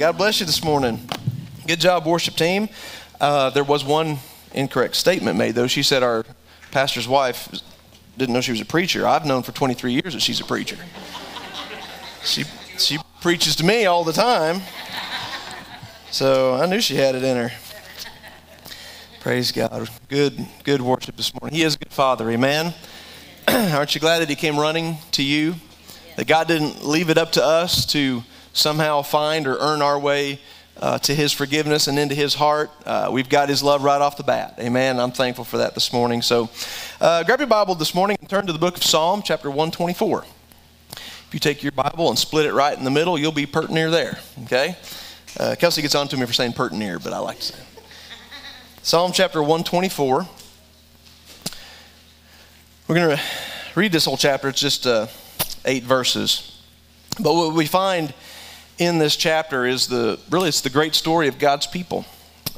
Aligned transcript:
God 0.00 0.16
bless 0.16 0.40
you 0.40 0.46
this 0.46 0.64
morning. 0.64 0.98
Good 1.66 1.78
job, 1.78 2.06
worship 2.06 2.34
team. 2.34 2.70
Uh, 3.20 3.50
there 3.50 3.62
was 3.62 3.84
one 3.84 4.16
incorrect 4.54 4.96
statement 4.96 5.36
made, 5.36 5.54
though. 5.54 5.66
She 5.66 5.82
said 5.82 6.02
our 6.02 6.24
pastor's 6.70 7.06
wife 7.06 7.50
didn't 8.16 8.32
know 8.32 8.40
she 8.40 8.52
was 8.52 8.62
a 8.62 8.64
preacher. 8.64 9.06
I've 9.06 9.26
known 9.26 9.42
for 9.42 9.52
23 9.52 9.92
years 9.92 10.14
that 10.14 10.22
she's 10.22 10.40
a 10.40 10.44
preacher. 10.44 10.78
She, 12.24 12.44
she 12.78 12.96
preaches 13.20 13.54
to 13.56 13.64
me 13.64 13.84
all 13.84 14.02
the 14.02 14.14
time. 14.14 14.62
So 16.10 16.54
I 16.54 16.64
knew 16.64 16.80
she 16.80 16.96
had 16.96 17.14
it 17.14 17.22
in 17.22 17.36
her. 17.36 17.50
Praise 19.20 19.52
God. 19.52 19.86
Good, 20.08 20.46
good 20.64 20.80
worship 20.80 21.18
this 21.18 21.38
morning. 21.38 21.58
He 21.58 21.62
is 21.62 21.74
a 21.74 21.78
good 21.78 21.92
father. 21.92 22.30
Amen. 22.30 22.72
Aren't 23.48 23.94
you 23.94 24.00
glad 24.00 24.20
that 24.20 24.30
he 24.30 24.34
came 24.34 24.58
running 24.58 24.96
to 25.12 25.22
you? 25.22 25.56
That 26.16 26.26
God 26.26 26.48
didn't 26.48 26.86
leave 26.86 27.10
it 27.10 27.18
up 27.18 27.32
to 27.32 27.44
us 27.44 27.84
to 27.92 28.24
somehow 28.60 29.02
find 29.02 29.46
or 29.46 29.56
earn 29.58 29.82
our 29.82 29.98
way 29.98 30.38
uh, 30.76 30.98
to 30.98 31.14
his 31.14 31.32
forgiveness 31.32 31.88
and 31.88 31.98
into 31.98 32.14
his 32.14 32.34
heart. 32.34 32.70
Uh, 32.86 33.10
we've 33.12 33.28
got 33.28 33.48
his 33.48 33.62
love 33.62 33.82
right 33.82 34.00
off 34.00 34.16
the 34.16 34.22
bat. 34.22 34.54
Amen. 34.58 34.98
I'm 34.98 35.12
thankful 35.12 35.44
for 35.44 35.58
that 35.58 35.74
this 35.74 35.92
morning. 35.92 36.22
So 36.22 36.48
uh, 37.00 37.22
grab 37.24 37.40
your 37.40 37.48
Bible 37.48 37.74
this 37.74 37.94
morning 37.94 38.16
and 38.20 38.28
turn 38.28 38.46
to 38.46 38.52
the 38.52 38.58
book 38.58 38.76
of 38.76 38.82
Psalm, 38.82 39.22
chapter 39.24 39.48
124. 39.48 40.24
If 40.92 41.28
you 41.32 41.40
take 41.40 41.62
your 41.62 41.72
Bible 41.72 42.08
and 42.08 42.18
split 42.18 42.46
it 42.46 42.52
right 42.52 42.76
in 42.76 42.84
the 42.84 42.90
middle, 42.90 43.18
you'll 43.18 43.32
be 43.32 43.46
pert 43.46 43.70
near 43.70 43.90
there. 43.90 44.18
Okay? 44.44 44.76
Uh, 45.38 45.54
Kelsey 45.58 45.82
gets 45.82 45.94
on 45.94 46.08
to 46.08 46.16
me 46.16 46.26
for 46.26 46.32
saying 46.32 46.54
pert 46.54 46.72
near, 46.72 46.98
but 46.98 47.12
I 47.12 47.18
like 47.18 47.38
to 47.38 47.44
say. 47.44 47.58
Psalm 48.82 49.12
chapter 49.12 49.40
124. 49.40 50.26
We're 52.88 52.94
going 52.94 53.16
to 53.16 53.22
read 53.76 53.92
this 53.92 54.06
whole 54.06 54.16
chapter. 54.16 54.48
It's 54.48 54.60
just 54.60 54.86
uh, 54.86 55.06
eight 55.64 55.84
verses. 55.84 56.62
But 57.22 57.34
what 57.34 57.54
we 57.54 57.66
find 57.66 58.12
in 58.80 58.96
this 58.96 59.14
chapter 59.14 59.66
is 59.66 59.88
the 59.88 60.18
really 60.30 60.48
it's 60.48 60.62
the 60.62 60.70
great 60.70 60.94
story 60.94 61.28
of 61.28 61.38
God's 61.38 61.66
people. 61.66 62.06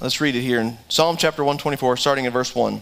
Let's 0.01 0.21
read 0.21 0.37
it 0.37 0.43
here 0.43 0.61
in 0.61 0.79
Psalm 0.89 1.17
chapter 1.17 1.43
124, 1.43 1.97
starting 1.97 2.27
in 2.27 2.33
verse 2.33 2.55
1. 2.55 2.81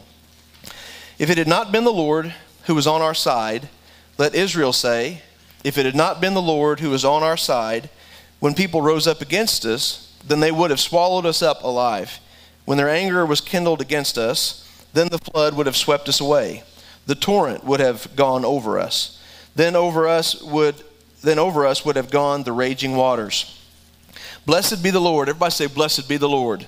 If 1.19 1.31
it 1.31 1.39
had 1.39 1.49
not 1.49 1.73
been 1.73 1.85
the 1.85 1.93
Lord 1.93 2.35
who 2.65 2.75
was 2.75 2.87
on 2.87 3.01
our 3.01 3.15
side, 3.15 3.71
let 4.19 4.35
Israel 4.35 4.75
say, 4.75 5.23
if 5.65 5.79
it 5.79 5.87
had 5.87 5.97
not 5.97 6.21
been 6.21 6.35
the 6.35 6.43
Lord 6.43 6.81
who 6.81 6.91
was 6.91 7.03
on 7.03 7.23
our 7.23 7.39
side, 7.39 7.89
when 8.41 8.53
people 8.53 8.83
rose 8.83 9.07
up 9.07 9.23
against 9.23 9.65
us, 9.65 10.15
then 10.27 10.41
they 10.41 10.53
would 10.53 10.71
have 10.71 10.81
swallowed 10.81 11.25
us 11.25 11.41
up 11.41 11.63
alive. 11.63 12.21
When 12.67 12.77
their 12.77 12.91
anger 12.91 13.25
was 13.25 13.41
kindled 13.41 13.81
against 13.81 14.19
us, 14.19 14.69
then 14.93 15.09
the 15.09 15.19
flood 15.19 15.57
would 15.57 15.67
have 15.67 15.77
swept 15.77 16.11
us 16.11 16.21
away. 16.21 16.63
The 17.07 17.15
torrent 17.15 17.65
would 17.65 17.81
have 17.81 18.15
gone 18.17 18.45
over 18.45 18.79
us. 18.79 19.19
Then 19.57 19.75
over 19.75 20.07
us 20.07 20.43
would 20.43 20.85
then 21.23 21.39
over 21.39 21.67
us 21.67 21.85
would 21.85 21.97
have 21.97 22.11
gone 22.11 22.43
the 22.43 22.53
raging 22.53 22.97
waters. 22.97 23.57
Blessed 24.47 24.83
be 24.83 24.91
the 24.91 25.01
Lord. 25.01 25.29
Everybody 25.29 25.53
say, 25.53 25.67
Blessed 25.67 26.09
be 26.09 26.17
the 26.17 26.29
Lord. 26.29 26.67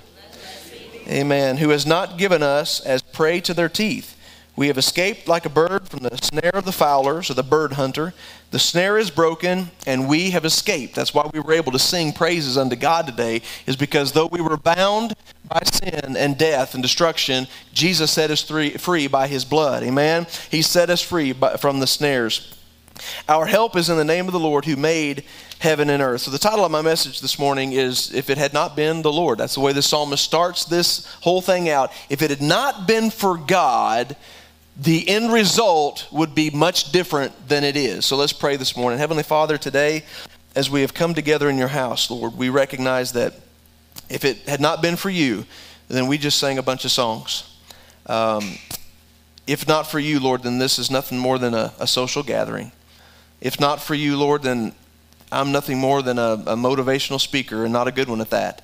Amen. 1.07 1.57
Who 1.57 1.69
has 1.69 1.85
not 1.85 2.17
given 2.17 2.41
us 2.41 2.79
as 2.79 3.01
prey 3.01 3.41
to 3.41 3.53
their 3.53 3.69
teeth. 3.69 4.17
We 4.55 4.67
have 4.67 4.77
escaped 4.77 5.27
like 5.27 5.45
a 5.45 5.49
bird 5.49 5.89
from 5.89 6.01
the 6.03 6.15
snare 6.17 6.51
of 6.53 6.65
the 6.65 6.71
fowlers 6.71 7.31
or 7.31 7.33
the 7.33 7.43
bird 7.43 7.73
hunter. 7.73 8.13
The 8.51 8.59
snare 8.59 8.99
is 8.99 9.09
broken 9.09 9.71
and 9.87 10.07
we 10.07 10.29
have 10.29 10.45
escaped. 10.45 10.93
That's 10.93 11.13
why 11.13 11.27
we 11.33 11.39
were 11.39 11.53
able 11.53 11.71
to 11.71 11.79
sing 11.79 12.13
praises 12.13 12.55
unto 12.55 12.75
God 12.75 13.07
today, 13.07 13.41
is 13.65 13.75
because 13.75 14.11
though 14.11 14.27
we 14.27 14.41
were 14.41 14.57
bound 14.57 15.15
by 15.49 15.61
sin 15.65 16.15
and 16.15 16.37
death 16.37 16.75
and 16.75 16.83
destruction, 16.83 17.47
Jesus 17.73 18.11
set 18.11 18.29
us 18.29 18.43
free 18.43 19.07
by 19.07 19.27
his 19.27 19.43
blood. 19.43 19.81
Amen. 19.81 20.27
He 20.51 20.61
set 20.61 20.91
us 20.91 21.01
free 21.01 21.33
from 21.33 21.79
the 21.79 21.87
snares. 21.87 22.53
Our 23.27 23.45
help 23.45 23.75
is 23.75 23.89
in 23.89 23.97
the 23.97 24.03
name 24.03 24.27
of 24.27 24.33
the 24.33 24.39
Lord 24.39 24.65
who 24.65 24.75
made 24.75 25.23
heaven 25.59 25.89
and 25.89 26.03
earth. 26.03 26.21
So, 26.21 26.31
the 26.31 26.37
title 26.37 26.65
of 26.65 26.71
my 26.71 26.81
message 26.81 27.21
this 27.21 27.39
morning 27.39 27.73
is 27.73 28.13
If 28.13 28.29
It 28.29 28.37
Had 28.37 28.53
Not 28.53 28.75
Been 28.75 29.01
the 29.01 29.11
Lord. 29.11 29.37
That's 29.37 29.55
the 29.55 29.61
way 29.61 29.73
the 29.73 29.81
psalmist 29.81 30.23
starts 30.23 30.65
this 30.65 31.05
whole 31.21 31.41
thing 31.41 31.69
out. 31.69 31.91
If 32.09 32.21
it 32.21 32.29
had 32.29 32.41
not 32.41 32.87
been 32.87 33.09
for 33.09 33.37
God, 33.37 34.15
the 34.75 35.07
end 35.07 35.31
result 35.31 36.07
would 36.11 36.35
be 36.35 36.49
much 36.49 36.91
different 36.91 37.47
than 37.47 37.63
it 37.63 37.77
is. 37.77 38.05
So, 38.05 38.17
let's 38.17 38.33
pray 38.33 38.57
this 38.57 38.75
morning. 38.75 38.99
Heavenly 38.99 39.23
Father, 39.23 39.57
today, 39.57 40.03
as 40.55 40.69
we 40.69 40.81
have 40.81 40.93
come 40.93 41.13
together 41.13 41.49
in 41.49 41.57
your 41.57 41.69
house, 41.69 42.11
Lord, 42.11 42.37
we 42.37 42.49
recognize 42.49 43.13
that 43.13 43.33
if 44.09 44.25
it 44.25 44.37
had 44.49 44.61
not 44.61 44.81
been 44.81 44.95
for 44.95 45.09
you, 45.09 45.45
then 45.87 46.07
we 46.07 46.17
just 46.17 46.39
sang 46.39 46.57
a 46.57 46.63
bunch 46.63 46.85
of 46.85 46.91
songs. 46.91 47.49
Um, 48.05 48.57
if 49.47 49.67
not 49.67 49.89
for 49.89 49.99
you, 49.99 50.19
Lord, 50.19 50.43
then 50.43 50.57
this 50.57 50.79
is 50.79 50.89
nothing 50.89 51.17
more 51.17 51.37
than 51.37 51.53
a, 51.53 51.73
a 51.79 51.87
social 51.87 52.23
gathering. 52.23 52.71
If 53.43 53.59
not 53.59 53.81
for 53.81 53.93
you, 53.93 54.15
Lord, 54.15 54.41
then 54.41 54.71
I'm 55.29 55.51
nothing 55.51 55.77
more 55.77 56.01
than 56.01 56.17
a, 56.17 56.31
a 56.47 56.55
motivational 56.55 57.19
speaker 57.19 57.65
and 57.65 57.73
not 57.73 57.89
a 57.89 57.91
good 57.91 58.07
one 58.07 58.21
at 58.21 58.29
that. 58.29 58.61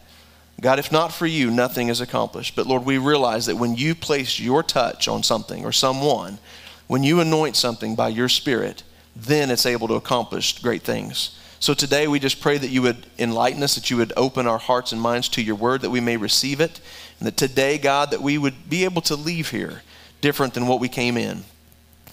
God, 0.62 0.80
if 0.80 0.90
not 0.90 1.12
for 1.12 1.26
you, 1.26 1.52
nothing 1.52 1.90
is 1.90 2.00
accomplished. 2.00 2.56
But 2.56 2.66
Lord, 2.66 2.86
we 2.86 2.98
realize 2.98 3.46
that 3.48 3.58
when 3.58 3.76
you 3.76 3.94
place 3.94 4.40
your 4.40 4.64
touch 4.64 5.10
on 5.10 5.22
something 5.22 5.66
or 5.66 5.74
someone, 5.74 6.40
when 6.88 7.04
you 7.04 7.20
anoint 7.20 7.58
something 7.58 7.94
by 7.94 8.08
your 8.08 8.30
Spirit, 8.30 8.84
then 9.18 9.52
it's 9.52 9.66
able 9.66 9.90
to 9.90 9.96
accomplish 9.96 10.60
great 10.60 10.84
things. 10.84 11.38
So 11.60 11.74
today 11.74 12.08
we 12.08 12.20
just 12.20 12.40
pray 12.40 12.58
that 12.58 12.70
you 12.70 12.82
would 12.82 13.06
enlighten 13.18 13.62
us, 13.62 13.76
that 13.76 13.90
you 13.90 13.98
would 13.98 14.14
open 14.16 14.48
our 14.48 14.60
hearts 14.60 14.94
and 14.94 15.02
minds 15.02 15.28
to 15.30 15.42
your 15.42 15.56
word, 15.56 15.82
that 15.82 15.90
we 15.90 16.00
may 16.00 16.16
receive 16.16 16.62
it. 16.62 16.80
And 17.20 17.28
that 17.28 17.36
today, 17.36 17.78
God, 17.78 18.12
that 18.12 18.22
we 18.22 18.38
would 18.38 18.70
be 18.70 18.86
able 18.86 19.02
to 19.04 19.18
leave 19.18 19.50
here 19.50 19.82
different 20.22 20.54
than 20.54 20.68
what 20.68 20.80
we 20.80 20.88
came 20.88 21.18
in. 21.18 21.44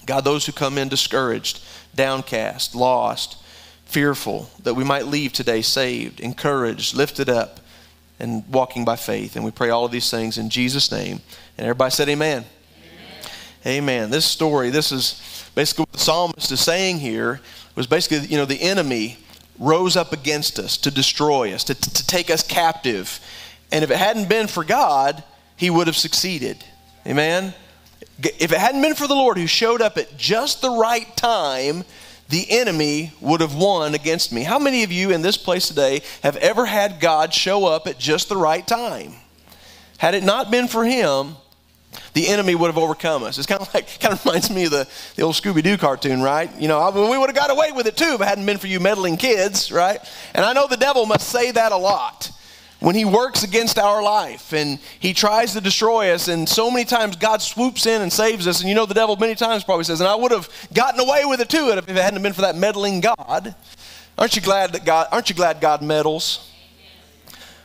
God, 0.05 0.23
those 0.23 0.45
who 0.45 0.53
come 0.53 0.77
in 0.77 0.87
discouraged, 0.87 1.61
downcast, 1.97 2.73
lost, 2.73 3.37
fearful, 3.85 4.49
that 4.63 4.75
we 4.75 4.85
might 4.85 5.07
leave 5.07 5.33
today 5.33 5.61
saved, 5.61 6.21
encouraged, 6.21 6.95
lifted 6.95 7.27
up, 7.29 7.59
and 8.19 8.47
walking 8.47 8.85
by 8.85 8.95
faith. 8.95 9.35
And 9.35 9.43
we 9.43 9.51
pray 9.51 9.69
all 9.69 9.85
of 9.85 9.91
these 9.91 10.09
things 10.09 10.37
in 10.37 10.49
Jesus' 10.49 10.91
name. 10.91 11.21
And 11.57 11.65
everybody 11.65 11.91
said, 11.91 12.09
Amen. 12.09 12.45
Amen. 13.65 13.77
amen. 13.77 14.09
This 14.09 14.25
story, 14.25 14.69
this 14.69 14.91
is 14.91 15.21
basically 15.55 15.83
what 15.83 15.93
the 15.93 15.99
psalmist 15.99 16.51
is 16.51 16.61
saying 16.61 16.99
here, 16.99 17.41
was 17.75 17.87
basically, 17.87 18.27
you 18.27 18.37
know, 18.37 18.45
the 18.45 18.61
enemy 18.61 19.17
rose 19.59 19.95
up 19.95 20.13
against 20.13 20.59
us 20.59 20.77
to 20.77 20.91
destroy 20.91 21.53
us, 21.53 21.63
to, 21.65 21.75
to 21.75 22.07
take 22.07 22.29
us 22.29 22.43
captive. 22.43 23.19
And 23.71 23.83
if 23.83 23.91
it 23.91 23.97
hadn't 23.97 24.29
been 24.29 24.47
for 24.47 24.63
God, 24.63 25.23
he 25.55 25.69
would 25.69 25.87
have 25.87 25.97
succeeded. 25.97 26.63
Amen? 27.05 27.53
If 28.19 28.51
it 28.51 28.57
hadn't 28.57 28.81
been 28.81 28.95
for 28.95 29.07
the 29.07 29.15
Lord 29.15 29.37
who 29.37 29.47
showed 29.47 29.81
up 29.81 29.97
at 29.97 30.17
just 30.17 30.61
the 30.61 30.71
right 30.71 31.15
time, 31.15 31.83
the 32.29 32.49
enemy 32.49 33.11
would 33.21 33.41
have 33.41 33.55
won 33.55 33.93
against 33.93 34.31
me. 34.31 34.43
How 34.43 34.59
many 34.59 34.83
of 34.83 34.91
you 34.91 35.11
in 35.11 35.21
this 35.21 35.37
place 35.37 35.67
today 35.67 36.01
have 36.23 36.35
ever 36.37 36.65
had 36.65 36.99
God 36.99 37.33
show 37.33 37.65
up 37.65 37.87
at 37.87 37.99
just 37.99 38.27
the 38.27 38.37
right 38.37 38.65
time? 38.65 39.13
Had 39.97 40.13
it 40.13 40.23
not 40.23 40.51
been 40.51 40.67
for 40.67 40.83
him, 40.83 41.35
the 42.13 42.27
enemy 42.27 42.55
would 42.55 42.67
have 42.67 42.77
overcome 42.77 43.23
us. 43.23 43.37
It's 43.37 43.47
kind 43.47 43.61
of 43.61 43.71
like, 43.73 43.99
kind 43.99 44.13
of 44.13 44.25
reminds 44.25 44.49
me 44.49 44.65
of 44.65 44.71
the, 44.71 44.87
the 45.15 45.21
old 45.21 45.35
Scooby 45.35 45.63
Doo 45.63 45.77
cartoon, 45.77 46.21
right? 46.21 46.49
You 46.59 46.67
know, 46.67 46.89
we 47.09 47.17
would 47.17 47.29
have 47.29 47.35
got 47.35 47.51
away 47.51 47.71
with 47.71 47.87
it 47.87 47.95
too 47.95 48.13
if 48.15 48.21
it 48.21 48.27
hadn't 48.27 48.45
been 48.45 48.57
for 48.57 48.67
you 48.67 48.79
meddling 48.79 49.17
kids, 49.17 49.71
right? 49.71 49.99
And 50.33 50.43
I 50.43 50.53
know 50.53 50.67
the 50.67 50.77
devil 50.77 51.05
must 51.05 51.29
say 51.29 51.51
that 51.51 51.71
a 51.71 51.77
lot 51.77 52.31
when 52.79 52.95
he 52.95 53.05
works 53.05 53.43
against 53.43 53.79
our 53.79 54.03
life 54.03 54.53
and 54.53 54.79
he 54.99 55.13
tries 55.13 55.53
to 55.53 55.61
destroy 55.61 56.11
us 56.11 56.27
and 56.27 56.47
so 56.47 56.69
many 56.69 56.85
times 56.85 57.15
god 57.15 57.41
swoops 57.41 57.85
in 57.85 58.01
and 58.01 58.11
saves 58.11 58.47
us. 58.47 58.59
And 58.59 58.69
you 58.69 58.75
know 58.75 58.85
the 58.85 58.93
devil 58.93 59.15
many 59.15 59.35
times 59.35 59.63
probably 59.63 59.83
says 59.83 59.99
and 59.99 60.07
i 60.07 60.15
would 60.15 60.31
have 60.31 60.49
gotten 60.73 60.99
away 60.99 61.25
with 61.25 61.41
it 61.41 61.49
too 61.49 61.69
if 61.69 61.89
it 61.89 61.95
hadn't 61.95 62.21
been 62.21 62.33
for 62.33 62.41
that 62.41 62.55
meddling 62.55 63.01
god. 63.01 63.55
Aren't 64.17 64.35
you 64.35 64.41
glad 64.41 64.73
that 64.73 64.85
god 64.85 65.07
aren't 65.11 65.29
you 65.29 65.35
glad 65.35 65.61
god 65.61 65.81
meddles? 65.81 66.51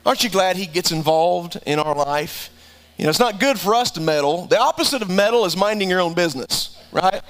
Aren't 0.05 0.25
you 0.25 0.31
glad 0.31 0.56
he 0.56 0.67
gets 0.67 0.91
involved 0.91 1.59
in 1.67 1.79
our 1.79 1.94
life? 1.94 2.50
You 2.97 3.05
know 3.05 3.11
it's 3.11 3.21
not 3.21 3.41
good 3.41 3.59
for 3.59 3.75
us 3.75 3.91
to 3.93 4.00
meddle. 4.00 4.47
The 4.47 4.59
opposite 4.59 5.03
of 5.03 5.11
meddle 5.11 5.44
is 5.44 5.56
minding 5.56 5.91
your 5.91 6.00
own 6.00 6.15
business 6.15 6.79
right? 6.93 7.23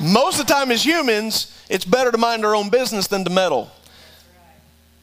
Most 0.00 0.38
of 0.38 0.46
the 0.46 0.52
time 0.52 0.70
as 0.70 0.84
humans 0.84 1.54
it's 1.68 1.84
better 1.84 2.10
to 2.10 2.18
mind 2.18 2.46
our 2.46 2.54
own 2.54 2.70
business 2.70 3.08
than 3.08 3.24
to 3.24 3.30
meddle 3.30 3.70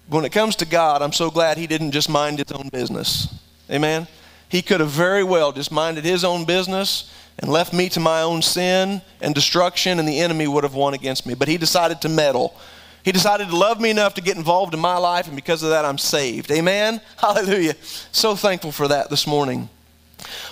when 0.08 0.26
it 0.26 0.32
comes 0.32 0.56
to 0.58 0.66
God, 0.66 1.02
I'm 1.02 1.14
so 1.14 1.32
glad 1.32 1.58
he 1.58 1.68
didn't 1.68 1.92
just 1.92 2.10
mind 2.10 2.40
his 2.40 2.52
own 2.52 2.70
business. 2.70 3.34
Amen? 3.70 4.08
He 4.50 4.62
could 4.62 4.80
have 4.80 4.90
very 4.90 5.24
well 5.24 5.52
just 5.52 5.72
minded 5.72 6.06
his 6.06 6.24
own 6.24 6.46
business 6.46 7.12
and 7.40 7.52
left 7.52 7.74
me 7.74 7.90
to 7.90 8.00
my 8.00 8.22
own 8.22 8.42
sin 8.42 9.02
and 9.22 9.36
destruction, 9.36 10.00
and 10.00 10.08
the 10.08 10.20
enemy 10.20 10.48
would 10.48 10.64
have 10.64 10.76
won 10.76 10.94
against 10.94 11.26
me. 11.26 11.34
But 11.34 11.48
he 11.48 11.58
decided 11.58 12.02
to 12.02 12.10
meddle. 12.10 12.56
He 13.04 13.12
decided 13.12 13.50
to 13.50 13.56
love 13.56 13.82
me 13.82 13.90
enough 13.90 14.14
to 14.16 14.22
get 14.22 14.38
involved 14.38 14.74
in 14.74 14.80
my 14.80 14.98
life, 14.98 15.28
and 15.28 15.36
because 15.36 15.62
of 15.64 15.70
that, 15.70 15.86
I'm 15.86 15.98
saved. 15.98 16.52
Amen? 16.52 17.02
Hallelujah. 17.18 17.76
So 18.12 18.36
thankful 18.36 18.72
for 18.72 18.88
that 18.88 19.10
this 19.10 19.28
morning. 19.28 19.70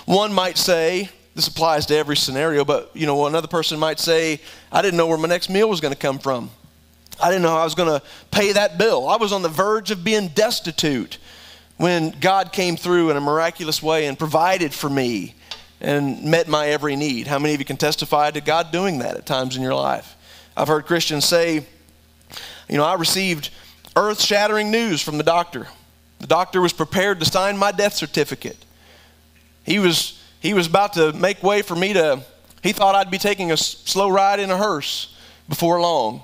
One 0.04 0.32
might 0.32 0.58
say, 0.58 1.08
this 1.34 1.48
applies 1.48 1.86
to 1.86 1.96
every 1.96 2.16
scenario, 2.16 2.64
but 2.64 2.90
you 2.94 3.06
know, 3.06 3.26
another 3.26 3.48
person 3.48 3.78
might 3.78 3.98
say, 3.98 4.40
I 4.70 4.82
didn't 4.82 4.98
know 4.98 5.06
where 5.06 5.18
my 5.18 5.28
next 5.28 5.48
meal 5.48 5.68
was 5.68 5.80
going 5.80 5.94
to 5.94 5.98
come 5.98 6.18
from. 6.18 6.50
I 7.22 7.28
didn't 7.28 7.42
know 7.42 7.50
how 7.50 7.58
I 7.58 7.64
was 7.64 7.74
going 7.74 8.00
to 8.00 8.04
pay 8.30 8.52
that 8.52 8.78
bill. 8.78 9.08
I 9.08 9.16
was 9.16 9.32
on 9.32 9.42
the 9.42 9.48
verge 9.48 9.90
of 9.90 10.04
being 10.04 10.28
destitute 10.28 11.18
when 11.76 12.10
God 12.20 12.52
came 12.52 12.76
through 12.76 13.10
in 13.10 13.16
a 13.16 13.20
miraculous 13.20 13.82
way 13.82 14.06
and 14.06 14.18
provided 14.18 14.72
for 14.72 14.88
me 14.88 15.34
and 15.80 16.24
met 16.24 16.48
my 16.48 16.68
every 16.68 16.96
need. 16.96 17.26
How 17.26 17.38
many 17.38 17.54
of 17.54 17.60
you 17.60 17.66
can 17.66 17.76
testify 17.76 18.30
to 18.30 18.40
God 18.40 18.72
doing 18.72 18.98
that 18.98 19.16
at 19.16 19.26
times 19.26 19.56
in 19.56 19.62
your 19.62 19.74
life? 19.74 20.16
I've 20.56 20.68
heard 20.68 20.86
Christians 20.86 21.24
say, 21.24 21.66
you 22.68 22.76
know, 22.76 22.84
I 22.84 22.94
received 22.94 23.50
earth 23.96 24.20
shattering 24.20 24.70
news 24.70 25.02
from 25.02 25.18
the 25.18 25.24
doctor. 25.24 25.68
The 26.20 26.26
doctor 26.26 26.60
was 26.60 26.72
prepared 26.72 27.20
to 27.20 27.26
sign 27.26 27.58
my 27.58 27.72
death 27.72 27.94
certificate. 27.94 28.56
He 29.64 29.78
was, 29.78 30.20
he 30.40 30.54
was 30.54 30.66
about 30.66 30.94
to 30.94 31.12
make 31.12 31.42
way 31.42 31.62
for 31.62 31.74
me 31.74 31.92
to, 31.92 32.22
he 32.62 32.72
thought 32.72 32.94
I'd 32.94 33.10
be 33.10 33.18
taking 33.18 33.52
a 33.52 33.56
slow 33.56 34.08
ride 34.08 34.40
in 34.40 34.50
a 34.50 34.56
hearse 34.56 35.14
before 35.48 35.80
long. 35.80 36.22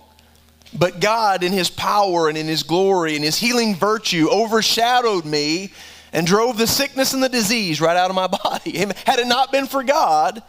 But 0.73 1.01
God, 1.01 1.43
in 1.43 1.53
His 1.53 1.71
power 1.71 2.29
and 2.29 2.39
in 2.39 2.47
His 2.47 2.63
glory 2.63 3.17
and 3.17 3.25
His 3.25 3.39
healing 3.39 3.75
virtue, 3.75 4.29
overshadowed 4.31 5.25
me 5.25 5.73
and 6.13 6.27
drove 6.27 6.59
the 6.59 6.67
sickness 6.67 7.13
and 7.13 7.23
the 7.23 7.29
disease 7.29 7.81
right 7.81 7.97
out 7.97 8.11
of 8.11 8.17
my 8.17 8.27
body. 8.45 8.79
Had 8.79 9.19
it 9.19 9.27
not 9.27 9.53
been 9.53 9.67
for 9.67 9.83
God, 9.83 10.43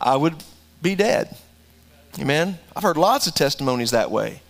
I 0.00 0.16
would 0.16 0.42
be 0.82 0.94
dead. 0.94 1.36
Amen. 2.18 2.58
I've 2.76 2.82
heard 2.82 2.96
lots 2.96 3.26
of 3.26 3.34
testimonies 3.34 3.90
that 3.90 4.10
way. 4.10 4.40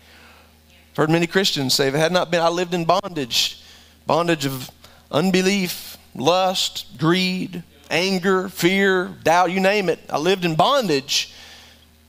I've 0.93 0.97
heard 0.97 1.11
many 1.11 1.27
Christians 1.27 1.75
say, 1.75 1.89
if 1.89 1.95
it 1.95 1.99
had 1.99 2.13
not 2.13 2.31
been, 2.31 2.41
I 2.41 2.49
lived 2.49 2.75
in 2.75 2.85
bondage, 2.85 3.63
bondage 4.07 4.45
of 4.45 4.71
unbelief, 5.11 5.97
lust, 6.15 6.99
greed, 6.99 7.63
anger, 7.91 8.49
fear, 8.49 9.15
doubt, 9.23 9.51
you 9.51 9.61
name 9.61 9.89
it. 9.89 9.99
I 10.11 10.19
lived 10.19 10.45
in 10.45 10.55
bondage. 10.55 11.33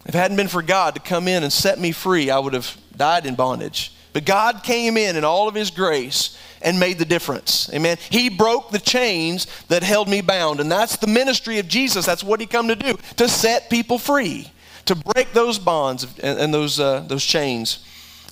If 0.05 0.13
it 0.13 0.17
hadn't 0.17 0.37
been 0.37 0.47
for 0.47 0.61
God 0.61 0.95
to 0.95 1.01
come 1.01 1.27
in 1.27 1.43
and 1.43 1.51
set 1.51 1.79
me 1.79 1.91
free, 1.91 2.29
I 2.29 2.37
would 2.39 2.53
have 2.53 2.77
died 2.95 3.25
in 3.25 3.35
bondage. 3.35 3.91
But 4.13 4.25
God 4.25 4.63
came 4.63 4.97
in 4.97 5.15
in 5.15 5.23
all 5.23 5.47
of 5.47 5.55
His 5.55 5.71
grace 5.71 6.37
and 6.61 6.79
made 6.79 6.99
the 6.99 7.05
difference. 7.05 7.69
Amen. 7.73 7.97
He 8.09 8.29
broke 8.29 8.69
the 8.71 8.79
chains 8.79 9.47
that 9.67 9.83
held 9.83 10.07
me 10.07 10.21
bound. 10.21 10.59
And 10.59 10.71
that's 10.71 10.95
the 10.97 11.07
ministry 11.07 11.59
of 11.59 11.67
Jesus. 11.67 12.05
That's 12.05 12.23
what 12.23 12.39
He 12.39 12.45
come 12.45 12.67
to 12.69 12.75
do, 12.75 12.97
to 13.17 13.27
set 13.27 13.69
people 13.69 13.97
free, 13.97 14.49
to 14.85 14.95
break 14.95 15.33
those 15.33 15.59
bonds 15.59 16.05
and, 16.21 16.39
and 16.39 16.53
those, 16.53 16.79
uh, 16.79 17.01
those 17.01 17.25
chains. 17.25 17.83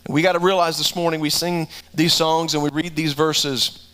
We 0.08 0.22
got 0.22 0.34
to 0.34 0.40
realize 0.40 0.78
this 0.78 0.96
morning 0.96 1.20
we 1.20 1.30
sing 1.30 1.68
these 1.94 2.14
songs 2.14 2.54
and 2.54 2.64
we 2.64 2.70
read 2.70 2.96
these 2.96 3.14
verses. 3.14 3.88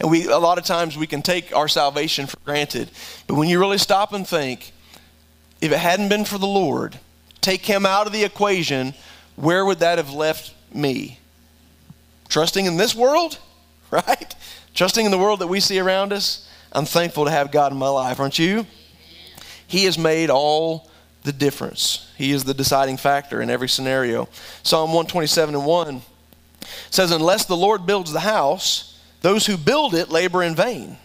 And 0.00 0.10
we 0.10 0.26
a 0.26 0.38
lot 0.38 0.58
of 0.58 0.64
times 0.64 0.96
we 0.96 1.06
can 1.06 1.22
take 1.22 1.54
our 1.54 1.68
salvation 1.68 2.26
for 2.26 2.38
granted. 2.44 2.90
But 3.26 3.34
when 3.34 3.48
you 3.48 3.58
really 3.58 3.78
stop 3.78 4.12
and 4.12 4.26
think, 4.26 4.72
if 5.60 5.72
it 5.72 5.78
hadn't 5.78 6.08
been 6.08 6.24
for 6.24 6.38
the 6.38 6.46
Lord, 6.46 6.98
take 7.46 7.64
him 7.64 7.86
out 7.86 8.08
of 8.08 8.12
the 8.12 8.24
equation, 8.24 8.92
where 9.36 9.64
would 9.64 9.78
that 9.78 9.98
have 9.98 10.12
left 10.12 10.52
me? 10.74 11.20
Trusting 12.28 12.66
in 12.66 12.76
this 12.76 12.94
world? 12.94 13.38
Right? 13.88 14.34
Trusting 14.74 15.04
in 15.04 15.12
the 15.12 15.18
world 15.18 15.38
that 15.38 15.46
we 15.46 15.60
see 15.60 15.78
around 15.78 16.12
us? 16.12 16.50
I'm 16.72 16.86
thankful 16.86 17.24
to 17.26 17.30
have 17.30 17.52
God 17.52 17.70
in 17.70 17.78
my 17.78 17.88
life, 17.88 18.18
aren't 18.18 18.36
you? 18.36 18.66
He 19.68 19.84
has 19.84 19.96
made 19.96 20.28
all 20.28 20.90
the 21.22 21.32
difference. 21.32 22.12
He 22.18 22.32
is 22.32 22.42
the 22.42 22.52
deciding 22.52 22.96
factor 22.96 23.40
in 23.40 23.48
every 23.48 23.68
scenario. 23.68 24.28
Psalm 24.64 24.90
127 24.90 25.54
and 25.54 25.64
1 25.64 26.02
says, 26.90 27.12
Unless 27.12 27.44
the 27.44 27.56
Lord 27.56 27.86
builds 27.86 28.12
the 28.12 28.20
house, 28.20 29.00
those 29.20 29.46
who 29.46 29.56
build 29.56 29.94
it 29.94 30.08
labor 30.08 30.42
in 30.42 30.56
vain. 30.56 30.98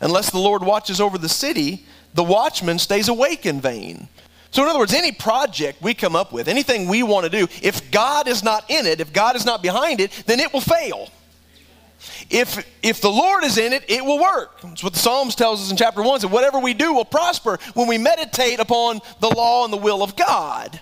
Unless 0.00 0.30
the 0.30 0.38
Lord 0.38 0.64
watches 0.64 1.02
over 1.02 1.18
the 1.18 1.28
city, 1.28 1.84
the 2.14 2.24
watchman 2.24 2.78
stays 2.78 3.08
awake 3.08 3.44
in 3.44 3.60
vain. 3.60 4.08
So, 4.52 4.62
in 4.62 4.68
other 4.68 4.78
words, 4.78 4.92
any 4.92 5.12
project 5.12 5.80
we 5.82 5.94
come 5.94 6.14
up 6.14 6.30
with, 6.30 6.46
anything 6.46 6.86
we 6.86 7.02
want 7.02 7.24
to 7.24 7.30
do, 7.30 7.48
if 7.62 7.90
God 7.90 8.28
is 8.28 8.44
not 8.44 8.70
in 8.70 8.86
it, 8.86 9.00
if 9.00 9.12
God 9.12 9.34
is 9.34 9.46
not 9.46 9.62
behind 9.62 9.98
it, 9.98 10.24
then 10.26 10.40
it 10.40 10.52
will 10.52 10.60
fail. 10.60 11.08
If, 12.28 12.66
if 12.82 13.00
the 13.00 13.10
Lord 13.10 13.44
is 13.44 13.56
in 13.56 13.72
it, 13.72 13.84
it 13.88 14.04
will 14.04 14.20
work. 14.20 14.60
That's 14.60 14.84
what 14.84 14.92
the 14.92 14.98
Psalms 14.98 15.34
tells 15.34 15.62
us 15.62 15.70
in 15.70 15.76
chapter 15.78 16.02
1. 16.02 16.20
That 16.20 16.28
whatever 16.28 16.58
we 16.58 16.74
do 16.74 16.92
will 16.92 17.04
prosper 17.04 17.58
when 17.72 17.88
we 17.88 17.96
meditate 17.96 18.60
upon 18.60 19.00
the 19.20 19.28
law 19.28 19.64
and 19.64 19.72
the 19.72 19.78
will 19.78 20.02
of 20.02 20.16
God. 20.16 20.78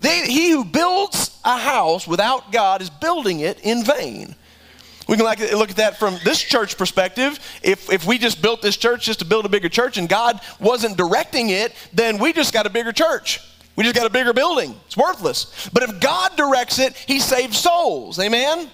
They, 0.00 0.26
he 0.26 0.50
who 0.50 0.64
builds 0.64 1.38
a 1.44 1.56
house 1.56 2.06
without 2.06 2.52
God 2.52 2.82
is 2.82 2.90
building 2.90 3.40
it 3.40 3.58
in 3.60 3.84
vain. 3.84 4.36
We 5.08 5.16
can 5.16 5.24
like, 5.24 5.40
look 5.52 5.70
at 5.70 5.76
that 5.76 5.98
from 5.98 6.18
this 6.22 6.40
church 6.40 6.76
perspective. 6.76 7.40
If, 7.62 7.90
if 7.90 8.04
we 8.04 8.18
just 8.18 8.42
built 8.42 8.60
this 8.60 8.76
church 8.76 9.06
just 9.06 9.20
to 9.20 9.24
build 9.24 9.46
a 9.46 9.48
bigger 9.48 9.70
church 9.70 9.96
and 9.96 10.06
God 10.06 10.38
wasn't 10.60 10.98
directing 10.98 11.48
it, 11.48 11.74
then 11.94 12.18
we 12.18 12.34
just 12.34 12.52
got 12.52 12.66
a 12.66 12.70
bigger 12.70 12.92
church. 12.92 13.40
We 13.74 13.84
just 13.84 13.96
got 13.96 14.06
a 14.06 14.10
bigger 14.10 14.34
building. 14.34 14.74
It's 14.86 14.96
worthless. 14.96 15.70
But 15.72 15.82
if 15.84 15.98
God 16.00 16.36
directs 16.36 16.78
it, 16.78 16.94
He 16.94 17.20
saves 17.20 17.56
souls. 17.56 18.18
Amen? 18.18 18.68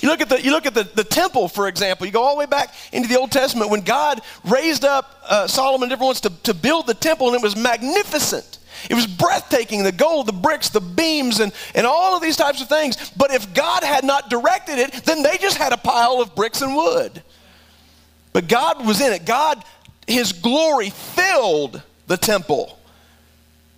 You 0.00 0.08
look 0.08 0.20
at 0.20 0.28
the, 0.28 0.40
you 0.40 0.50
look 0.50 0.66
at 0.66 0.74
the, 0.74 0.82
the 0.82 1.04
temple, 1.04 1.48
for 1.48 1.68
example. 1.68 2.06
You 2.06 2.12
go 2.12 2.22
all 2.22 2.34
the 2.34 2.40
way 2.40 2.46
back 2.46 2.74
into 2.92 3.08
the 3.08 3.18
Old 3.18 3.32
Testament 3.32 3.70
when 3.70 3.80
God 3.80 4.20
raised 4.44 4.84
up 4.84 5.22
uh, 5.28 5.46
Solomon 5.46 5.90
and 5.90 6.00
ones 6.00 6.20
to, 6.22 6.30
to 6.42 6.54
build 6.54 6.86
the 6.86 6.94
temple, 6.94 7.28
and 7.28 7.36
it 7.36 7.42
was 7.42 7.56
magnificent. 7.56 8.55
It 8.88 8.94
was 8.94 9.06
breathtaking 9.06 9.82
the 9.82 9.92
gold, 9.92 10.26
the 10.26 10.32
bricks, 10.32 10.68
the 10.68 10.80
beams, 10.80 11.40
and, 11.40 11.52
and 11.74 11.86
all 11.86 12.16
of 12.16 12.22
these 12.22 12.36
types 12.36 12.60
of 12.60 12.68
things. 12.68 13.10
But 13.10 13.32
if 13.32 13.52
God 13.54 13.82
had 13.82 14.04
not 14.04 14.30
directed 14.30 14.78
it, 14.78 14.92
then 15.04 15.22
they 15.22 15.36
just 15.38 15.56
had 15.56 15.72
a 15.72 15.76
pile 15.76 16.20
of 16.20 16.34
bricks 16.34 16.62
and 16.62 16.74
wood. 16.74 17.22
But 18.32 18.48
God 18.48 18.86
was 18.86 19.00
in 19.00 19.12
it. 19.12 19.24
God, 19.24 19.64
His 20.06 20.32
glory 20.32 20.90
filled 20.90 21.82
the 22.06 22.16
temple. 22.16 22.78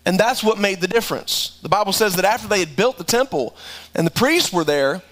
And 0.05 0.19
that's 0.19 0.43
what 0.43 0.59
made 0.59 0.81
the 0.81 0.89
difference. 0.89 1.59
The 1.63 1.69
Bible 1.69 1.93
says 1.93 2.17
that 2.17 2.25
after 2.25 2.49
they 2.49 2.61
had 2.61 2.75
built 2.77 2.99
the 2.99 3.05
temple 3.05 3.55
and 3.95 4.07
the 4.07 4.11
priests 4.11 4.53
were 4.53 4.65
there, 4.65 5.03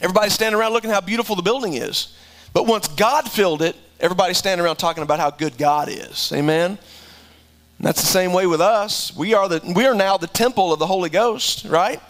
everybody's 0.00 0.34
standing 0.34 0.60
around 0.60 0.72
looking 0.74 0.90
how 0.90 1.00
beautiful 1.00 1.34
the 1.34 1.42
building 1.42 1.74
is. 1.74 2.14
But 2.52 2.66
once 2.66 2.88
God 2.88 3.30
filled 3.30 3.62
it, 3.62 3.74
everybody's 4.00 4.38
standing 4.38 4.64
around 4.64 4.76
talking 4.76 5.02
about 5.02 5.18
how 5.18 5.30
good 5.30 5.56
God 5.56 5.88
is. 5.88 6.30
Amen? 6.34 6.78
And 7.78 7.86
that's 7.86 8.00
the 8.00 8.08
same 8.08 8.32
way 8.32 8.46
with 8.46 8.60
us. 8.60 9.14
We 9.14 9.34
are, 9.34 9.48
the, 9.48 9.60
we 9.74 9.86
are 9.86 9.94
now 9.94 10.16
the 10.16 10.26
temple 10.26 10.72
of 10.72 10.78
the 10.78 10.86
Holy 10.86 11.10
Ghost, 11.10 11.64
right? 11.64 12.00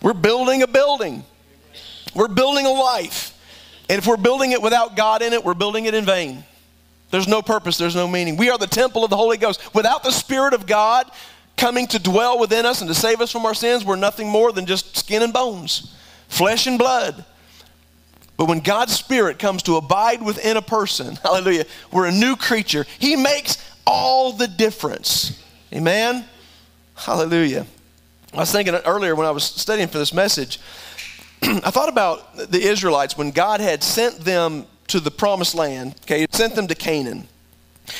We're 0.00 0.14
building 0.14 0.62
a 0.62 0.66
building, 0.66 1.24
we're 2.14 2.28
building 2.28 2.66
a 2.66 2.70
life. 2.70 3.38
And 3.88 3.98
if 3.98 4.06
we're 4.06 4.16
building 4.16 4.52
it 4.52 4.62
without 4.62 4.96
God 4.96 5.22
in 5.22 5.32
it, 5.32 5.44
we're 5.44 5.54
building 5.54 5.84
it 5.84 5.92
in 5.92 6.04
vain. 6.06 6.44
There's 7.10 7.28
no 7.28 7.42
purpose, 7.42 7.76
there's 7.76 7.94
no 7.94 8.08
meaning. 8.08 8.38
We 8.38 8.48
are 8.48 8.56
the 8.56 8.66
temple 8.66 9.04
of 9.04 9.10
the 9.10 9.16
Holy 9.16 9.36
Ghost. 9.36 9.74
Without 9.74 10.02
the 10.02 10.10
Spirit 10.10 10.54
of 10.54 10.66
God 10.66 11.10
coming 11.58 11.86
to 11.88 11.98
dwell 11.98 12.38
within 12.38 12.64
us 12.64 12.80
and 12.80 12.88
to 12.88 12.94
save 12.94 13.20
us 13.20 13.30
from 13.30 13.44
our 13.44 13.54
sins, 13.54 13.84
we're 13.84 13.96
nothing 13.96 14.28
more 14.28 14.50
than 14.50 14.64
just 14.64 14.96
skin 14.96 15.22
and 15.22 15.32
bones, 15.32 15.94
flesh 16.28 16.66
and 16.66 16.78
blood. 16.78 17.22
But 18.38 18.48
when 18.48 18.60
God's 18.60 18.94
Spirit 18.94 19.38
comes 19.38 19.62
to 19.64 19.76
abide 19.76 20.22
within 20.22 20.56
a 20.56 20.62
person, 20.62 21.16
hallelujah, 21.22 21.66
we're 21.92 22.06
a 22.06 22.12
new 22.12 22.34
creature. 22.34 22.86
He 22.98 23.14
makes 23.14 23.58
all 23.86 24.32
the 24.32 24.48
difference. 24.48 25.42
Amen? 25.72 26.24
Hallelujah. 26.94 27.66
I 28.32 28.38
was 28.38 28.52
thinking 28.52 28.74
earlier 28.74 29.14
when 29.14 29.26
I 29.26 29.30
was 29.30 29.44
studying 29.44 29.88
for 29.88 29.98
this 29.98 30.14
message, 30.14 30.58
I 31.42 31.70
thought 31.70 31.88
about 31.88 32.36
the 32.36 32.60
Israelites 32.60 33.16
when 33.16 33.30
God 33.30 33.60
had 33.60 33.82
sent 33.82 34.18
them 34.18 34.66
to 34.88 35.00
the 35.00 35.10
promised 35.10 35.54
land, 35.54 35.94
okay, 36.02 36.20
he 36.20 36.26
sent 36.30 36.54
them 36.54 36.66
to 36.68 36.74
Canaan. 36.74 37.28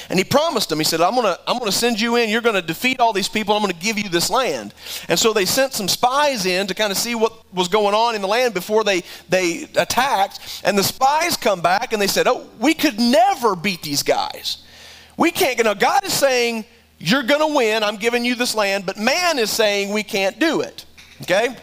And 0.09 0.19
he 0.19 0.25
promised 0.25 0.69
them, 0.69 0.79
he 0.79 0.85
said, 0.85 1.01
I'm 1.01 1.15
gonna, 1.15 1.37
I'm 1.47 1.59
gonna 1.59 1.73
send 1.73 2.01
you 2.01 2.17
in, 2.17 2.31
you're 2.31 2.41
gonna 2.41 2.63
defeat 2.63 3.01
all 3.01 3.13
these 3.13 3.29
people, 3.29 3.55
I'm 3.55 3.63
gonna 3.63 3.73
give 3.73 3.99
you 3.99 4.09
this 4.09 4.31
land. 4.31 4.73
And 5.09 5.19
so 5.19 5.33
they 5.33 5.45
sent 5.45 5.73
some 5.73 5.89
spies 5.89 6.47
in 6.47 6.67
to 6.69 6.75
kind 6.75 6.93
of 6.93 6.97
see 6.97 7.15
what 7.15 7.33
was 7.53 7.69
going 7.69 7.95
on 7.95 8.15
in 8.15 8.23
the 8.23 8.29
land 8.29 8.55
before 8.55 8.85
they, 8.85 9.03
they 9.29 9.65
attacked. 9.77 10.63
And 10.65 10.79
the 10.79 10.85
spies 10.85 11.37
come 11.37 11.61
back 11.61 11.93
and 11.93 12.01
they 12.01 12.07
said, 12.07 12.27
Oh, 12.27 12.47
we 12.61 12.75
could 12.75 12.99
never 13.01 13.57
beat 13.57 13.83
these 13.83 14.03
guys. 14.03 14.63
We 15.23 15.31
can't 15.31 15.57
get, 15.57 15.67
now 15.67 15.75
God 15.75 16.05
is 16.05 16.13
saying, 16.13 16.65
you're 16.99 17.23
going 17.23 17.49
to 17.49 17.57
win, 17.57 17.85
I'm 17.85 17.95
giving 17.95 18.25
you 18.25 18.35
this 18.35 18.57
land, 18.57 18.85
but 18.85 18.97
man 18.97 19.39
is 19.39 19.51
saying 19.51 19.93
we 19.93 20.03
can't 20.03 20.41
do 20.41 20.63
it. 20.63 20.85
Okay? 21.21 21.57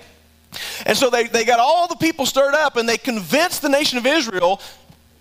And 0.86 0.98
so 0.98 1.10
they, 1.10 1.26
they 1.26 1.44
got 1.44 1.60
all 1.60 1.86
the 1.86 1.98
people 1.98 2.26
stirred 2.26 2.54
up 2.54 2.78
and 2.78 2.88
they 2.88 2.96
convinced 2.98 3.62
the 3.62 3.68
nation 3.68 3.98
of 3.98 4.06
Israel 4.06 4.62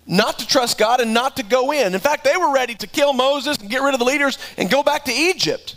not 0.07 0.39
to 0.39 0.47
trust 0.47 0.77
God 0.77 1.01
and 1.01 1.13
not 1.13 1.35
to 1.35 1.43
go 1.43 1.73
in. 1.73 1.93
In 1.93 1.99
fact, 1.99 2.23
they 2.23 2.37
were 2.37 2.53
ready 2.53 2.75
to 2.75 2.87
kill 2.87 3.11
Moses 3.11 3.57
and 3.57 3.69
get 3.69 3.81
rid 3.81 3.93
of 3.93 3.99
the 3.99 4.05
leaders 4.05 4.37
and 4.57 4.71
go 4.71 4.83
back 4.83 5.03
to 5.03 5.11
Egypt. 5.11 5.75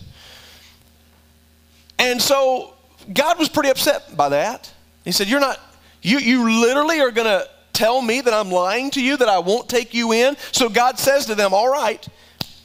And 1.99 2.23
so 2.23 2.75
God 3.13 3.41
was 3.41 3.49
pretty 3.49 3.71
upset 3.71 4.17
by 4.17 4.29
that. 4.29 4.73
He 5.05 5.11
said, 5.11 5.27
You're 5.27 5.41
not, 5.41 5.59
you, 6.01 6.21
you 6.21 6.61
literally 6.61 7.01
are 7.01 7.11
going 7.11 7.27
to 7.27 7.49
tell 7.73 8.01
me 8.01 8.21
that 8.21 8.33
I'm 8.33 8.53
lying 8.53 8.93
to 8.93 9.03
you, 9.03 9.17
that 9.17 9.29
I 9.29 9.41
won't 9.41 9.69
take 9.69 9.95
you 9.95 10.13
in. 10.13 10.37
So 10.53 10.69
God 10.69 11.01
says 11.01 11.27
to 11.27 11.35
them, 11.35 11.53
All 11.53 11.69
right, 11.69 12.09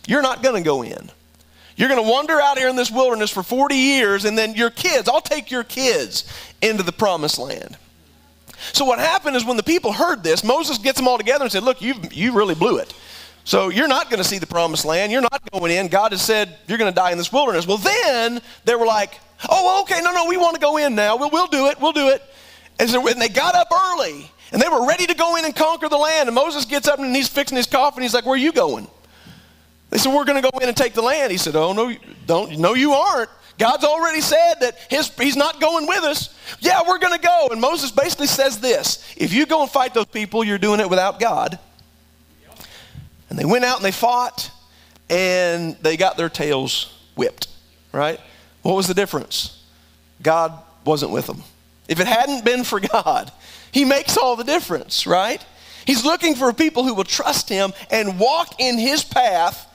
you're 0.07 0.23
not 0.23 0.41
going 0.41 0.55
to 0.55 0.65
go 0.65 0.81
in. 0.81 1.11
You're 1.75 1.89
going 1.89 2.03
to 2.03 2.09
wander 2.09 2.41
out 2.41 2.57
here 2.57 2.69
in 2.69 2.75
this 2.75 2.89
wilderness 2.89 3.29
for 3.29 3.43
40 3.43 3.75
years, 3.75 4.25
and 4.25 4.35
then 4.35 4.55
your 4.55 4.71
kids, 4.71 5.07
I'll 5.07 5.21
take 5.21 5.51
your 5.51 5.63
kids 5.63 6.23
into 6.59 6.81
the 6.81 6.91
promised 6.91 7.37
land. 7.37 7.77
So, 8.73 8.83
what 8.83 8.97
happened 8.97 9.35
is 9.35 9.45
when 9.45 9.57
the 9.57 9.63
people 9.63 9.93
heard 9.93 10.23
this, 10.23 10.43
Moses 10.43 10.79
gets 10.79 10.97
them 10.97 11.07
all 11.07 11.19
together 11.19 11.43
and 11.43 11.51
said, 11.51 11.61
Look, 11.61 11.79
you 11.79 11.93
you 12.11 12.33
really 12.33 12.55
blew 12.55 12.77
it. 12.77 12.91
So, 13.43 13.69
you're 13.69 13.87
not 13.87 14.09
going 14.09 14.17
to 14.17 14.27
see 14.27 14.39
the 14.39 14.47
promised 14.47 14.85
land. 14.85 15.11
You're 15.11 15.21
not 15.21 15.51
going 15.51 15.71
in. 15.71 15.87
God 15.87 16.11
has 16.13 16.23
said, 16.23 16.57
You're 16.67 16.79
going 16.79 16.91
to 16.91 16.95
die 16.95 17.11
in 17.11 17.19
this 17.19 17.31
wilderness. 17.31 17.67
Well, 17.67 17.77
then 17.77 18.41
they 18.65 18.73
were 18.73 18.87
like, 18.87 19.19
Oh, 19.47 19.81
okay, 19.83 20.01
no, 20.01 20.11
no, 20.11 20.25
we 20.25 20.37
want 20.37 20.55
to 20.55 20.59
go 20.59 20.77
in 20.77 20.95
now. 20.95 21.15
We'll, 21.15 21.29
we'll 21.29 21.47
do 21.47 21.67
it. 21.67 21.79
We'll 21.79 21.91
do 21.91 22.09
it. 22.09 22.23
And 22.79 22.89
so 22.89 23.01
when 23.01 23.19
they 23.19 23.29
got 23.29 23.53
up 23.53 23.67
early 23.71 24.31
and 24.51 24.59
they 24.59 24.67
were 24.67 24.87
ready 24.87 25.05
to 25.05 25.13
go 25.13 25.35
in 25.35 25.45
and 25.45 25.55
conquer 25.55 25.89
the 25.89 25.97
land, 25.97 26.27
and 26.27 26.33
Moses 26.33 26.65
gets 26.65 26.87
up 26.87 26.97
and 26.97 27.15
he's 27.15 27.29
fixing 27.29 27.55
his 27.55 27.67
coffin. 27.67 28.01
He's 28.01 28.15
like, 28.15 28.25
Where 28.25 28.33
are 28.33 28.37
you 28.37 28.51
going? 28.51 28.87
They 29.89 29.97
said, 29.97 30.13
We're 30.13 30.25
going 30.25 30.41
to 30.41 30.49
go 30.51 30.57
in 30.59 30.67
and 30.67 30.77
take 30.77 30.93
the 30.93 31.01
land. 31.01 31.31
He 31.31 31.37
said, 31.37 31.55
Oh, 31.55 31.73
no, 31.73 31.93
don't, 32.25 32.57
no, 32.59 32.73
you 32.73 32.93
aren't. 32.93 33.29
God's 33.57 33.85
already 33.85 34.21
said 34.21 34.55
that 34.61 34.77
his, 34.89 35.09
he's 35.17 35.35
not 35.35 35.59
going 35.59 35.87
with 35.87 36.03
us. 36.03 36.35
Yeah, 36.59 36.81
we're 36.87 36.99
going 36.99 37.13
to 37.13 37.25
go. 37.25 37.49
And 37.51 37.59
Moses 37.59 37.91
basically 37.91 38.27
says 38.27 38.59
this 38.59 39.15
if 39.17 39.33
you 39.33 39.45
go 39.45 39.63
and 39.63 39.71
fight 39.71 39.93
those 39.93 40.05
people, 40.05 40.43
you're 40.43 40.57
doing 40.57 40.79
it 40.79 40.89
without 40.89 41.19
God. 41.19 41.57
And 43.29 43.37
they 43.37 43.45
went 43.45 43.65
out 43.65 43.77
and 43.77 43.85
they 43.85 43.91
fought, 43.91 44.51
and 45.09 45.75
they 45.81 45.97
got 45.97 46.17
their 46.17 46.29
tails 46.29 46.93
whipped, 47.15 47.47
right? 47.91 48.19
What 48.61 48.75
was 48.75 48.87
the 48.87 48.93
difference? 48.93 49.63
God 50.21 50.53
wasn't 50.85 51.11
with 51.11 51.27
them. 51.27 51.43
If 51.87 51.99
it 51.99 52.07
hadn't 52.07 52.45
been 52.45 52.63
for 52.63 52.79
God, 52.79 53.31
He 53.71 53.85
makes 53.85 54.17
all 54.17 54.35
the 54.35 54.43
difference, 54.43 55.07
right? 55.07 55.43
He's 55.85 56.03
looking 56.03 56.35
for 56.35 56.51
people 56.53 56.83
who 56.83 56.93
will 56.93 57.03
trust 57.03 57.49
Him 57.49 57.73
and 57.89 58.19
walk 58.19 58.59
in 58.59 58.77
His 58.77 59.03
path. 59.03 59.66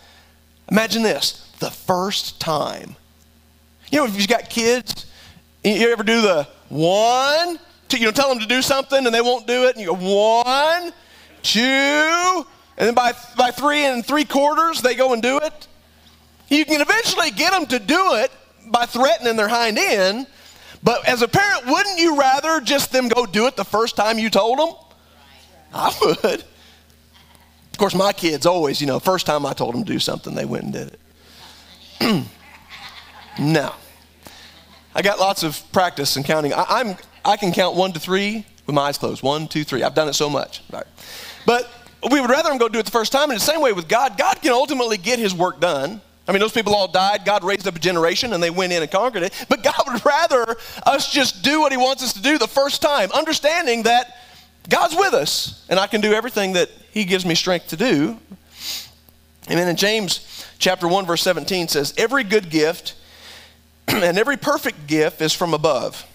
Imagine 0.72 1.02
this 1.02 1.52
the 1.58 1.70
first 1.70 2.40
time. 2.40 2.96
You 3.90 3.98
know, 3.98 4.06
if 4.06 4.16
you've 4.16 4.26
got 4.26 4.48
kids, 4.48 5.04
you 5.62 5.92
ever 5.92 6.02
do 6.02 6.22
the 6.22 6.48
one, 6.70 7.58
two, 7.90 7.98
you 7.98 8.06
know, 8.06 8.10
tell 8.10 8.30
them 8.30 8.38
to 8.38 8.46
do 8.46 8.62
something 8.62 9.04
and 9.04 9.14
they 9.14 9.20
won't 9.20 9.46
do 9.46 9.66
it, 9.66 9.76
and 9.76 9.84
you 9.84 9.94
go 9.94 10.42
one, 10.42 10.90
two, 11.42 11.60
and 11.60 12.86
then 12.86 12.94
by, 12.94 13.12
by 13.36 13.50
three 13.50 13.84
and 13.84 14.02
three 14.02 14.24
quarters, 14.24 14.80
they 14.80 14.94
go 14.94 15.12
and 15.12 15.20
do 15.20 15.36
it. 15.40 15.68
You 16.48 16.64
can 16.64 16.80
eventually 16.80 17.30
get 17.32 17.52
them 17.52 17.66
to 17.66 17.78
do 17.78 18.14
it 18.14 18.32
by 18.68 18.86
threatening 18.86 19.36
their 19.36 19.48
hind 19.48 19.76
end, 19.76 20.26
but 20.82 21.06
as 21.06 21.20
a 21.20 21.28
parent, 21.28 21.66
wouldn't 21.66 21.98
you 21.98 22.18
rather 22.18 22.62
just 22.62 22.92
them 22.92 23.08
go 23.08 23.26
do 23.26 23.46
it 23.46 23.56
the 23.56 23.64
first 23.64 23.94
time 23.94 24.18
you 24.18 24.30
told 24.30 24.58
them? 24.58 24.70
I 25.74 25.94
would. 26.00 26.44
Course, 27.82 27.96
my 27.96 28.12
kids 28.12 28.46
always, 28.46 28.80
you 28.80 28.86
know, 28.86 29.00
first 29.00 29.26
time 29.26 29.44
I 29.44 29.54
told 29.54 29.74
them 29.74 29.82
to 29.82 29.92
do 29.92 29.98
something, 29.98 30.36
they 30.36 30.44
went 30.44 30.62
and 30.62 30.72
did 30.72 30.96
it. 32.00 32.26
no. 33.40 33.74
I 34.94 35.02
got 35.02 35.18
lots 35.18 35.42
of 35.42 35.60
practice 35.72 36.16
in 36.16 36.22
counting. 36.22 36.52
I, 36.52 36.80
am 36.80 36.96
I 37.24 37.36
can 37.36 37.50
count 37.50 37.74
one 37.74 37.90
to 37.94 37.98
three 37.98 38.46
with 38.66 38.74
my 38.76 38.82
eyes 38.82 38.98
closed. 38.98 39.24
One, 39.24 39.48
two, 39.48 39.64
three. 39.64 39.82
I've 39.82 39.96
done 39.96 40.06
it 40.06 40.12
so 40.12 40.30
much. 40.30 40.62
Right. 40.72 40.86
But 41.44 41.68
we 42.08 42.20
would 42.20 42.30
rather 42.30 42.52
him 42.52 42.58
go 42.58 42.68
do 42.68 42.78
it 42.78 42.84
the 42.84 42.92
first 42.92 43.10
time. 43.10 43.30
And 43.30 43.40
the 43.40 43.44
same 43.44 43.60
way 43.60 43.72
with 43.72 43.88
God, 43.88 44.16
God 44.16 44.40
can 44.40 44.52
ultimately 44.52 44.96
get 44.96 45.18
his 45.18 45.34
work 45.34 45.60
done. 45.60 46.00
I 46.28 46.30
mean, 46.30 46.38
those 46.38 46.52
people 46.52 46.76
all 46.76 46.86
died. 46.86 47.24
God 47.24 47.42
raised 47.42 47.66
up 47.66 47.74
a 47.74 47.80
generation 47.80 48.32
and 48.32 48.40
they 48.40 48.50
went 48.50 48.72
in 48.72 48.82
and 48.82 48.92
conquered 48.92 49.24
it. 49.24 49.44
But 49.48 49.64
God 49.64 49.82
would 49.88 50.06
rather 50.06 50.54
us 50.86 51.12
just 51.12 51.42
do 51.42 51.58
what 51.58 51.72
he 51.72 51.78
wants 51.78 52.04
us 52.04 52.12
to 52.12 52.22
do 52.22 52.38
the 52.38 52.46
first 52.46 52.80
time, 52.80 53.10
understanding 53.10 53.82
that 53.82 54.21
God's 54.68 54.94
with 54.94 55.14
us 55.14 55.64
and 55.68 55.78
I 55.78 55.86
can 55.86 56.00
do 56.00 56.12
everything 56.12 56.52
that 56.54 56.70
he 56.90 57.04
gives 57.04 57.26
me 57.26 57.34
strength 57.34 57.68
to 57.68 57.76
do. 57.76 58.18
And 59.48 59.58
then 59.58 59.68
in 59.68 59.76
James 59.76 60.46
chapter 60.58 60.86
1, 60.86 61.06
verse 61.06 61.22
17 61.22 61.68
says, 61.68 61.94
Every 61.96 62.22
good 62.24 62.48
gift 62.50 62.94
and 63.88 64.18
every 64.18 64.36
perfect 64.36 64.86
gift 64.86 65.20
is 65.20 65.32
from 65.32 65.54
above, 65.54 66.06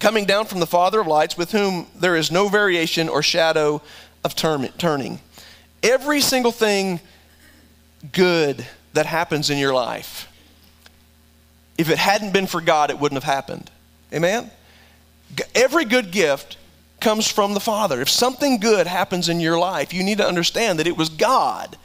coming 0.00 0.24
down 0.24 0.46
from 0.46 0.60
the 0.60 0.66
Father 0.66 1.00
of 1.00 1.06
lights, 1.06 1.36
with 1.36 1.52
whom 1.52 1.86
there 1.94 2.16
is 2.16 2.30
no 2.30 2.48
variation 2.48 3.08
or 3.08 3.22
shadow 3.22 3.82
of 4.24 4.34
turning. 4.34 5.20
Every 5.82 6.20
single 6.20 6.52
thing 6.52 7.00
good 8.12 8.66
that 8.94 9.06
happens 9.06 9.50
in 9.50 9.58
your 9.58 9.74
life, 9.74 10.32
if 11.76 11.90
it 11.90 11.98
hadn't 11.98 12.32
been 12.32 12.46
for 12.46 12.60
God, 12.60 12.90
it 12.90 12.98
wouldn't 12.98 13.22
have 13.22 13.32
happened. 13.34 13.70
Amen? 14.12 14.50
Every 15.54 15.84
good 15.84 16.10
gift 16.10 16.56
comes 17.06 17.30
from 17.30 17.54
the 17.54 17.60
Father. 17.60 18.00
If 18.00 18.10
something 18.10 18.58
good 18.58 18.88
happens 18.88 19.28
in 19.28 19.38
your 19.38 19.56
life, 19.56 19.94
you 19.94 20.02
need 20.02 20.18
to 20.18 20.26
understand 20.26 20.80
that 20.80 20.88
it 20.88 20.96
was 20.96 21.08
God 21.08 21.78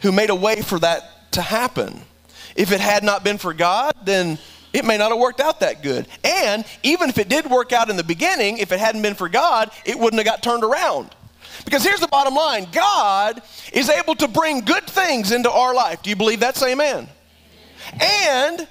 who 0.00 0.10
made 0.10 0.30
a 0.30 0.34
way 0.34 0.62
for 0.62 0.78
that 0.78 1.30
to 1.32 1.42
happen. 1.42 2.00
If 2.56 2.72
it 2.72 2.80
had 2.80 3.04
not 3.04 3.22
been 3.22 3.36
for 3.36 3.52
God, 3.52 3.92
then 4.02 4.38
it 4.72 4.86
may 4.86 4.96
not 4.96 5.10
have 5.10 5.18
worked 5.18 5.42
out 5.42 5.60
that 5.60 5.82
good. 5.82 6.08
And 6.24 6.64
even 6.82 7.10
if 7.10 7.18
it 7.18 7.28
did 7.28 7.50
work 7.50 7.74
out 7.74 7.90
in 7.90 7.98
the 7.98 8.02
beginning, 8.02 8.56
if 8.56 8.72
it 8.72 8.80
hadn't 8.80 9.02
been 9.02 9.14
for 9.14 9.28
God, 9.28 9.70
it 9.84 9.98
wouldn't 9.98 10.18
have 10.18 10.24
got 10.24 10.42
turned 10.42 10.64
around. 10.64 11.14
Because 11.66 11.84
here's 11.84 12.00
the 12.00 12.08
bottom 12.08 12.34
line 12.34 12.66
God 12.72 13.42
is 13.74 13.90
able 13.90 14.14
to 14.14 14.26
bring 14.26 14.60
good 14.60 14.84
things 14.84 15.32
into 15.32 15.50
our 15.50 15.74
life. 15.74 16.02
Do 16.02 16.08
you 16.08 16.16
believe 16.16 16.40
that? 16.40 16.56
Say 16.56 16.72
amen. 16.72 17.08
And 18.00 18.66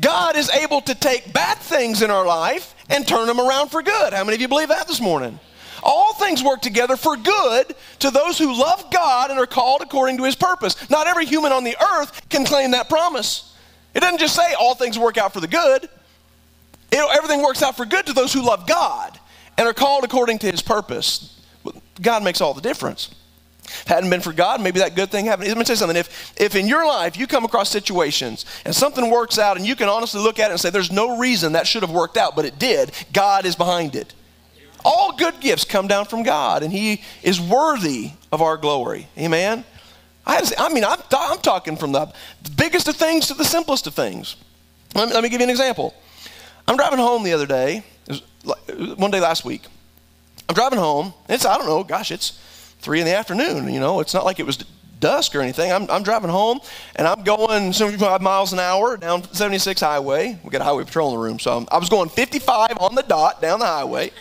God 0.00 0.34
is 0.34 0.48
able 0.48 0.80
to 0.80 0.94
take 0.94 1.30
bad 1.34 1.58
things 1.58 2.00
in 2.00 2.10
our 2.10 2.24
life 2.24 2.72
and 2.88 3.06
turn 3.06 3.26
them 3.26 3.40
around 3.40 3.70
for 3.70 3.82
good. 3.82 4.12
How 4.12 4.24
many 4.24 4.36
of 4.36 4.40
you 4.40 4.48
believe 4.48 4.68
that 4.68 4.86
this 4.86 5.00
morning? 5.00 5.38
All 5.82 6.14
things 6.14 6.42
work 6.42 6.62
together 6.62 6.96
for 6.96 7.16
good 7.16 7.74
to 8.00 8.10
those 8.10 8.38
who 8.38 8.58
love 8.58 8.90
God 8.90 9.30
and 9.30 9.38
are 9.38 9.46
called 9.46 9.82
according 9.82 10.16
to 10.18 10.24
his 10.24 10.34
purpose. 10.34 10.88
Not 10.90 11.06
every 11.06 11.26
human 11.26 11.52
on 11.52 11.64
the 11.64 11.76
earth 11.80 12.28
can 12.28 12.44
claim 12.44 12.72
that 12.72 12.88
promise. 12.88 13.54
It 13.94 14.00
doesn't 14.00 14.18
just 14.18 14.34
say 14.34 14.54
all 14.58 14.74
things 14.74 14.98
work 14.98 15.16
out 15.16 15.32
for 15.32 15.40
the 15.40 15.48
good, 15.48 15.88
it, 16.92 17.16
everything 17.16 17.42
works 17.42 17.62
out 17.62 17.76
for 17.76 17.84
good 17.84 18.06
to 18.06 18.12
those 18.12 18.32
who 18.32 18.42
love 18.42 18.66
God 18.66 19.18
and 19.58 19.66
are 19.66 19.74
called 19.74 20.04
according 20.04 20.38
to 20.40 20.50
his 20.50 20.62
purpose. 20.62 21.40
God 22.00 22.22
makes 22.22 22.40
all 22.40 22.54
the 22.54 22.60
difference. 22.60 23.14
If 23.66 23.82
it 23.82 23.88
hadn't 23.88 24.10
been 24.10 24.20
for 24.20 24.32
God, 24.32 24.60
maybe 24.60 24.78
that 24.80 24.94
good 24.94 25.10
thing 25.10 25.26
happened. 25.26 25.48
Let 25.48 25.58
me 25.58 25.64
tell 25.64 25.74
you 25.74 25.78
something. 25.78 25.96
If, 25.96 26.34
if 26.40 26.54
in 26.54 26.66
your 26.66 26.86
life 26.86 27.16
you 27.16 27.26
come 27.26 27.44
across 27.44 27.70
situations 27.70 28.46
and 28.64 28.74
something 28.74 29.10
works 29.10 29.38
out 29.38 29.56
and 29.56 29.66
you 29.66 29.76
can 29.76 29.88
honestly 29.88 30.20
look 30.20 30.38
at 30.38 30.50
it 30.50 30.52
and 30.52 30.60
say, 30.60 30.70
there's 30.70 30.92
no 30.92 31.18
reason 31.18 31.52
that 31.52 31.66
should 31.66 31.82
have 31.82 31.90
worked 31.90 32.16
out, 32.16 32.36
but 32.36 32.44
it 32.44 32.58
did, 32.58 32.92
God 33.12 33.44
is 33.44 33.56
behind 33.56 33.94
it. 33.94 34.14
All 34.84 35.16
good 35.16 35.40
gifts 35.40 35.64
come 35.64 35.88
down 35.88 36.04
from 36.04 36.22
God, 36.22 36.62
and 36.62 36.72
He 36.72 37.02
is 37.24 37.40
worthy 37.40 38.12
of 38.30 38.40
our 38.40 38.56
glory. 38.56 39.08
Amen? 39.18 39.64
I, 40.24 40.48
I 40.58 40.72
mean, 40.72 40.84
I'm, 40.84 41.00
I'm, 41.10 41.38
talking 41.38 41.76
from 41.76 41.90
the 41.90 42.12
biggest 42.56 42.86
of 42.86 42.94
things 42.94 43.26
to 43.28 43.34
the 43.34 43.44
simplest 43.44 43.88
of 43.88 43.94
things. 43.94 44.36
Let 44.94 45.08
me, 45.08 45.14
let 45.14 45.22
me 45.24 45.28
give 45.28 45.40
you 45.40 45.44
an 45.44 45.50
example. 45.50 45.92
I'm 46.68 46.76
driving 46.76 47.00
home 47.00 47.24
the 47.24 47.32
other 47.32 47.46
day, 47.46 47.82
one 48.96 49.10
day 49.10 49.20
last 49.20 49.44
week, 49.44 49.62
I'm 50.48 50.54
driving 50.54 50.78
home. 50.78 51.12
It's, 51.28 51.44
I 51.44 51.56
don't 51.58 51.66
know, 51.66 51.82
gosh, 51.82 52.12
it's 52.12 52.40
three 52.86 53.00
in 53.00 53.04
the 53.04 53.16
afternoon. 53.16 53.68
You 53.74 53.80
know, 53.80 53.98
it's 53.98 54.14
not 54.14 54.24
like 54.24 54.38
it 54.38 54.46
was 54.46 54.58
dusk 55.00 55.34
or 55.34 55.40
anything. 55.40 55.72
I'm, 55.72 55.90
I'm 55.90 56.04
driving 56.04 56.30
home 56.30 56.60
and 56.94 57.08
I'm 57.08 57.24
going 57.24 57.72
75 57.72 58.22
miles 58.22 58.52
an 58.52 58.60
hour 58.60 58.96
down 58.96 59.24
76 59.34 59.80
highway. 59.80 60.38
We 60.44 60.50
got 60.50 60.60
a 60.60 60.64
highway 60.64 60.84
patrol 60.84 61.08
in 61.10 61.16
the 61.16 61.24
room. 61.24 61.40
So 61.40 61.56
I'm, 61.56 61.66
I 61.72 61.78
was 61.78 61.88
going 61.88 62.08
55 62.08 62.78
on 62.78 62.94
the 62.94 63.02
dot 63.02 63.42
down 63.42 63.58
the 63.58 63.66
highway. 63.66 64.12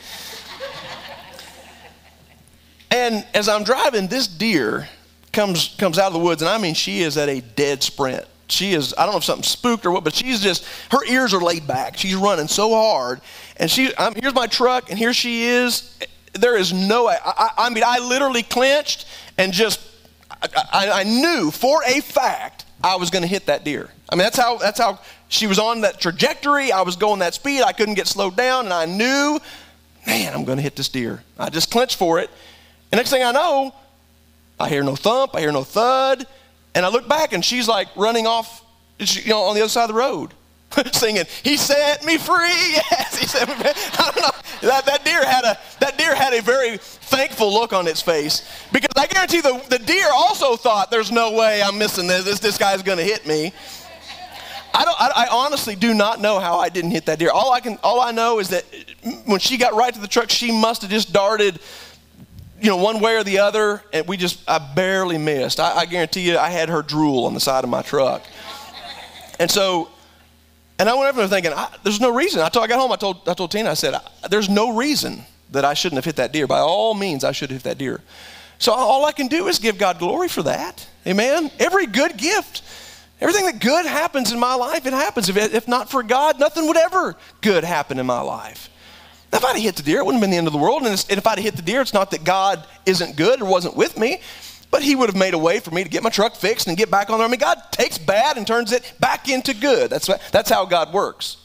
and 2.90 3.24
as 3.36 3.48
I'm 3.48 3.64
driving, 3.64 4.08
this 4.08 4.28
deer 4.28 4.90
comes, 5.32 5.76
comes 5.78 6.00
out 6.00 6.08
of 6.08 6.14
the 6.14 6.20
woods. 6.20 6.42
And 6.42 6.50
I 6.50 6.58
mean, 6.58 6.74
she 6.74 7.02
is 7.02 7.18
at 7.18 7.30
a 7.30 7.42
dead 7.42 7.84
sprint. 7.84 8.26
She 8.50 8.74
is, 8.74 8.96
I 8.98 9.04
don't 9.04 9.14
know 9.14 9.20
if 9.20 9.24
something 9.26 9.44
spooked 9.44 9.86
or 9.86 9.92
what, 9.92 10.04
but 10.04 10.16
she's 10.16 10.42
just, 10.42 10.66
her 10.90 11.06
ears 11.06 11.36
are 11.36 11.42
laid 11.42 11.68
back. 11.68 11.98
She's 11.98 12.16
running 12.16 12.48
so 12.48 12.72
hard. 12.72 13.22
And 13.58 13.70
she, 13.70 13.94
I'm, 13.96 14.16
here's 14.16 14.34
my 14.34 14.48
truck, 14.48 14.90
and 14.90 14.98
here 14.98 15.14
she 15.14 15.44
is 15.44 15.96
there 16.36 16.58
is 16.58 16.74
no 16.74 17.06
way. 17.06 17.18
I, 17.24 17.50
I, 17.58 17.70
mean, 17.70 17.84
I 17.86 18.00
literally 18.00 18.44
clenched 18.44 19.06
and 19.38 19.54
just, 19.54 19.80
I, 20.32 20.92
I 20.94 21.04
knew 21.04 21.52
for 21.52 21.82
a 21.86 22.02
fact 22.02 22.66
I 22.84 22.96
was 22.98 23.10
going 23.10 23.24
to 23.24 23.28
hit 23.28 23.48
that 23.48 23.64
deer. 23.64 23.90
I 24.10 24.16
mean, 24.16 24.24
that's 24.24 24.38
how, 24.38 24.58
that's 24.58 24.80
how 24.80 25.00
she 25.28 25.48
was 25.48 25.60
on 25.60 25.82
that 25.82 26.00
trajectory. 26.00 26.72
I 26.72 26.82
was 26.82 26.96
going 26.96 27.20
that 27.20 27.34
speed. 27.34 27.64
I 27.64 27.72
couldn't 27.72 27.96
get 27.96 28.08
slowed 28.08 28.36
down, 28.36 28.66
and 28.66 28.74
I 28.74 28.86
knew, 28.86 29.40
man, 30.06 30.34
I'm 30.34 30.46
going 30.46 30.58
to 30.58 30.62
hit 30.62 30.76
this 30.76 30.90
deer. 30.90 31.24
I 31.40 31.50
just 31.50 31.72
clenched 31.72 31.98
for 31.98 32.20
it. 32.20 32.30
And 32.92 33.00
next 33.00 33.10
thing 33.10 33.24
I 33.24 33.32
know, 33.32 33.74
I 34.60 34.70
hear 34.70 34.84
no 34.84 34.96
thump, 34.96 35.36
I 35.36 35.42
hear 35.42 35.52
no 35.52 35.64
thud, 35.64 36.28
and 36.76 36.86
I 36.86 36.90
look 36.90 37.08
back, 37.08 37.34
and 37.34 37.44
she's 37.44 37.68
like 37.68 37.88
running 37.96 38.28
off, 38.28 38.64
you 39.00 39.30
know, 39.30 39.42
on 39.42 39.56
the 39.56 39.62
other 39.62 39.70
side 39.70 39.84
of 39.84 39.90
the 39.90 39.96
road. 39.96 40.32
singing, 40.92 41.26
He 41.44 41.58
set 41.58 42.04
me 42.06 42.18
free. 42.18 42.36
Yes, 42.92 43.18
He 43.18 43.26
set 43.26 43.48
me 43.48 43.56
free. 43.56 43.72
I 44.00 44.12
don't 44.12 44.22
know. 44.22 44.70
That, 44.70 44.86
that, 44.86 45.06
deer 45.06 45.26
had 45.26 45.44
a, 45.44 45.58
that 45.80 45.98
deer 45.98 46.16
had 46.16 46.34
a 46.34 46.42
very 46.42 46.78
thankful 46.78 47.54
look 47.54 47.74
on 47.74 47.88
its 47.88 48.02
face 48.02 48.50
because 48.72 48.92
I 48.96 49.08
guarantee 49.08 49.42
the, 49.42 49.64
the 49.70 49.80
deer 49.80 50.08
also 50.14 50.56
thought, 50.56 50.92
There's 50.92 51.12
no 51.12 51.34
way 51.34 51.62
I'm 51.62 51.78
missing 51.78 52.08
this. 52.08 52.26
This, 52.26 52.40
this 52.40 52.58
guy's 52.58 52.82
going 52.82 52.98
to 52.98 53.04
hit 53.04 53.26
me. 53.26 53.54
I, 54.74 54.84
don't, 54.84 55.02
I, 55.02 55.12
I, 55.16 55.28
honestly 55.32 55.76
do 55.76 55.94
not 55.94 56.20
know 56.20 56.38
how 56.38 56.60
I 56.60 56.68
didn't 56.68 56.92
hit 56.92 57.06
that 57.06 57.18
deer. 57.18 57.32
All 57.32 57.54
I, 57.54 57.62
can, 57.62 57.80
all 57.82 58.02
I 58.02 58.12
know 58.12 58.40
is 58.40 58.50
that 58.50 58.66
when 59.26 59.40
she 59.40 59.58
got 59.58 59.74
right 59.74 59.94
to 59.94 60.02
the 60.02 60.08
truck, 60.08 60.30
she 60.30 60.52
must 60.52 60.82
have 60.82 60.92
just 60.92 61.14
darted 61.14 61.62
you 62.62 62.70
know, 62.70 62.78
one 62.78 63.00
way 63.00 63.16
or 63.16 63.24
the 63.24 63.40
other, 63.40 63.84
and 63.94 64.08
we 64.08 64.18
just, 64.18 64.40
I 64.50 64.60
barely 64.60 65.18
missed. 65.18 65.60
I, 65.60 65.76
I, 65.76 65.86
guarantee 65.86 66.22
you, 66.22 66.38
I 66.38 66.50
had 66.50 66.70
her 66.70 66.82
drool 66.82 67.26
on 67.26 67.34
the 67.34 67.40
side 67.40 67.64
of 67.64 67.70
my 67.70 67.82
truck. 67.82 68.24
And 69.40 69.52
so 69.52 69.90
and 70.78 70.90
I 70.90 70.94
went 70.94 71.10
over 71.10 71.26
there 71.26 71.28
thinking, 71.28 71.54
there's 71.84 72.02
no 72.02 72.14
reason. 72.14 72.42
I, 72.42 72.50
told, 72.50 72.66
I 72.66 72.68
got 72.68 72.80
home, 72.80 72.92
I 72.92 72.98
told, 72.98 73.28
I 73.28 73.34
told 73.34 73.52
Tina, 73.52 73.72
I 73.72 73.76
said, 73.76 73.96
there's 74.30 74.50
no 74.50 74.76
reason 74.76 75.24
that 75.52 75.64
I 75.64 75.74
shouldn't 75.74 75.98
have 75.98 76.06
hit 76.06 76.18
that 76.18 76.34
deer. 76.34 76.48
By 76.48 76.60
all 76.60 76.94
means, 76.94 77.24
I 77.24 77.32
should 77.32 77.50
have 77.50 77.64
hit 77.64 77.70
that 77.70 77.78
deer. 77.78 78.02
So 78.58 78.74
all 78.74 79.06
I 79.06 79.12
can 79.12 79.28
do 79.28 79.48
is 79.48 79.60
give 79.60 79.78
God 79.78 80.00
glory 80.00 80.28
for 80.28 80.44
that. 80.44 80.88
Amen? 81.08 81.52
Every 81.60 81.86
good 81.86 82.18
gift, 82.18 82.64
everything 83.22 83.46
that 83.46 83.60
good 83.60 83.86
happens 83.86 84.32
in 84.32 84.40
my 84.40 84.56
life, 84.56 84.86
it 84.86 84.94
happens. 84.94 85.30
If, 85.30 85.38
if 85.38 85.68
not 85.68 85.90
for 85.90 86.04
God, 86.04 86.40
nothing 86.40 86.68
would 86.68 86.78
ever 86.78 87.16
good 87.42 87.64
happen 87.64 88.00
in 88.00 88.06
my 88.06 88.22
life. 88.22 88.70
If 89.32 89.44
I'd 89.44 89.58
hit 89.58 89.76
the 89.76 89.84
deer, 89.84 90.00
it 90.00 90.06
wouldn't 90.06 90.22
have 90.22 90.28
been 90.28 90.32
the 90.32 90.38
end 90.38 90.48
of 90.48 90.54
the 90.54 90.60
world. 90.60 90.84
And 90.84 90.94
if 91.10 91.28
I'd 91.28 91.40
hit 91.40 91.56
the 91.56 91.62
deer, 91.62 91.82
it's 91.82 91.94
not 91.94 92.12
that 92.12 92.24
God 92.24 92.66
isn't 92.86 93.18
good 93.18 93.42
or 93.42 93.46
wasn't 93.46 93.76
with 93.76 93.98
me, 93.98 94.22
but 94.72 94.84
he 94.84 94.96
would 94.96 95.10
have 95.10 95.18
made 95.18 95.34
a 95.34 95.38
way 95.38 95.60
for 95.60 95.72
me 95.72 95.84
to 95.84 95.90
get 95.90 96.04
my 96.04 96.10
truck 96.10 96.36
fixed 96.36 96.68
and 96.68 96.78
get 96.78 96.92
back 96.92 97.10
on 97.10 97.18
there. 97.18 97.28
I 97.28 97.32
mean, 97.32 97.40
God 97.40 97.62
takes 97.72 97.98
bad 97.98 98.38
and 98.38 98.46
turns 98.46 98.72
it 98.72 98.94
back 99.00 99.30
into 99.30 99.54
good. 99.54 99.90
That's, 99.90 100.08
that's 100.32 100.50
how 100.50 100.66
God 100.66 100.94
works. 100.94 101.38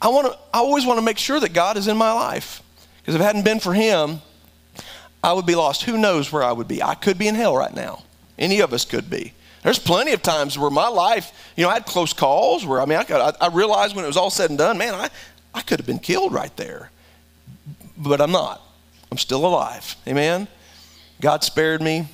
I, 0.00 0.08
want 0.08 0.26
to, 0.26 0.38
I 0.52 0.58
always 0.58 0.84
want 0.84 0.98
to 0.98 1.04
make 1.04 1.18
sure 1.18 1.40
that 1.40 1.52
God 1.52 1.76
is 1.76 1.88
in 1.88 1.96
my 1.96 2.12
life. 2.12 2.62
Because 2.98 3.14
if 3.14 3.20
it 3.20 3.24
hadn't 3.24 3.44
been 3.44 3.60
for 3.60 3.72
him, 3.72 4.20
I 5.22 5.32
would 5.32 5.46
be 5.46 5.54
lost. 5.54 5.84
Who 5.84 5.96
knows 5.96 6.32
where 6.32 6.42
I 6.42 6.52
would 6.52 6.68
be? 6.68 6.82
I 6.82 6.94
could 6.94 7.18
be 7.18 7.28
in 7.28 7.34
hell 7.34 7.56
right 7.56 7.74
now. 7.74 8.02
Any 8.38 8.60
of 8.60 8.72
us 8.72 8.84
could 8.84 9.08
be. 9.08 9.32
There's 9.62 9.78
plenty 9.78 10.12
of 10.12 10.22
times 10.22 10.58
where 10.58 10.70
my 10.70 10.88
life, 10.88 11.32
you 11.56 11.64
know, 11.64 11.70
I 11.70 11.74
had 11.74 11.86
close 11.86 12.12
calls 12.12 12.64
where, 12.64 12.80
I 12.80 12.84
mean, 12.84 12.98
I, 12.98 13.04
I, 13.12 13.32
I 13.40 13.48
realized 13.48 13.96
when 13.96 14.04
it 14.04 14.08
was 14.08 14.16
all 14.16 14.30
said 14.30 14.50
and 14.50 14.58
done, 14.58 14.78
man, 14.78 14.94
I, 14.94 15.08
I 15.54 15.62
could 15.62 15.80
have 15.80 15.86
been 15.86 15.98
killed 15.98 16.32
right 16.32 16.56
there. 16.56 16.90
But 17.96 18.20
I'm 18.20 18.30
not. 18.30 18.62
I'm 19.10 19.18
still 19.18 19.46
alive. 19.46 19.96
Amen? 20.06 20.46
God 21.20 21.42
spared 21.42 21.80
me 21.80 22.06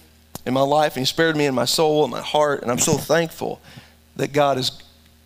in 0.44 0.54
my 0.54 0.62
life, 0.62 0.96
and 0.96 1.02
He 1.02 1.06
spared 1.06 1.36
me 1.36 1.46
in 1.46 1.54
my 1.54 1.64
soul 1.64 2.04
and 2.04 2.10
my 2.10 2.20
heart, 2.20 2.62
and 2.62 2.70
I'm 2.70 2.78
so 2.78 2.94
thankful 2.94 3.60
that 4.16 4.32
God 4.32 4.58
is 4.58 4.72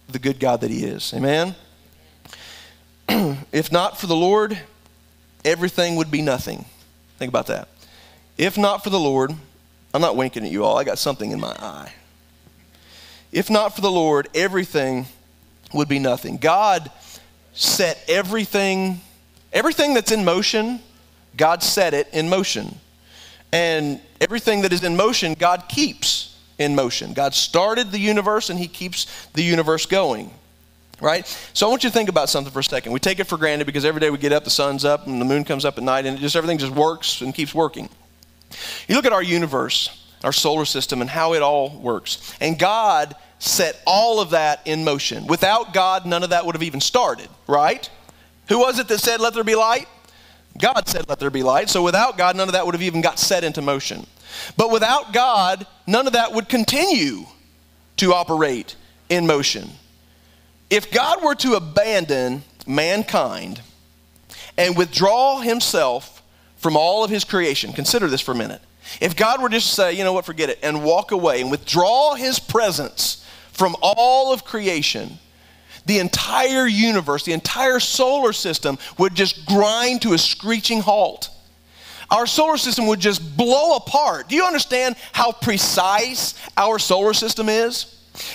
the 0.08 0.18
good 0.18 0.38
God 0.38 0.60
that 0.60 0.70
He 0.70 0.84
is. 0.84 1.12
Amen? 1.14 1.54
if 3.52 3.72
not 3.72 3.98
for 3.98 4.06
the 4.06 4.16
Lord, 4.16 4.58
everything 5.44 5.96
would 5.96 6.10
be 6.10 6.22
nothing. 6.22 6.64
Think 7.18 7.30
about 7.30 7.46
that. 7.46 7.68
If 8.36 8.58
not 8.58 8.84
for 8.84 8.90
the 8.90 9.00
Lord, 9.00 9.32
I'm 9.94 10.00
not 10.00 10.16
winking 10.16 10.44
at 10.44 10.50
you 10.50 10.64
all, 10.64 10.78
I 10.78 10.84
got 10.84 10.98
something 10.98 11.30
in 11.30 11.40
my 11.40 11.56
eye. 11.58 11.92
If 13.32 13.50
not 13.50 13.74
for 13.74 13.80
the 13.80 13.90
Lord, 13.90 14.28
everything 14.34 15.06
would 15.72 15.88
be 15.88 15.98
nothing. 15.98 16.36
God 16.36 16.90
set 17.52 18.02
everything, 18.08 19.00
everything 19.52 19.94
that's 19.94 20.12
in 20.12 20.24
motion, 20.24 20.80
God 21.36 21.62
set 21.62 21.94
it 21.94 22.08
in 22.12 22.28
motion. 22.28 22.78
And 23.52 24.00
everything 24.20 24.62
that 24.62 24.72
is 24.72 24.84
in 24.84 24.96
motion, 24.96 25.34
God 25.34 25.64
keeps 25.68 26.36
in 26.58 26.74
motion. 26.74 27.12
God 27.12 27.34
started 27.34 27.90
the 27.90 27.98
universe 27.98 28.50
and 28.50 28.58
He 28.58 28.68
keeps 28.68 29.26
the 29.34 29.42
universe 29.42 29.86
going. 29.86 30.30
Right? 31.00 31.26
So 31.52 31.66
I 31.66 31.70
want 31.70 31.84
you 31.84 31.90
to 31.90 31.94
think 31.94 32.08
about 32.08 32.30
something 32.30 32.50
for 32.52 32.60
a 32.60 32.64
second. 32.64 32.92
We 32.92 33.00
take 33.00 33.20
it 33.20 33.24
for 33.24 33.36
granted 33.36 33.66
because 33.66 33.84
every 33.84 34.00
day 34.00 34.08
we 34.08 34.16
get 34.16 34.32
up, 34.32 34.44
the 34.44 34.50
sun's 34.50 34.82
up, 34.82 35.06
and 35.06 35.20
the 35.20 35.26
moon 35.26 35.44
comes 35.44 35.66
up 35.66 35.76
at 35.76 35.84
night, 35.84 36.06
and 36.06 36.18
just 36.18 36.36
everything 36.36 36.56
just 36.56 36.72
works 36.72 37.20
and 37.20 37.34
keeps 37.34 37.54
working. 37.54 37.90
You 38.88 38.94
look 38.94 39.04
at 39.04 39.12
our 39.12 39.22
universe, 39.22 40.06
our 40.24 40.32
solar 40.32 40.64
system, 40.64 41.02
and 41.02 41.10
how 41.10 41.34
it 41.34 41.42
all 41.42 41.78
works. 41.80 42.34
And 42.40 42.58
God 42.58 43.14
set 43.38 43.80
all 43.86 44.20
of 44.20 44.30
that 44.30 44.62
in 44.64 44.84
motion. 44.84 45.26
Without 45.26 45.74
God, 45.74 46.06
none 46.06 46.22
of 46.22 46.30
that 46.30 46.46
would 46.46 46.54
have 46.54 46.62
even 46.62 46.80
started, 46.80 47.28
right? 47.46 47.88
Who 48.48 48.60
was 48.60 48.78
it 48.78 48.88
that 48.88 48.98
said, 48.98 49.20
Let 49.20 49.34
there 49.34 49.44
be 49.44 49.54
light? 49.54 49.88
God 50.58 50.88
said, 50.88 51.08
Let 51.08 51.18
there 51.18 51.30
be 51.30 51.42
light. 51.42 51.68
So 51.68 51.82
without 51.82 52.18
God, 52.18 52.36
none 52.36 52.48
of 52.48 52.52
that 52.52 52.64
would 52.64 52.74
have 52.74 52.82
even 52.82 53.00
got 53.00 53.18
set 53.18 53.44
into 53.44 53.62
motion. 53.62 54.06
But 54.56 54.70
without 54.70 55.12
God, 55.12 55.66
none 55.86 56.06
of 56.06 56.12
that 56.14 56.32
would 56.32 56.48
continue 56.48 57.24
to 57.98 58.12
operate 58.12 58.76
in 59.08 59.26
motion. 59.26 59.70
If 60.68 60.90
God 60.90 61.22
were 61.22 61.34
to 61.36 61.54
abandon 61.54 62.42
mankind 62.66 63.60
and 64.58 64.76
withdraw 64.76 65.40
himself 65.40 66.22
from 66.56 66.76
all 66.76 67.04
of 67.04 67.10
his 67.10 67.24
creation, 67.24 67.72
consider 67.72 68.08
this 68.08 68.20
for 68.20 68.32
a 68.32 68.36
minute. 68.36 68.60
If 69.00 69.16
God 69.16 69.42
were 69.42 69.48
just 69.48 69.68
to 69.68 69.74
say, 69.74 69.92
you 69.92 70.04
know 70.04 70.12
what, 70.12 70.24
forget 70.24 70.50
it, 70.50 70.58
and 70.62 70.84
walk 70.84 71.12
away 71.12 71.40
and 71.40 71.50
withdraw 71.50 72.14
his 72.14 72.38
presence 72.38 73.24
from 73.52 73.76
all 73.82 74.32
of 74.32 74.44
creation, 74.44 75.18
the 75.86 75.98
entire 76.00 76.66
universe, 76.66 77.24
the 77.24 77.32
entire 77.32 77.80
solar 77.80 78.32
system 78.32 78.78
would 78.98 79.14
just 79.14 79.46
grind 79.46 80.02
to 80.02 80.12
a 80.12 80.18
screeching 80.18 80.80
halt. 80.80 81.30
Our 82.10 82.26
solar 82.26 82.56
system 82.56 82.86
would 82.86 83.00
just 83.00 83.36
blow 83.36 83.76
apart. 83.76 84.28
Do 84.28 84.36
you 84.36 84.44
understand 84.44 84.96
how 85.12 85.32
precise 85.32 86.34
our 86.56 86.78
solar 86.78 87.14
system 87.14 87.48
is? 87.48 87.86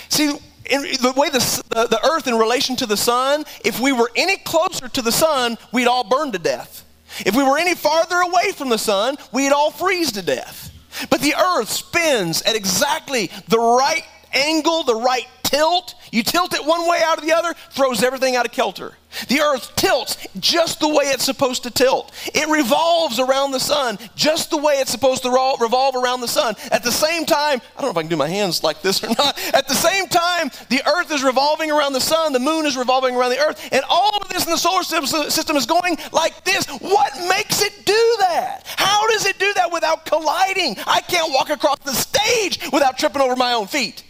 See, 0.10 0.30
in 0.70 0.82
the 0.82 1.14
way 1.16 1.30
the, 1.30 1.40
the, 1.70 1.88
the 1.88 2.06
earth 2.06 2.28
in 2.28 2.36
relation 2.36 2.76
to 2.78 2.86
the 2.86 2.98
sun, 2.98 3.46
if 3.64 3.80
we 3.80 3.92
were 3.92 4.12
any 4.16 4.38
closer 4.38 4.88
to 4.90 5.02
the 5.02 5.12
sun, 5.12 5.58
we'd 5.72 5.88
all 5.88 6.04
burn 6.04 6.32
to 6.32 6.40
death. 6.40 6.86
If 7.26 7.36
we 7.36 7.44
were 7.44 7.58
any 7.58 7.76
farther 7.76 8.18
away 8.18 8.52
from 8.54 8.70
the 8.70 8.78
sun, 8.78 9.18
we'd 9.32 9.52
all 9.52 9.72
freeze 9.72 10.14
to 10.14 10.22
death. 10.22 10.72
But 11.10 11.22
the 11.22 11.36
earth 11.36 11.70
spins 11.70 12.42
at 12.44 12.56
exactly 12.56 13.32
the 13.48 13.60
right 13.60 14.04
angle, 14.34 14.84
the 14.84 14.96
right 14.96 15.28
tilt. 15.44 15.96
You 16.12 16.24
tilt 16.24 16.54
it 16.54 16.66
one 16.66 16.88
way 16.90 17.02
out 17.04 17.18
of 17.18 17.26
the 17.26 17.34
other, 17.34 17.54
throws 17.72 18.04
everything 18.04 18.36
out 18.36 18.46
of 18.46 18.52
kilter. 18.52 18.98
The 19.28 19.42
earth 19.42 19.76
tilts 19.76 20.18
just 20.40 20.80
the 20.80 20.88
way 20.88 21.06
it's 21.06 21.24
supposed 21.24 21.64
to 21.64 21.72
tilt. 21.72 22.14
It 22.34 22.48
revolves 22.50 23.20
around 23.20 23.52
the 23.52 23.60
sun 23.60 23.98
just 24.16 24.50
the 24.50 24.58
way 24.58 24.76
it's 24.76 24.92
supposed 24.92 25.24
to 25.24 25.30
revolve 25.30 25.96
around 25.96 26.22
the 26.22 26.28
sun. 26.28 26.56
At 26.72 26.84
the 26.84 26.92
same 26.92 27.26
time, 27.26 27.62
I 27.78 27.82
don't 27.82 27.88
know 27.88 27.92
if 27.92 27.98
I 27.98 28.02
can 28.04 28.10
do 28.10 28.16
my 28.16 28.30
hands 28.30 28.64
like 28.64 28.82
this 28.82 29.04
or 29.04 29.08
not. 29.08 29.38
At 29.54 29.68
the 29.68 29.74
same 29.74 30.08
time, 30.08 30.50
the 30.70 30.82
earth 30.88 31.12
is 31.12 31.24
revolving 31.24 31.72
around 31.72 31.94
the 31.94 32.02
sun, 32.02 32.32
the 32.32 32.40
moon 32.40 32.66
is 32.66 32.78
revolving 32.78 33.16
around 33.16 33.32
the 33.32 33.40
earth, 33.40 33.70
and 33.72 33.84
all 33.90 34.16
of 34.22 34.30
this 34.30 34.46
in 34.46 34.52
the 34.52 34.58
solar 34.58 34.84
system 34.84 35.58
is 35.58 35.66
going 35.66 35.98
like 36.14 36.44
this. 36.46 36.66
What 36.68 37.14
makes 37.28 37.62
it 37.62 37.86
do 37.86 38.16
that? 38.20 38.64
How 38.78 39.08
does 39.08 39.26
it 39.26 39.40
do 39.40 39.54
that 39.56 39.72
without 39.74 40.06
colliding? 40.06 40.76
I 40.88 41.02
can't 41.02 41.34
walk 41.34 41.50
across 41.50 41.80
the 41.80 41.94
stage 41.94 42.60
without 42.72 42.98
tripping 42.98 43.22
over 43.22 43.36
my 43.36 43.54
own 43.54 43.68
feet. 43.68 44.04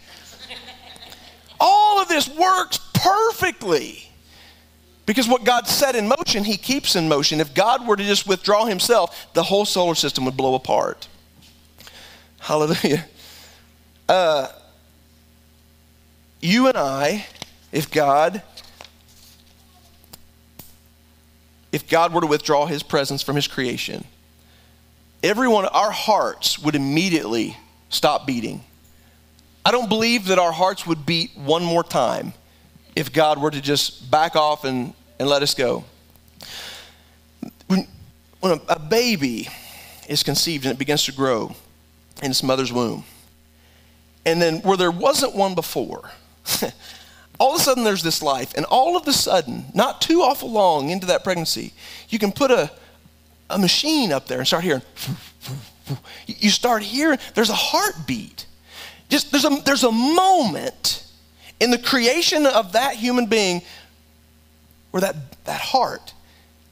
All 1.64 2.02
of 2.02 2.08
this 2.08 2.28
works 2.28 2.80
perfectly. 2.96 4.10
Because 5.06 5.28
what 5.28 5.44
God 5.44 5.68
set 5.68 5.96
in 5.96 6.08
motion, 6.08 6.44
He 6.44 6.58
keeps 6.58 6.96
in 6.96 7.08
motion. 7.08 7.40
If 7.40 7.54
God 7.54 7.88
were 7.88 7.96
to 7.96 8.04
just 8.04 8.28
withdraw 8.28 8.66
Himself, 8.66 9.28
the 9.34 9.44
whole 9.44 9.66
solar 9.66 9.94
system 9.94 10.26
would 10.26 10.36
blow 10.36 10.56
apart. 10.56 11.08
Hallelujah. 12.40 13.06
Uh, 14.10 14.48
you 16.42 16.68
and 16.68 16.78
I, 16.78 17.28
if 17.72 17.92
God, 17.92 18.42
if 21.72 21.88
God 21.88 22.14
were 22.14 22.22
to 22.22 22.28
withdraw 22.28 22.66
His 22.66 22.82
presence 22.82 23.22
from 23.22 23.36
His 23.36 23.48
creation, 23.48 24.04
everyone, 25.22 25.66
our 25.66 25.92
hearts 25.92 26.58
would 26.58 26.74
immediately 26.74 27.56
stop 27.90 28.26
beating. 28.26 28.64
I 29.64 29.72
don't 29.72 29.90
believe 29.90 30.26
that 30.28 30.40
our 30.40 30.52
hearts 30.52 30.88
would 30.88 31.06
beat 31.06 31.36
one 31.36 31.64
more 31.64 31.84
time 31.84 32.34
if 32.96 33.14
God 33.14 33.40
were 33.40 33.52
to 33.52 33.62
just 33.62 34.10
back 34.10 34.36
off 34.36 34.64
and, 34.64 34.94
and 35.20 35.30
let 35.30 35.44
us 35.44 35.54
go. 35.54 35.84
When, 37.68 37.88
when 38.40 38.54
a, 38.54 38.62
a 38.74 38.80
baby 38.80 39.48
is 40.10 40.24
conceived 40.24 40.66
and 40.66 40.74
it 40.74 40.80
begins 40.80 41.06
to 41.06 41.12
grow 41.12 41.56
in 42.22 42.32
its 42.32 42.44
mother's 42.44 42.74
womb, 42.74 43.04
and 44.26 44.42
then 44.42 44.58
where 44.62 44.78
there 44.78 44.92
wasn't 44.92 45.36
one 45.36 45.56
before, 45.56 46.12
all 47.40 47.54
of 47.56 47.62
a 47.62 47.64
sudden 47.64 47.84
there's 47.84 48.04
this 48.04 48.22
life, 48.22 48.54
and 48.56 48.66
all 48.66 48.98
of 48.98 49.08
a 49.08 49.14
sudden, 49.14 49.66
not 49.74 50.02
too 50.02 50.22
awful 50.22 50.52
long 50.52 50.90
into 50.90 51.08
that 51.08 51.24
pregnancy, 51.24 51.74
you 52.10 52.20
can 52.20 52.32
put 52.32 52.52
a, 52.52 52.72
a 53.50 53.58
machine 53.58 54.12
up 54.12 54.28
there 54.28 54.40
and 54.40 54.48
start 54.48 54.64
hearing. 54.64 54.82
You 56.26 56.50
start 56.50 56.84
hearing, 56.84 57.20
there's 57.36 57.50
a 57.50 57.56
heartbeat. 57.56 58.46
Just 59.12 59.30
there's 59.32 59.44
a, 59.44 59.62
there's 59.66 59.84
a 59.84 59.92
moment 59.92 61.06
in 61.60 61.70
the 61.70 61.78
creation 61.78 62.46
of 62.46 62.72
that 62.72 62.96
human 62.96 63.26
being 63.26 63.62
where 64.92 65.02
that, 65.02 65.44
that 65.44 65.60
heart 65.60 66.14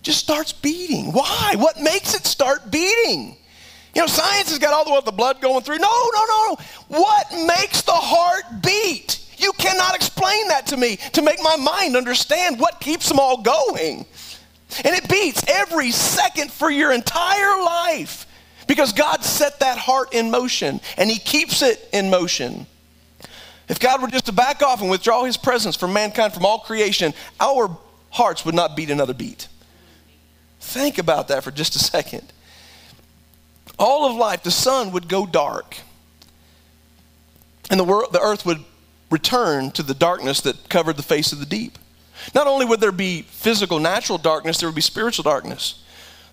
just 0.01 0.19
starts 0.19 0.53
beating. 0.53 1.11
Why? 1.11 1.55
What 1.57 1.81
makes 1.81 2.15
it 2.15 2.25
start 2.25 2.71
beating? 2.71 3.35
You 3.93 4.01
know, 4.01 4.07
science 4.07 4.49
has 4.49 4.57
got 4.57 4.73
all 4.73 4.85
the 4.85 5.11
the 5.11 5.15
blood 5.15 5.41
going 5.41 5.63
through. 5.63 5.79
No, 5.79 6.09
no, 6.13 6.25
no. 6.25 6.57
What 6.87 7.27
makes 7.45 7.81
the 7.81 7.91
heart 7.91 8.45
beat? 8.63 9.19
You 9.37 9.51
cannot 9.53 9.95
explain 9.95 10.47
that 10.47 10.65
to 10.67 10.77
me 10.77 10.95
to 11.13 11.21
make 11.21 11.41
my 11.43 11.57
mind 11.57 11.97
understand 11.97 12.57
what 12.57 12.79
keeps 12.79 13.09
them 13.09 13.19
all 13.19 13.41
going. 13.41 14.05
And 14.85 14.95
it 14.95 15.09
beats 15.09 15.43
every 15.47 15.91
second 15.91 16.51
for 16.51 16.69
your 16.69 16.93
entire 16.93 17.61
life. 17.63 18.27
Because 18.69 18.93
God 18.93 19.25
set 19.25 19.61
that 19.61 19.79
heart 19.79 20.13
in 20.13 20.29
motion 20.29 20.79
and 20.95 21.09
He 21.09 21.17
keeps 21.17 21.63
it 21.63 21.89
in 21.91 22.11
motion. 22.11 22.67
If 23.67 23.79
God 23.79 23.99
were 23.99 24.07
just 24.07 24.27
to 24.27 24.31
back 24.31 24.61
off 24.61 24.79
and 24.81 24.91
withdraw 24.91 25.23
His 25.23 25.37
presence 25.37 25.75
from 25.75 25.91
mankind, 25.91 26.33
from 26.33 26.45
all 26.45 26.59
creation, 26.59 27.15
our 27.39 27.75
hearts 28.11 28.45
would 28.45 28.53
not 28.53 28.75
beat 28.75 28.91
another 28.91 29.15
beat. 29.15 29.47
Think 30.59 30.99
about 30.99 31.29
that 31.29 31.43
for 31.43 31.49
just 31.49 31.75
a 31.75 31.79
second. 31.79 32.31
All 33.79 34.07
of 34.07 34.15
life, 34.15 34.43
the 34.43 34.51
sun 34.51 34.91
would 34.91 35.07
go 35.07 35.25
dark, 35.25 35.77
and 37.71 37.79
the, 37.79 37.83
world, 37.83 38.13
the 38.13 38.21
earth 38.21 38.45
would 38.45 38.63
return 39.09 39.71
to 39.71 39.81
the 39.81 39.95
darkness 39.95 40.41
that 40.41 40.69
covered 40.69 40.95
the 40.95 41.03
face 41.03 41.31
of 41.31 41.39
the 41.39 41.45
deep. 41.47 41.79
Not 42.35 42.45
only 42.45 42.67
would 42.67 42.81
there 42.81 42.91
be 42.91 43.23
physical, 43.23 43.79
natural 43.79 44.19
darkness, 44.19 44.59
there 44.59 44.69
would 44.69 44.75
be 44.75 44.81
spiritual 44.81 45.23
darkness. 45.23 45.81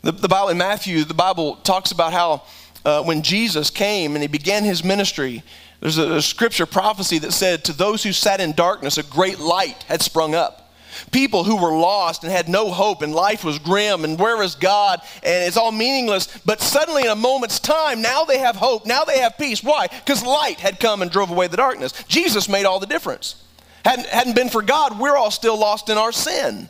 The, 0.07 0.13
the 0.13 0.29
Bible 0.29 0.51
in 0.51 0.59
Matthew, 0.59 1.03
the 1.03 1.15
Bible 1.15 1.57
talks 1.57 1.91
about 1.91 2.13
how 2.13 2.45
uh, 2.85 3.03
when 3.03 3.23
Jesus 3.23 3.71
came 3.71 4.15
and 4.15 4.23
he 4.23 4.29
began 4.29 4.63
his 4.63 4.85
ministry, 4.85 5.43
there's 5.81 5.99
a, 5.99 6.13
a 6.13 6.23
scripture 6.23 6.65
prophecy 6.65 7.19
that 7.19 7.33
said, 7.33 7.65
To 7.65 7.73
those 7.73 8.05
who 8.05 8.13
sat 8.13 8.41
in 8.41 8.53
darkness, 8.53 8.99
a 8.99 9.03
great 9.03 9.41
light 9.41 9.83
had 9.89 10.03
sprung 10.03 10.37
up. 10.37 10.73
People 11.11 11.43
who 11.43 11.57
were 11.57 11.77
lost 11.77 12.23
and 12.23 12.31
had 12.31 12.49
no 12.49 12.71
hope, 12.71 13.03
and 13.03 13.13
life 13.13 13.43
was 13.43 13.59
grim, 13.59 14.05
and 14.05 14.17
where 14.17 14.41
is 14.45 14.55
God? 14.55 15.01
And 15.25 15.43
it's 15.43 15.57
all 15.57 15.73
meaningless. 15.73 16.39
But 16.47 16.61
suddenly, 16.61 17.03
in 17.03 17.09
a 17.09 17.17
moment's 17.17 17.59
time, 17.59 18.01
now 18.01 18.25
they 18.25 18.39
have 18.39 18.55
hope. 18.55 18.87
Now 18.87 19.03
they 19.03 19.19
have 19.19 19.37
peace. 19.37 19.61
Why? 19.61 19.89
Because 19.89 20.25
light 20.25 20.61
had 20.61 20.79
come 20.79 21.03
and 21.03 21.11
drove 21.11 21.31
away 21.31 21.49
the 21.49 21.57
darkness. 21.57 22.05
Jesus 22.07 22.49
made 22.49 22.65
all 22.65 22.79
the 22.79 22.87
difference. 22.87 23.43
Hadn't, 23.85 24.07
hadn't 24.07 24.37
been 24.37 24.51
for 24.51 24.63
God, 24.63 25.01
we're 25.01 25.17
all 25.17 25.33
still 25.33 25.59
lost 25.59 25.89
in 25.89 25.99
our 25.99 26.13
sin, 26.13 26.69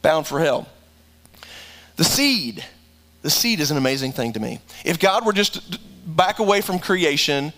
bound 0.00 0.26
for 0.26 0.40
hell. 0.40 0.66
The 1.96 2.04
seed. 2.04 2.64
The 3.22 3.30
seed 3.30 3.60
is 3.60 3.70
an 3.70 3.76
amazing 3.76 4.12
thing 4.12 4.32
to 4.32 4.40
me. 4.40 4.60
If 4.84 4.98
God 4.98 5.24
were 5.24 5.32
just 5.32 5.78
back 6.06 6.38
away 6.38 6.60
from 6.60 6.78
creation, 6.78 7.52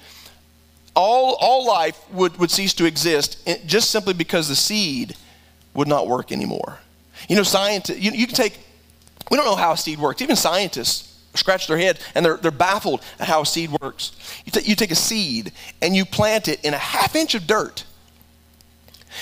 all, 0.95 1.37
all 1.41 1.67
life 1.67 1.99
would, 2.13 2.37
would 2.39 2.51
cease 2.51 2.75
to 2.75 2.85
exist 2.85 3.49
just 3.67 3.91
simply 3.91 4.15
because 4.15 4.49
the 4.49 4.55
seed 4.55 5.17
would 5.73 5.89
not 5.89 6.07
work 6.07 6.31
anymore. 6.31 6.79
You 7.29 7.37
know, 7.37 7.43
scientists, 7.43 7.99
you, 7.99 8.11
you 8.13 8.27
can 8.27 8.37
take, 8.37 8.59
we 9.31 9.37
don't 9.37 9.47
know 9.47 9.57
how 9.57 9.73
a 9.73 9.77
seed 9.77 9.99
works. 9.99 10.23
Even 10.23 10.37
scientists 10.37 11.11
scratch 11.35 11.67
their 11.67 11.79
head 11.79 11.99
and 12.15 12.25
they're, 12.25 12.37
they're 12.37 12.51
baffled 12.51 13.03
at 13.19 13.27
how 13.27 13.43
a 13.43 13.47
seed 13.47 13.71
works. 13.81 14.13
You, 14.45 14.53
t- 14.53 14.69
you 14.69 14.77
take 14.77 14.91
a 14.91 14.97
seed 14.97 15.53
and 15.83 15.97
you 15.97 16.05
plant 16.05 16.49
it 16.49 16.65
in 16.65 16.75
a 16.75 16.79
half 16.79 17.17
inch 17.17 17.35
of 17.35 17.47
dirt. 17.47 17.85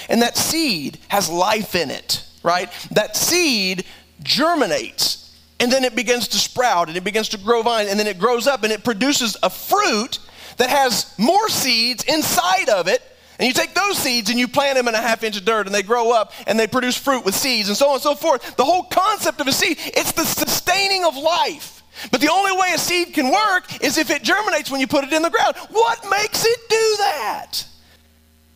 And 0.09 0.22
that 0.22 0.37
seed 0.37 0.98
has 1.09 1.31
life 1.31 1.75
in 1.75 1.90
it, 1.90 2.25
right? 2.42 2.70
That 2.90 3.16
seed 3.16 3.85
germinates 4.22 5.37
and 5.61 5.70
then 5.70 5.85
it 5.85 5.94
begins 5.94 6.28
to 6.28 6.38
sprout 6.38 6.88
and 6.88 6.96
it 6.96 7.04
begins 7.04 7.28
to 7.30 7.38
grow 7.38 7.62
vine 7.62 7.87
and 7.88 7.98
then 7.98 8.06
it 8.06 8.18
grows 8.18 8.46
up 8.46 8.64
and 8.64 8.72
it 8.72 8.82
produces 8.82 9.37
a 9.42 9.50
fruit 9.50 10.18
that 10.56 10.70
has 10.70 11.14
more 11.18 11.48
seeds 11.48 12.04
inside 12.04 12.68
of 12.68 12.88
it. 12.88 13.00
And 13.38 13.48
you 13.48 13.54
take 13.54 13.74
those 13.74 13.96
seeds 13.96 14.28
and 14.28 14.38
you 14.38 14.46
plant 14.46 14.76
them 14.76 14.88
in 14.88 14.94
a 14.94 15.00
half 15.00 15.22
inch 15.22 15.37
of 15.37 15.44
dirt 15.44 15.66
and 15.66 15.74
they 15.74 15.82
grow 15.82 16.12
up 16.12 16.32
and 16.46 16.58
they 16.58 16.66
produce 16.66 16.96
fruit 16.96 17.24
with 17.24 17.35
seeds 17.35 17.68
and 17.68 17.76
so 17.76 17.88
on 17.88 17.94
and 17.94 18.02
so 18.02 18.14
forth. 18.14 18.56
The 18.56 18.64
whole 18.64 18.85
concept 18.85 19.40
of 19.40 19.46
a 19.46 19.52
seed, 19.52 19.78
it's 19.80 20.12
the 20.12 20.24
sustaining 20.24 21.04
of 21.04 21.16
life. 21.16 21.82
But 22.11 22.20
the 22.20 22.30
only 22.30 22.52
way 22.52 22.72
a 22.74 22.78
seed 22.78 23.14
can 23.14 23.30
work 23.30 23.82
is 23.82 23.98
if 23.98 24.11
it 24.11 24.22
germinates 24.22 24.70
when 24.70 24.80
you 24.80 24.87
put 24.87 25.04
it 25.04 25.12
in 25.12 25.22
the 25.22 25.30
ground. 25.30 25.56
What 25.70 26.04
makes 26.11 26.44
it 26.44 26.58
do 26.68 26.96
that? 26.98 27.64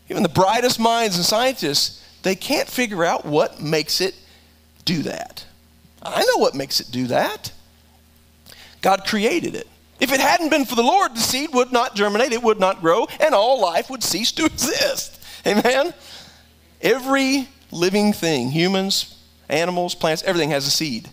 Even 0.08 0.22
the 0.22 0.28
brightest 0.28 0.78
minds 0.78 1.16
and 1.16 1.24
scientists, 1.24 2.02
they 2.22 2.34
can't 2.34 2.68
figure 2.68 3.04
out 3.04 3.24
what 3.24 3.60
makes 3.60 4.00
it 4.00 4.14
do 4.84 5.02
that. 5.02 5.45
I 6.14 6.20
know 6.22 6.38
what 6.38 6.54
makes 6.54 6.80
it 6.80 6.90
do 6.90 7.06
that. 7.08 7.52
God 8.80 9.04
created 9.06 9.54
it. 9.54 9.66
If 9.98 10.12
it 10.12 10.20
hadn't 10.20 10.50
been 10.50 10.64
for 10.64 10.74
the 10.74 10.82
Lord, 10.82 11.14
the 11.14 11.20
seed 11.20 11.50
would 11.54 11.72
not 11.72 11.94
germinate, 11.94 12.32
it 12.32 12.42
would 12.42 12.60
not 12.60 12.80
grow, 12.80 13.06
and 13.20 13.34
all 13.34 13.60
life 13.60 13.88
would 13.88 14.02
cease 14.02 14.30
to 14.32 14.44
exist. 14.46 15.22
Amen? 15.46 15.94
Every 16.82 17.48
living 17.70 18.12
thing, 18.12 18.50
humans, 18.50 19.16
animals, 19.48 19.94
plants, 19.94 20.22
everything 20.24 20.50
has 20.50 20.66
a 20.66 20.70
seed. 20.70 21.08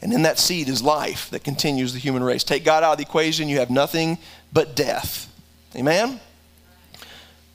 And 0.00 0.12
in 0.12 0.22
that 0.22 0.38
seed 0.38 0.68
is 0.68 0.82
life 0.82 1.30
that 1.30 1.42
continues 1.44 1.92
the 1.92 1.98
human 1.98 2.22
race. 2.22 2.44
Take 2.44 2.64
God 2.64 2.82
out 2.82 2.92
of 2.92 2.98
the 2.98 3.02
equation, 3.02 3.48
you 3.48 3.58
have 3.58 3.70
nothing 3.70 4.18
but 4.52 4.76
death. 4.76 5.32
Amen? 5.74 6.20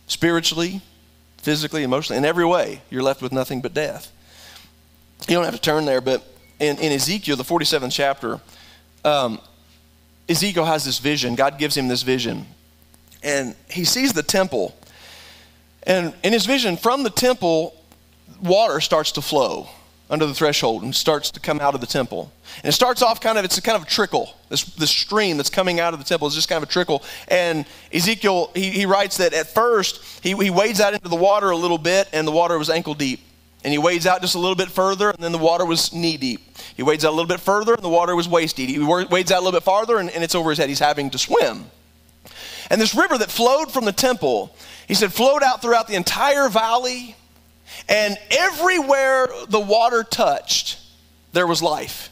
Spiritually, 0.08 0.82
physically, 1.38 1.84
emotionally, 1.84 2.18
in 2.18 2.26
every 2.26 2.46
way, 2.46 2.82
you're 2.90 3.04
left 3.04 3.22
with 3.22 3.32
nothing 3.32 3.62
but 3.62 3.74
death. 3.74 4.12
You 5.28 5.36
don't 5.36 5.46
have 5.46 5.56
to 5.56 5.62
turn 5.62 5.86
there, 5.86 6.02
but 6.02 6.26
in, 6.60 6.78
in 6.78 6.92
Ezekiel, 6.92 7.36
the 7.36 7.44
47th 7.44 7.92
chapter, 7.92 8.40
um, 9.04 9.40
Ezekiel 10.30 10.66
has 10.66 10.86
this 10.86 11.00
vision. 11.00 11.36
God 11.36 11.58
gives 11.58 11.76
him 11.76 11.88
this 11.88 12.04
vision. 12.04 12.46
And 13.22 13.56
he 13.70 13.86
sees 13.86 14.14
the 14.14 14.24
temple. 14.24 14.76
And 15.84 16.14
in 16.24 16.34
his 16.34 16.46
vision, 16.46 16.78
from 16.78 17.04
the 17.04 17.10
temple, 17.10 17.76
water 18.42 18.80
starts 18.80 19.12
to 19.14 19.22
flow 19.22 19.68
under 20.10 20.26
the 20.26 20.34
threshold 20.34 20.84
and 20.84 20.94
starts 20.94 21.32
to 21.32 21.40
come 21.40 21.60
out 21.60 21.74
of 21.74 21.82
the 21.82 21.88
temple. 21.88 22.32
And 22.58 22.66
it 22.66 22.74
starts 22.74 23.02
off 23.02 23.20
kind 23.20 23.38
of, 23.38 23.46
it's 23.46 23.58
a 23.58 23.62
kind 23.62 23.76
of 23.76 23.84
a 23.84 23.90
trickle. 23.90 24.36
This, 24.50 24.64
this 24.64 24.92
stream 24.92 25.38
that's 25.38 25.50
coming 25.50 25.80
out 25.80 25.94
of 25.94 26.00
the 26.00 26.06
temple 26.06 26.28
is 26.28 26.36
just 26.36 26.48
kind 26.48 26.62
of 26.62 26.70
a 26.70 26.72
trickle. 26.72 27.04
And 27.30 27.66
Ezekiel, 27.92 28.52
he, 28.54 28.70
he 28.70 28.86
writes 28.86 29.18
that 29.18 29.34
at 29.34 29.48
first, 29.48 30.04
he, 30.22 30.34
he 30.36 30.50
wades 30.50 30.80
out 30.80 30.94
into 30.94 31.10
the 31.10 31.16
water 31.16 31.50
a 31.50 31.58
little 31.58 31.78
bit, 31.78 32.10
and 32.14 32.28
the 32.28 32.32
water 32.32 32.58
was 32.58 32.70
ankle 32.70 32.94
deep. 32.94 33.22
And 33.64 33.72
he 33.72 33.78
wades 33.78 34.06
out 34.06 34.22
just 34.22 34.36
a 34.36 34.40
little 34.40 34.56
bit 34.56 34.70
further, 34.70 35.10
and 35.10 35.24
then 35.24 35.32
the 35.32 35.38
water 35.38 35.66
was 35.66 35.94
knee 35.94 36.18
deep. 36.18 36.58
He 36.76 36.84
wades 36.84 37.06
out 37.06 37.10
a 37.10 37.16
little 37.16 37.28
bit 37.28 37.40
further, 37.40 37.74
and 37.74 37.84
the 37.84 37.90
water 37.90 38.16
was 38.16 38.28
waist 38.28 38.58
deep. 38.58 38.70
He 38.70 38.80
wades 38.80 39.32
out 39.32 39.38
a 39.38 39.44
little 39.44 39.58
bit 39.58 39.64
farther, 39.64 40.00
and, 40.00 40.10
and 40.10 40.24
it's 40.24 40.36
over 40.36 40.50
his 40.50 40.60
head. 40.60 40.68
He's 40.68 40.80
having 40.80 41.10
to 41.12 41.18
swim. 41.18 41.66
And 42.70 42.82
this 42.82 42.94
river 42.94 43.18
that 43.18 43.32
flowed 43.32 43.72
from 43.72 43.86
the 43.86 43.92
temple, 43.92 44.54
he 44.88 44.94
said, 44.94 45.14
flowed 45.14 45.44
out 45.44 45.62
throughout 45.62 45.88
the 45.88 45.96
entire 45.96 46.50
valley, 46.50 47.16
and 47.88 48.18
everywhere 48.32 49.30
the 49.48 49.60
water 49.60 50.04
touched, 50.04 50.80
there 51.32 51.48
was 51.48 51.62
life. 51.62 52.10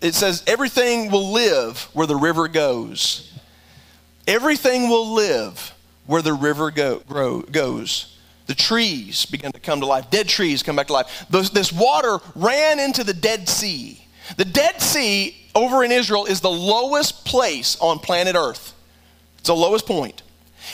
It 0.00 0.14
says, 0.14 0.44
everything 0.46 1.10
will 1.10 1.32
live 1.32 1.88
where 1.94 2.06
the 2.06 2.16
river 2.16 2.48
goes. 2.48 3.32
Everything 4.26 4.88
will 4.88 5.14
live 5.14 5.74
where 6.06 6.22
the 6.22 6.32
river 6.32 6.70
go, 6.70 7.00
grow, 7.08 7.40
goes. 7.42 8.13
The 8.46 8.54
trees 8.54 9.26
began 9.26 9.52
to 9.52 9.60
come 9.60 9.80
to 9.80 9.86
life. 9.86 10.10
Dead 10.10 10.28
trees 10.28 10.62
come 10.62 10.76
back 10.76 10.88
to 10.88 10.92
life. 10.92 11.26
This, 11.30 11.72
water 11.72 12.18
ran 12.34 12.78
into 12.78 13.02
the 13.02 13.14
Dead 13.14 13.48
Sea. 13.48 14.04
The 14.36 14.44
Dead 14.44 14.80
Sea 14.80 15.36
over 15.54 15.82
in 15.84 15.92
Israel 15.92 16.26
is 16.26 16.40
the 16.40 16.50
lowest 16.50 17.24
place 17.24 17.76
on 17.80 17.98
planet 17.98 18.36
Earth. 18.36 18.74
It's 19.38 19.48
the 19.48 19.56
lowest 19.56 19.86
point. 19.86 20.22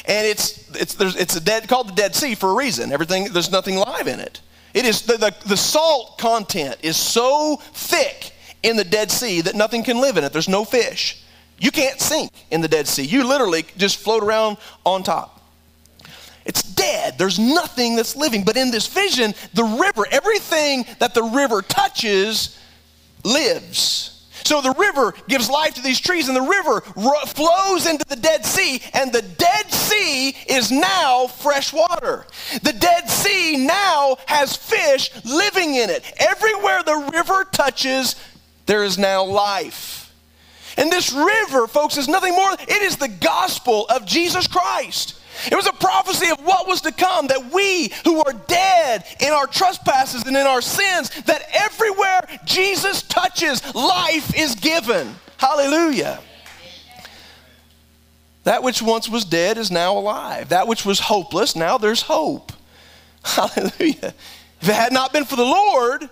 And 0.07 0.27
it's, 0.27 0.69
it's, 0.75 0.97
it's 1.01 1.37
a 1.37 1.41
dead, 1.41 1.69
called 1.69 1.89
the 1.89 1.95
Dead 1.95 2.15
Sea 2.15 2.35
for 2.35 2.51
a 2.51 2.55
reason. 2.55 2.93
Everything, 2.93 3.33
there's 3.33 3.51
nothing 3.51 3.77
live 3.77 4.09
in 4.09 4.21
it. 4.21 4.41
It 4.75 4.85
is, 4.85 5.03
the, 5.03 5.17
the, 5.17 5.35
the 5.47 5.57
salt 5.57 6.19
content 6.19 6.77
is 6.83 6.97
so 6.97 7.57
thick 7.73 8.33
in 8.63 8.77
the 8.77 8.85
Dead 8.85 9.11
Sea 9.11 9.41
that 9.43 9.55
nothing 9.55 9.83
can 9.83 10.01
live 10.01 10.17
in 10.17 10.25
it. 10.25 10.33
There's 10.33 10.49
no 10.49 10.65
fish. 10.65 11.23
You 11.59 11.71
can't 11.71 12.01
sink 12.01 12.31
in 12.51 12.61
the 12.61 12.69
Dead 12.69 12.87
Sea. 12.87 13.05
You 13.05 13.25
literally 13.25 13.65
just 13.77 13.99
float 13.99 14.23
around 14.23 14.57
on 14.85 15.03
top. 15.03 15.40
Dead. 16.81 17.19
There's 17.19 17.39
nothing 17.39 17.97
that's 17.97 18.17
living. 18.17 18.43
But 18.43 18.57
in 18.57 18.71
this 18.71 18.87
vision, 18.87 19.35
the 19.53 19.65
river, 19.65 20.07
everything 20.11 20.87
that 20.99 21.13
the 21.13 21.23
river 21.23 21.61
touches 21.61 22.59
lives. 23.23 24.21
So 24.45 24.61
the 24.61 24.73
river 24.73 25.15
gives 25.29 25.51
life 25.51 25.75
to 25.75 25.83
these 25.83 26.01
trees, 26.01 26.29
and 26.29 26.37
the 26.37 26.41
river 26.41 26.83
ro- 26.97 27.25
flows 27.27 27.87
into 27.87 28.05
the 28.09 28.17
Dead 28.17 28.45
Sea, 28.45 28.81
and 28.95 29.13
the 29.13 29.23
Dead 29.23 29.71
Sea 29.71 30.31
is 30.49 30.71
now 30.71 31.27
fresh 31.27 31.73
water. 31.73 32.27
The 32.63 32.73
Dead 32.73 33.09
Sea 33.11 33.59
now 33.59 34.17
has 34.27 34.57
fish 34.57 35.11
living 35.25 35.75
in 35.75 35.91
it. 35.91 36.11
Everywhere 36.19 36.83
the 36.83 37.11
river 37.13 37.45
touches, 37.53 38.17
there 38.67 38.83
is 38.83 38.99
now 38.99 39.25
life. 39.25 40.13
And 40.77 40.91
this 40.91 41.13
river, 41.13 41.67
folks, 41.67 41.99
is 41.99 42.09
nothing 42.09 42.35
more, 42.35 42.53
it 42.53 42.83
is 42.83 42.97
the 42.97 43.09
gospel 43.09 43.87
of 43.91 44.07
Jesus 44.07 44.47
Christ. 44.47 45.20
It 45.51 45.55
was 45.55 45.67
a 45.67 45.73
prophecy 45.73 46.31
of 46.31 46.45
what 46.45 46.67
was 46.67 46.81
to 46.83 46.93
come 46.93 47.29
that 47.29 47.53
we 47.53 47.93
who 48.05 48.23
are 48.25 48.33
dead 48.33 49.05
in 49.21 49.33
our 49.33 49.47
trespasses 49.47 50.25
and 50.25 50.37
in 50.37 50.47
our 50.47 50.61
sins, 50.61 51.11
that 51.23 51.43
everywhere 51.53 52.27
Jesus 52.45 53.03
touches, 53.03 53.75
life 53.75 54.37
is 54.37 54.55
given. 54.55 55.15
Hallelujah. 55.37 56.21
That 58.45 58.63
which 58.63 58.83
once 58.83 59.09
was 59.09 59.25
dead 59.25 59.59
is 59.59 59.71
now 59.71 59.97
alive. 59.97 60.49
That 60.49 60.67
which 60.67 60.85
was 60.85 61.01
hopeless, 61.01 61.55
now 61.55 61.79
there's 61.79 62.03
hope. 62.03 62.53
Hallelujah. 63.25 64.15
If 64.61 64.69
it 64.69 64.75
had 64.75 64.93
not 64.93 65.13
been 65.13 65.25
for 65.25 65.37
the 65.37 65.45
Lord, 65.45 66.09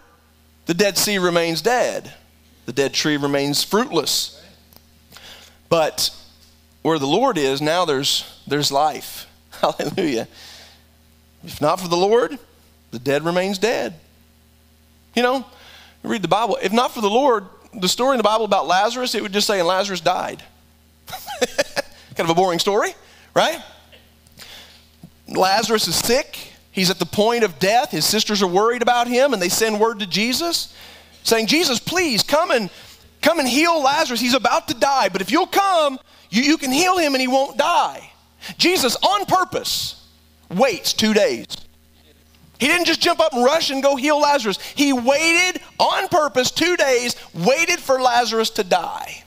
the 0.66 0.74
Dead 0.74 0.98
Sea 0.98 1.18
remains 1.18 1.62
dead, 1.62 2.12
the 2.66 2.72
dead 2.72 2.92
tree 2.92 3.16
remains 3.16 3.64
fruitless. 3.64 4.42
But 5.68 6.10
where 6.82 6.98
the 6.98 7.06
Lord 7.06 7.38
is, 7.38 7.60
now 7.60 7.84
there's, 7.84 8.24
there's 8.46 8.72
life. 8.72 9.26
Hallelujah. 9.50 10.28
If 11.44 11.60
not 11.60 11.80
for 11.80 11.88
the 11.88 11.96
Lord, 11.96 12.38
the 12.90 12.98
dead 12.98 13.24
remains 13.24 13.58
dead. 13.58 13.94
You 15.14 15.22
know, 15.22 15.46
read 16.02 16.22
the 16.22 16.28
Bible. 16.28 16.58
If 16.62 16.72
not 16.72 16.92
for 16.92 17.00
the 17.00 17.10
Lord, 17.10 17.46
the 17.74 17.88
story 17.88 18.14
in 18.14 18.18
the 18.18 18.24
Bible 18.24 18.44
about 18.44 18.66
Lazarus, 18.66 19.14
it 19.14 19.22
would 19.22 19.32
just 19.32 19.46
say, 19.46 19.58
and 19.58 19.68
Lazarus 19.68 20.00
died. 20.00 20.42
kind 21.08 22.28
of 22.28 22.30
a 22.30 22.34
boring 22.34 22.58
story, 22.58 22.94
right? 23.34 23.60
Lazarus 25.28 25.88
is 25.88 25.96
sick. 25.96 26.52
He's 26.70 26.90
at 26.90 26.98
the 26.98 27.06
point 27.06 27.44
of 27.44 27.58
death. 27.58 27.90
His 27.90 28.04
sisters 28.04 28.42
are 28.42 28.48
worried 28.48 28.82
about 28.82 29.08
him, 29.08 29.32
and 29.32 29.42
they 29.42 29.48
send 29.48 29.80
word 29.80 30.00
to 30.00 30.06
Jesus 30.06 30.74
saying, 31.24 31.46
Jesus, 31.46 31.78
please 31.78 32.22
come 32.22 32.50
and 32.50 32.70
come 33.22 33.38
and 33.38 33.48
heal 33.48 33.82
Lazarus. 33.82 34.20
He's 34.20 34.34
about 34.34 34.68
to 34.68 34.74
die, 34.74 35.08
but 35.08 35.20
if 35.20 35.30
you'll 35.30 35.46
come, 35.46 35.98
you, 36.30 36.42
you 36.42 36.56
can 36.56 36.72
heal 36.72 36.98
him 36.98 37.14
and 37.14 37.20
he 37.20 37.28
won't 37.28 37.56
die. 37.56 38.10
Jesus, 38.56 38.96
on 38.96 39.26
purpose, 39.26 40.06
waits 40.50 40.92
two 40.92 41.14
days. 41.14 41.46
He 42.58 42.66
didn't 42.66 42.86
just 42.86 43.00
jump 43.00 43.20
up 43.20 43.32
and 43.32 43.44
rush 43.44 43.70
and 43.70 43.82
go 43.82 43.94
heal 43.94 44.18
Lazarus. 44.20 44.58
He 44.74 44.92
waited 44.92 45.62
on 45.78 46.08
purpose 46.08 46.50
two 46.50 46.76
days, 46.76 47.14
waited 47.32 47.78
for 47.78 48.00
Lazarus 48.00 48.50
to 48.50 48.64
die. 48.64 49.22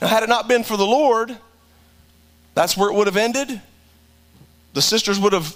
Now, 0.00 0.08
had 0.08 0.22
it 0.22 0.28
not 0.28 0.48
been 0.48 0.64
for 0.64 0.76
the 0.76 0.86
Lord, 0.86 1.36
that's 2.54 2.76
where 2.76 2.90
it 2.90 2.94
would 2.94 3.06
have 3.06 3.16
ended. 3.16 3.60
The 4.72 4.82
sisters 4.82 5.18
would 5.18 5.32
have, 5.32 5.54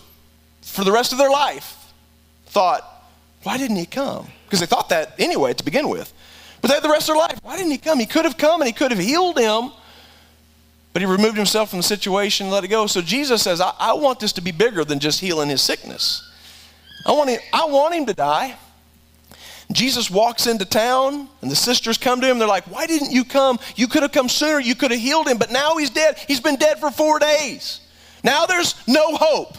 for 0.61 0.85
the 0.85 0.92
rest 0.92 1.12
of 1.12 1.18
their 1.18 1.31
life, 1.31 1.92
thought, 2.46 2.85
why 3.42 3.57
didn't 3.57 3.77
he 3.77 3.87
come? 3.87 4.29
Because 4.44 4.61
they 4.61 4.66
thought 4.66 4.90
that 4.90 5.14
anyway 5.18 5.55
to 5.55 5.64
begin 5.64 5.88
with. 5.88 6.12
But 6.61 6.68
they 6.68 6.75
had 6.75 6.83
the 6.83 6.88
rest 6.88 7.09
of 7.09 7.14
their 7.14 7.23
life. 7.23 7.38
Why 7.42 7.57
didn't 7.57 7.73
he 7.73 7.79
come? 7.79 7.99
He 7.99 8.07
could 8.07 8.25
have 8.25 8.37
come 8.37 8.61
and 8.61 8.66
he 8.66 8.73
could 8.73 8.90
have 8.90 9.01
healed 9.01 9.38
him, 9.38 9.71
but 10.92 11.03
he 11.03 11.07
removed 11.07 11.37
himself 11.37 11.71
from 11.71 11.79
the 11.79 11.85
situation 11.85 12.47
and 12.47 12.53
let 12.53 12.64
it 12.64 12.68
go. 12.68 12.87
So 12.87 13.01
Jesus 13.01 13.42
says, 13.42 13.61
I, 13.61 13.73
I 13.79 13.92
want 13.92 14.21
this 14.21 14.33
to 14.35 14.40
be 14.40 14.51
bigger 14.51 14.85
than 14.85 14.99
just 14.99 15.21
healing 15.21 15.49
his 15.49 15.62
sickness. 15.62 16.25
I 17.07 17.12
want, 17.12 17.31
him, 17.31 17.40
I 17.53 17.66
want 17.66 17.94
him 17.94 18.07
to 18.07 18.14
die. 18.14 18.57
Jesus 19.71 20.11
walks 20.11 20.47
into 20.47 20.64
town 20.64 21.29
and 21.42 21.51
the 21.51 21.57
sisters 21.57 21.99
come 21.99 22.21
to 22.21 22.27
him. 22.27 22.38
They're 22.38 22.49
like, 22.49 22.64
Why 22.64 22.87
didn't 22.87 23.12
you 23.12 23.25
come? 23.25 23.59
You 23.77 23.87
could 23.87 24.03
have 24.03 24.12
come 24.12 24.29
sooner. 24.29 24.59
You 24.59 24.75
could 24.75 24.90
have 24.90 25.01
healed 25.01 25.29
him, 25.29 25.38
but 25.38 25.51
now 25.51 25.77
he's 25.77 25.90
dead. 25.90 26.18
He's 26.27 26.40
been 26.40 26.57
dead 26.57 26.79
for 26.79 26.90
four 26.90 27.18
days. 27.18 27.81
Now 28.25 28.47
there's 28.47 28.75
no 28.88 29.14
hope. 29.14 29.57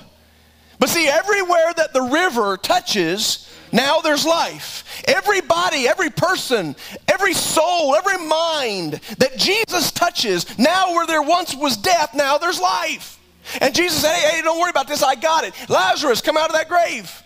But 0.80 0.90
see, 0.90 1.08
everywhere 1.08 1.74
that 1.76 1.94
the 1.94 2.02
river 2.02 2.58
touches, 2.58 3.49
now 3.72 4.00
there's 4.00 4.26
life. 4.26 5.04
Everybody, 5.08 5.88
every 5.88 6.10
person, 6.10 6.76
every 7.08 7.34
soul, 7.34 7.96
every 7.96 8.18
mind 8.26 8.94
that 9.18 9.38
Jesus 9.38 9.92
touches, 9.92 10.58
now 10.58 10.94
where 10.94 11.08
there 11.08 11.22
once 11.22 11.56
was 11.56 11.78
death, 11.78 12.14
now 12.14 12.38
there's 12.38 12.60
life. 12.60 13.20
And 13.62 13.74
Jesus 13.74 14.02
said, 14.02 14.14
Hey, 14.14 14.38
hey, 14.38 14.42
don't 14.42 14.60
worry 14.60 14.70
about 14.70 14.88
this. 14.88 15.02
I 15.02 15.16
got 15.16 15.44
it. 15.44 15.54
Lazarus, 15.70 16.22
come 16.22 16.38
out 16.38 16.50
of 16.50 16.56
that 16.56 16.70
grave. 16.70 17.24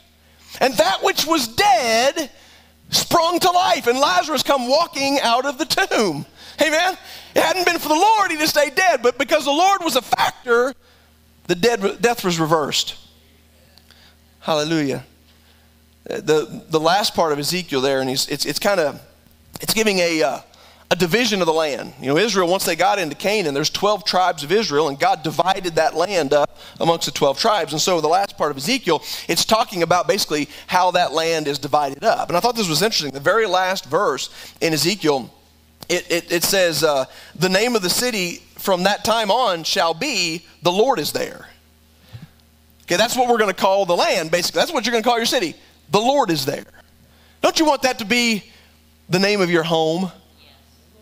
And 0.61 0.73
that 0.75 1.03
which 1.03 1.25
was 1.25 1.47
dead 1.47 2.29
sprung 2.89 3.39
to 3.39 3.51
life, 3.51 3.87
and 3.87 3.99
Lazarus 3.99 4.43
come 4.43 4.67
walking 4.67 5.19
out 5.21 5.45
of 5.45 5.57
the 5.57 5.65
tomb. 5.65 6.25
Amen. 6.61 6.97
It 7.35 7.41
hadn't 7.41 7.65
been 7.65 7.79
for 7.79 7.89
the 7.89 7.95
Lord, 7.95 8.31
he'd 8.31 8.39
have 8.39 8.49
stayed 8.49 8.75
dead. 8.75 9.01
But 9.01 9.17
because 9.17 9.45
the 9.45 9.51
Lord 9.51 9.83
was 9.83 9.95
a 9.95 10.01
factor, 10.01 10.73
the 11.47 11.55
dead, 11.55 12.01
death 12.01 12.23
was 12.23 12.39
reversed. 12.39 12.95
Hallelujah. 14.39 15.03
The, 16.05 16.63
the 16.69 16.79
last 16.79 17.15
part 17.15 17.31
of 17.31 17.39
Ezekiel 17.39 17.81
there, 17.81 18.01
and 18.01 18.09
he's, 18.09 18.27
it's, 18.27 18.45
it's 18.45 18.59
kind 18.59 18.79
of, 18.79 19.01
it's 19.61 19.73
giving 19.73 19.99
a, 19.99 20.21
uh, 20.21 20.39
a 20.91 20.95
division 20.95 21.41
of 21.41 21.47
the 21.47 21.53
land. 21.53 21.93
You 21.99 22.07
know, 22.07 22.17
Israel, 22.17 22.47
once 22.47 22.65
they 22.65 22.75
got 22.75 22.99
into 22.99 23.15
Canaan, 23.15 23.53
there's 23.53 23.69
12 23.69 24.05
tribes 24.05 24.43
of 24.43 24.51
Israel, 24.51 24.89
and 24.89 24.99
God 24.99 25.23
divided 25.23 25.75
that 25.75 25.95
land 25.95 26.33
up 26.33 26.59
amongst 26.79 27.05
the 27.05 27.11
12 27.11 27.39
tribes. 27.39 27.71
And 27.71 27.81
so 27.81 27.99
the 27.99 28.07
last 28.07 28.37
part 28.37 28.51
of 28.51 28.57
Ezekiel, 28.57 29.01
it's 29.27 29.43
talking 29.43 29.81
about 29.81 30.07
basically 30.07 30.49
how 30.67 30.91
that 30.91 31.13
land 31.13 31.47
is 31.47 31.57
divided 31.57 32.03
up. 32.03 32.29
And 32.29 32.37
I 32.37 32.41
thought 32.41 32.55
this 32.55 32.69
was 32.69 32.81
interesting. 32.81 33.11
The 33.11 33.19
very 33.19 33.47
last 33.47 33.85
verse 33.85 34.29
in 34.61 34.71
Ezekiel, 34.73 35.33
it, 35.89 36.11
it, 36.11 36.31
it 36.31 36.43
says, 36.43 36.83
uh, 36.83 37.05
The 37.35 37.49
name 37.49 37.75
of 37.75 37.81
the 37.81 37.89
city 37.89 38.43
from 38.57 38.83
that 38.83 39.03
time 39.03 39.31
on 39.31 39.63
shall 39.63 39.93
be, 39.93 40.45
The 40.61 40.71
Lord 40.71 40.99
is 40.99 41.11
there. 41.11 41.49
Okay, 42.83 42.97
that's 42.97 43.15
what 43.15 43.29
we're 43.29 43.37
going 43.37 43.53
to 43.53 43.59
call 43.59 43.85
the 43.85 43.95
land, 43.95 44.29
basically. 44.29 44.59
That's 44.59 44.71
what 44.71 44.85
you're 44.85 44.91
going 44.91 45.03
to 45.03 45.09
call 45.09 45.17
your 45.17 45.25
city. 45.25 45.55
The 45.91 45.99
Lord 45.99 46.29
is 46.29 46.45
there. 46.45 46.65
Don't 47.41 47.59
you 47.59 47.65
want 47.65 47.81
that 47.83 47.99
to 47.99 48.05
be 48.05 48.43
the 49.09 49.19
name 49.19 49.41
of 49.41 49.49
your 49.49 49.63
home? 49.63 50.11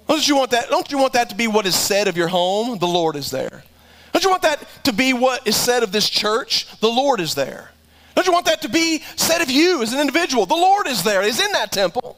Don't 0.08 0.28
you 0.28 0.36
want 0.36 0.52
that? 0.52 0.70
Don't 0.70 0.92
you 0.92 0.98
want 0.98 1.14
that 1.14 1.30
to 1.30 1.36
be 1.36 1.48
what 1.48 1.66
is 1.66 1.76
said 1.76 2.08
of 2.08 2.18
your 2.18 2.28
home? 2.28 2.78
The 2.80 2.88
Lord 2.88 3.16
is 3.16 3.32
there. 3.32 3.64
Don't 4.12 4.24
you 4.24 4.30
want 4.30 4.42
that 4.42 4.68
to 4.84 4.92
be 4.92 5.14
what 5.14 5.48
is 5.48 5.56
said 5.56 5.84
of 5.84 5.92
this 5.92 6.10
church? 6.10 6.68
The 6.80 6.90
Lord 6.90 7.22
is 7.22 7.36
there. 7.36 7.72
Don't 8.16 8.28
you 8.28 8.34
want 8.34 8.46
that 8.48 8.62
to 8.64 8.70
be 8.70 9.00
said 9.16 9.42
of 9.42 9.50
you 9.50 9.82
as 9.82 9.94
an 9.94 10.00
individual? 10.00 10.46
The 10.46 10.54
Lord 10.54 10.88
is 10.88 11.04
there. 11.04 11.22
He's 11.24 11.40
in 11.40 11.52
that 11.54 11.72
temple. 11.72 12.18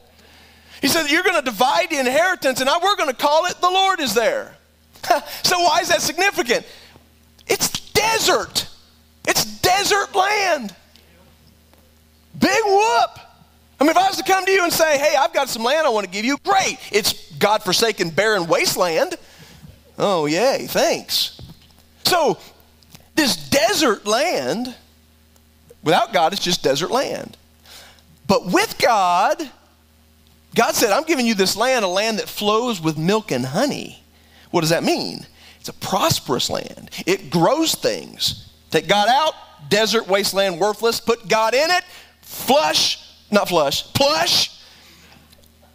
He 0.82 0.88
said, 0.88 1.10
You're 1.10 1.24
going 1.24 1.36
to 1.36 1.42
divide 1.42 1.90
the 1.92 2.00
inheritance, 2.00 2.60
and 2.60 2.70
we're 2.82 2.96
going 2.96 3.10
to 3.10 3.16
call 3.16 3.46
it 3.46 3.56
the 3.62 3.70
Lord 3.70 4.00
is 4.00 4.14
there. 4.14 4.56
so, 5.44 5.60
why 5.60 5.80
is 5.82 5.90
that 5.90 6.02
significant? 6.02 6.66
It's 7.48 7.70
desert, 7.92 8.68
it's 9.26 9.46
desert 9.62 10.16
land. 10.16 10.76
Big 12.40 12.64
whoop. 12.66 13.20
I 13.80 13.84
mean, 13.84 13.92
if 13.92 13.98
I 13.98 14.08
was 14.08 14.18
to 14.18 14.24
come 14.24 14.46
to 14.46 14.52
you 14.52 14.64
and 14.64 14.72
say, 14.72 14.98
hey, 14.98 15.16
I've 15.18 15.34
got 15.34 15.50
some 15.50 15.64
land 15.64 15.86
I 15.86 15.90
want 15.90 16.06
to 16.06 16.12
give 16.12 16.26
you, 16.26 16.38
great. 16.38 16.78
It's 16.92 17.32
God 17.34 17.64
forsaken, 17.64 18.12
barren 18.12 18.48
wasteland. 18.48 19.16
Oh, 19.98 20.26
yay, 20.26 20.68
thanks. 20.68 21.42
So, 22.06 22.38
this 23.16 23.36
desert 23.50 24.06
land, 24.06 24.74
without 25.84 26.14
God, 26.14 26.34
it's 26.34 26.42
just 26.42 26.64
desert 26.64 26.92
land. 26.92 27.38
But 28.28 28.46
with 28.48 28.78
God, 28.80 29.50
God 30.56 30.76
said, 30.76 30.92
I'm 30.92 31.04
giving 31.04 31.26
you 31.26 31.36
this 31.36 31.56
land, 31.56 31.84
a 31.84 31.88
land 31.88 32.20
that 32.20 32.30
flows 32.30 32.82
with 32.82 32.98
milk 32.98 33.32
and 33.32 33.46
honey. 33.46 34.04
What 34.52 34.62
does 34.62 34.70
that 34.70 34.84
mean? 34.84 35.26
It's 35.60 35.70
a 35.70 35.74
prosperous 35.74 36.50
land, 36.50 36.90
it 37.06 37.30
grows 37.30 37.76
things. 37.76 38.50
Take 38.72 38.88
God 38.88 39.08
out, 39.08 39.34
desert, 39.70 40.08
wasteland, 40.08 40.60
worthless. 40.60 41.00
Put 41.00 41.28
God 41.28 41.54
in 41.54 41.70
it, 41.70 41.84
flush, 42.34 43.00
not 43.32 43.50
flush, 43.50 43.92
plush, 43.94 44.60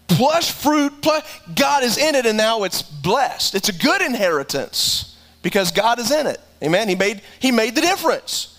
plush 0.08 0.50
fruit. 0.52 1.00
Plush. 1.00 1.24
God 1.54 1.82
is 1.84 1.96
in 1.96 2.14
it, 2.14 2.26
and 2.26 2.36
now 2.36 2.64
it's 2.64 2.82
blessed. 2.82 3.54
It's 3.54 3.68
a 3.68 3.72
good 3.72 4.02
inheritance 4.02 5.16
because 5.42 5.70
God 5.70 5.98
is 5.98 6.10
in 6.10 6.26
it. 6.26 6.40
Amen. 6.62 6.88
He 6.88 6.94
made, 6.94 7.22
he 7.38 7.52
made 7.52 7.74
the 7.74 7.80
difference. 7.80 8.58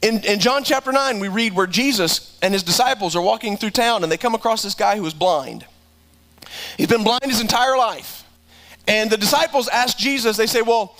In, 0.00 0.24
in 0.24 0.38
John 0.38 0.64
chapter 0.64 0.92
9, 0.92 1.18
we 1.18 1.28
read 1.28 1.54
where 1.54 1.66
Jesus 1.66 2.38
and 2.42 2.52
his 2.52 2.62
disciples 2.62 3.16
are 3.16 3.22
walking 3.22 3.56
through 3.56 3.70
town 3.70 4.02
and 4.02 4.12
they 4.12 4.16
come 4.16 4.34
across 4.34 4.62
this 4.62 4.74
guy 4.74 4.96
who 4.96 5.06
is 5.06 5.14
blind. 5.14 5.64
He's 6.76 6.88
been 6.88 7.04
blind 7.04 7.24
his 7.24 7.40
entire 7.40 7.76
life. 7.76 8.24
And 8.86 9.10
the 9.10 9.16
disciples 9.16 9.68
ask 9.68 9.96
Jesus, 9.96 10.36
they 10.36 10.46
say, 10.46 10.62
Well, 10.62 10.96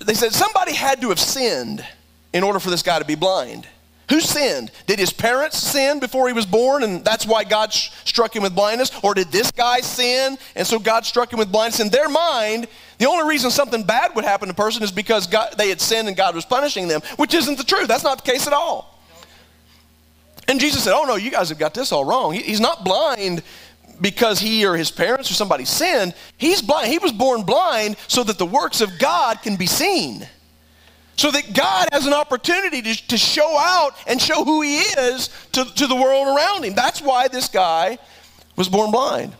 they 0.00 0.14
said 0.14 0.32
somebody 0.32 0.74
had 0.74 1.00
to 1.00 1.10
have 1.10 1.20
sinned 1.20 1.84
in 2.32 2.42
order 2.42 2.58
for 2.58 2.70
this 2.70 2.82
guy 2.82 2.98
to 2.98 3.04
be 3.04 3.14
blind. 3.14 3.68
Who 4.10 4.20
sinned? 4.20 4.72
Did 4.86 4.98
his 4.98 5.12
parents 5.12 5.56
sin 5.56 6.00
before 6.00 6.26
he 6.26 6.32
was 6.32 6.44
born 6.44 6.82
and 6.82 7.04
that's 7.04 7.24
why 7.24 7.44
God 7.44 7.72
sh- 7.72 7.90
struck 8.04 8.34
him 8.34 8.42
with 8.42 8.56
blindness? 8.56 8.90
Or 9.04 9.14
did 9.14 9.30
this 9.30 9.52
guy 9.52 9.80
sin 9.80 10.36
and 10.56 10.66
so 10.66 10.80
God 10.80 11.06
struck 11.06 11.32
him 11.32 11.38
with 11.38 11.52
blindness? 11.52 11.78
In 11.78 11.90
their 11.90 12.08
mind, 12.08 12.66
the 12.98 13.06
only 13.06 13.28
reason 13.28 13.52
something 13.52 13.84
bad 13.84 14.16
would 14.16 14.24
happen 14.24 14.48
to 14.48 14.52
a 14.52 14.56
person 14.56 14.82
is 14.82 14.90
because 14.90 15.28
God, 15.28 15.54
they 15.56 15.68
had 15.68 15.80
sinned 15.80 16.08
and 16.08 16.16
God 16.16 16.34
was 16.34 16.44
punishing 16.44 16.88
them, 16.88 17.02
which 17.16 17.34
isn't 17.34 17.56
the 17.56 17.62
truth. 17.62 17.86
That's 17.86 18.02
not 18.02 18.24
the 18.24 18.30
case 18.32 18.48
at 18.48 18.52
all. 18.52 19.00
And 20.48 20.58
Jesus 20.58 20.82
said, 20.82 20.92
Oh 20.92 21.04
no, 21.04 21.14
you 21.14 21.30
guys 21.30 21.48
have 21.50 21.58
got 21.58 21.72
this 21.72 21.92
all 21.92 22.04
wrong. 22.04 22.32
He, 22.32 22.42
he's 22.42 22.60
not 22.60 22.84
blind 22.84 23.44
because 24.00 24.40
he 24.40 24.66
or 24.66 24.76
his 24.76 24.90
parents 24.90 25.30
or 25.30 25.34
somebody 25.34 25.64
sinned. 25.64 26.14
He's 26.36 26.62
blind. 26.62 26.90
He 26.90 26.98
was 26.98 27.12
born 27.12 27.42
blind 27.42 27.96
so 28.08 28.24
that 28.24 28.38
the 28.38 28.46
works 28.46 28.80
of 28.80 28.98
God 28.98 29.40
can 29.40 29.54
be 29.54 29.66
seen 29.66 30.26
so 31.20 31.30
that 31.30 31.52
God 31.52 31.86
has 31.92 32.06
an 32.06 32.14
opportunity 32.14 32.80
to, 32.80 33.08
to 33.08 33.18
show 33.18 33.54
out 33.58 33.90
and 34.06 34.18
show 34.18 34.42
who 34.42 34.62
He 34.62 34.78
is 34.78 35.28
to, 35.52 35.66
to 35.66 35.86
the 35.86 35.94
world 35.94 36.34
around 36.34 36.64
Him. 36.64 36.74
That's 36.74 37.02
why 37.02 37.28
this 37.28 37.46
guy 37.46 37.98
was 38.56 38.70
born 38.70 38.90
blind. 38.90 39.34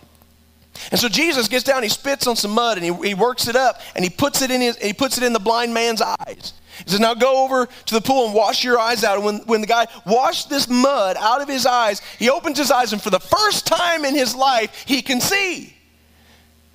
And 0.90 1.00
so 1.00 1.08
Jesus 1.08 1.48
gets 1.48 1.64
down, 1.64 1.82
he 1.82 1.88
spits 1.88 2.26
on 2.26 2.36
some 2.36 2.50
mud, 2.50 2.76
and 2.76 2.84
he, 2.84 3.08
he 3.08 3.14
works 3.14 3.48
it 3.48 3.56
up, 3.56 3.80
and 3.96 4.04
he 4.04 4.10
puts 4.10 4.42
it 4.42 4.50
in 4.50 4.60
his, 4.60 4.76
he 4.76 4.92
puts 4.92 5.16
it 5.16 5.24
in 5.24 5.32
the 5.32 5.38
blind 5.38 5.72
man's 5.72 6.02
eyes. 6.02 6.52
He 6.84 6.90
says, 6.90 7.00
Now 7.00 7.14
go 7.14 7.44
over 7.44 7.66
to 7.86 7.94
the 7.94 8.02
pool 8.02 8.26
and 8.26 8.34
wash 8.34 8.62
your 8.62 8.78
eyes 8.78 9.02
out. 9.02 9.16
And 9.16 9.24
when, 9.24 9.38
when 9.46 9.60
the 9.62 9.66
guy 9.66 9.86
washed 10.04 10.50
this 10.50 10.68
mud 10.68 11.16
out 11.18 11.40
of 11.40 11.48
his 11.48 11.64
eyes, 11.64 12.02
he 12.18 12.28
opens 12.28 12.58
his 12.58 12.70
eyes, 12.70 12.92
and 12.92 13.00
for 13.00 13.10
the 13.10 13.20
first 13.20 13.66
time 13.66 14.04
in 14.04 14.14
his 14.14 14.34
life, 14.34 14.84
he 14.86 15.00
can 15.00 15.18
see. 15.18 15.74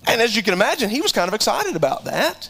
And 0.08 0.20
as 0.20 0.36
you 0.36 0.42
can 0.42 0.56
imagine, 0.56 0.90
he 0.90 1.02
was 1.02 1.12
kind 1.12 1.28
of 1.28 1.36
excited 1.36 1.76
about 1.76 2.06
that. 2.06 2.50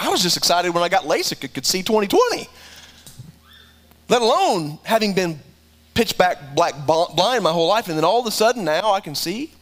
I 0.00 0.08
was 0.08 0.22
just 0.22 0.38
excited 0.38 0.70
when 0.70 0.82
I 0.82 0.88
got 0.88 1.04
LASIK, 1.04 1.44
it 1.44 1.54
could 1.54 1.66
see 1.66 1.82
2020. 1.82 2.48
Let 4.08 4.22
alone 4.22 4.78
having 4.82 5.12
been 5.12 5.38
pitch 5.92 6.16
black, 6.16 6.54
black 6.54 6.74
blind 6.86 7.44
my 7.44 7.52
whole 7.52 7.68
life, 7.68 7.88
and 7.88 7.98
then 7.98 8.04
all 8.04 8.18
of 8.18 8.26
a 8.26 8.30
sudden 8.30 8.64
now 8.64 8.92
I 8.92 9.00
can 9.00 9.14
see. 9.14 9.52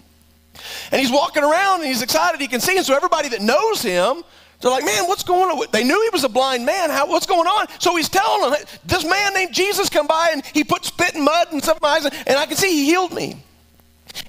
And 0.92 1.00
he's 1.00 1.10
walking 1.10 1.42
around 1.42 1.80
and 1.80 1.88
he's 1.88 2.02
excited 2.02 2.40
he 2.40 2.46
can 2.46 2.60
see. 2.60 2.76
And 2.76 2.86
so 2.86 2.94
everybody 2.94 3.28
that 3.30 3.42
knows 3.42 3.82
him, 3.82 4.22
they're 4.60 4.70
like, 4.70 4.84
man, 4.84 5.06
what's 5.06 5.24
going 5.24 5.50
on? 5.50 5.66
They 5.72 5.82
knew 5.82 6.00
he 6.02 6.10
was 6.10 6.22
a 6.22 6.28
blind 6.28 6.64
man. 6.64 6.90
How, 6.90 7.08
what's 7.08 7.26
going 7.26 7.46
on? 7.46 7.66
So 7.80 7.96
he's 7.96 8.08
telling 8.08 8.50
them, 8.50 8.60
this 8.84 9.04
man 9.04 9.34
named 9.34 9.52
Jesus 9.52 9.88
come 9.88 10.06
by 10.06 10.30
and 10.32 10.46
he 10.46 10.62
put 10.62 10.84
spit 10.84 11.14
and 11.14 11.24
mud 11.24 11.48
and 11.52 11.62
stuff 11.62 11.78
in 11.78 11.80
my 11.82 11.88
eyes, 11.88 12.04
and 12.04 12.38
I 12.38 12.46
can 12.46 12.56
see 12.56 12.70
he 12.70 12.84
healed 12.86 13.12
me. 13.12 13.42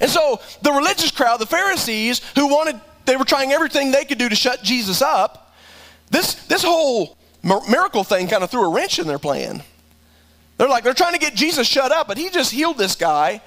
And 0.01 0.09
so 0.09 0.39
the 0.63 0.71
religious 0.71 1.11
crowd, 1.11 1.39
the 1.39 1.45
Pharisees, 1.45 2.21
who 2.33 2.47
wanted, 2.47 2.79
they 3.05 3.15
were 3.15 3.25
trying 3.25 3.51
everything 3.51 3.91
they 3.91 4.05
could 4.05 4.17
do 4.17 4.27
to 4.27 4.35
shut 4.35 4.63
Jesus 4.63 5.01
up, 5.01 5.48
this, 6.09 6.35
this 6.47 6.63
whole 6.63 7.17
miracle 7.43 8.03
thing 8.03 8.27
kind 8.27 8.43
of 8.43 8.49
threw 8.49 8.65
a 8.65 8.73
wrench 8.73 8.99
in 8.99 9.07
their 9.07 9.19
plan. 9.19 9.63
They're 10.57 10.67
like, 10.67 10.83
they're 10.83 10.93
trying 10.93 11.13
to 11.13 11.19
get 11.19 11.35
Jesus 11.35 11.67
shut 11.67 11.91
up, 11.91 12.07
but 12.07 12.17
he 12.17 12.29
just 12.29 12.51
healed 12.51 12.77
this 12.77 12.95
guy. 12.95 13.41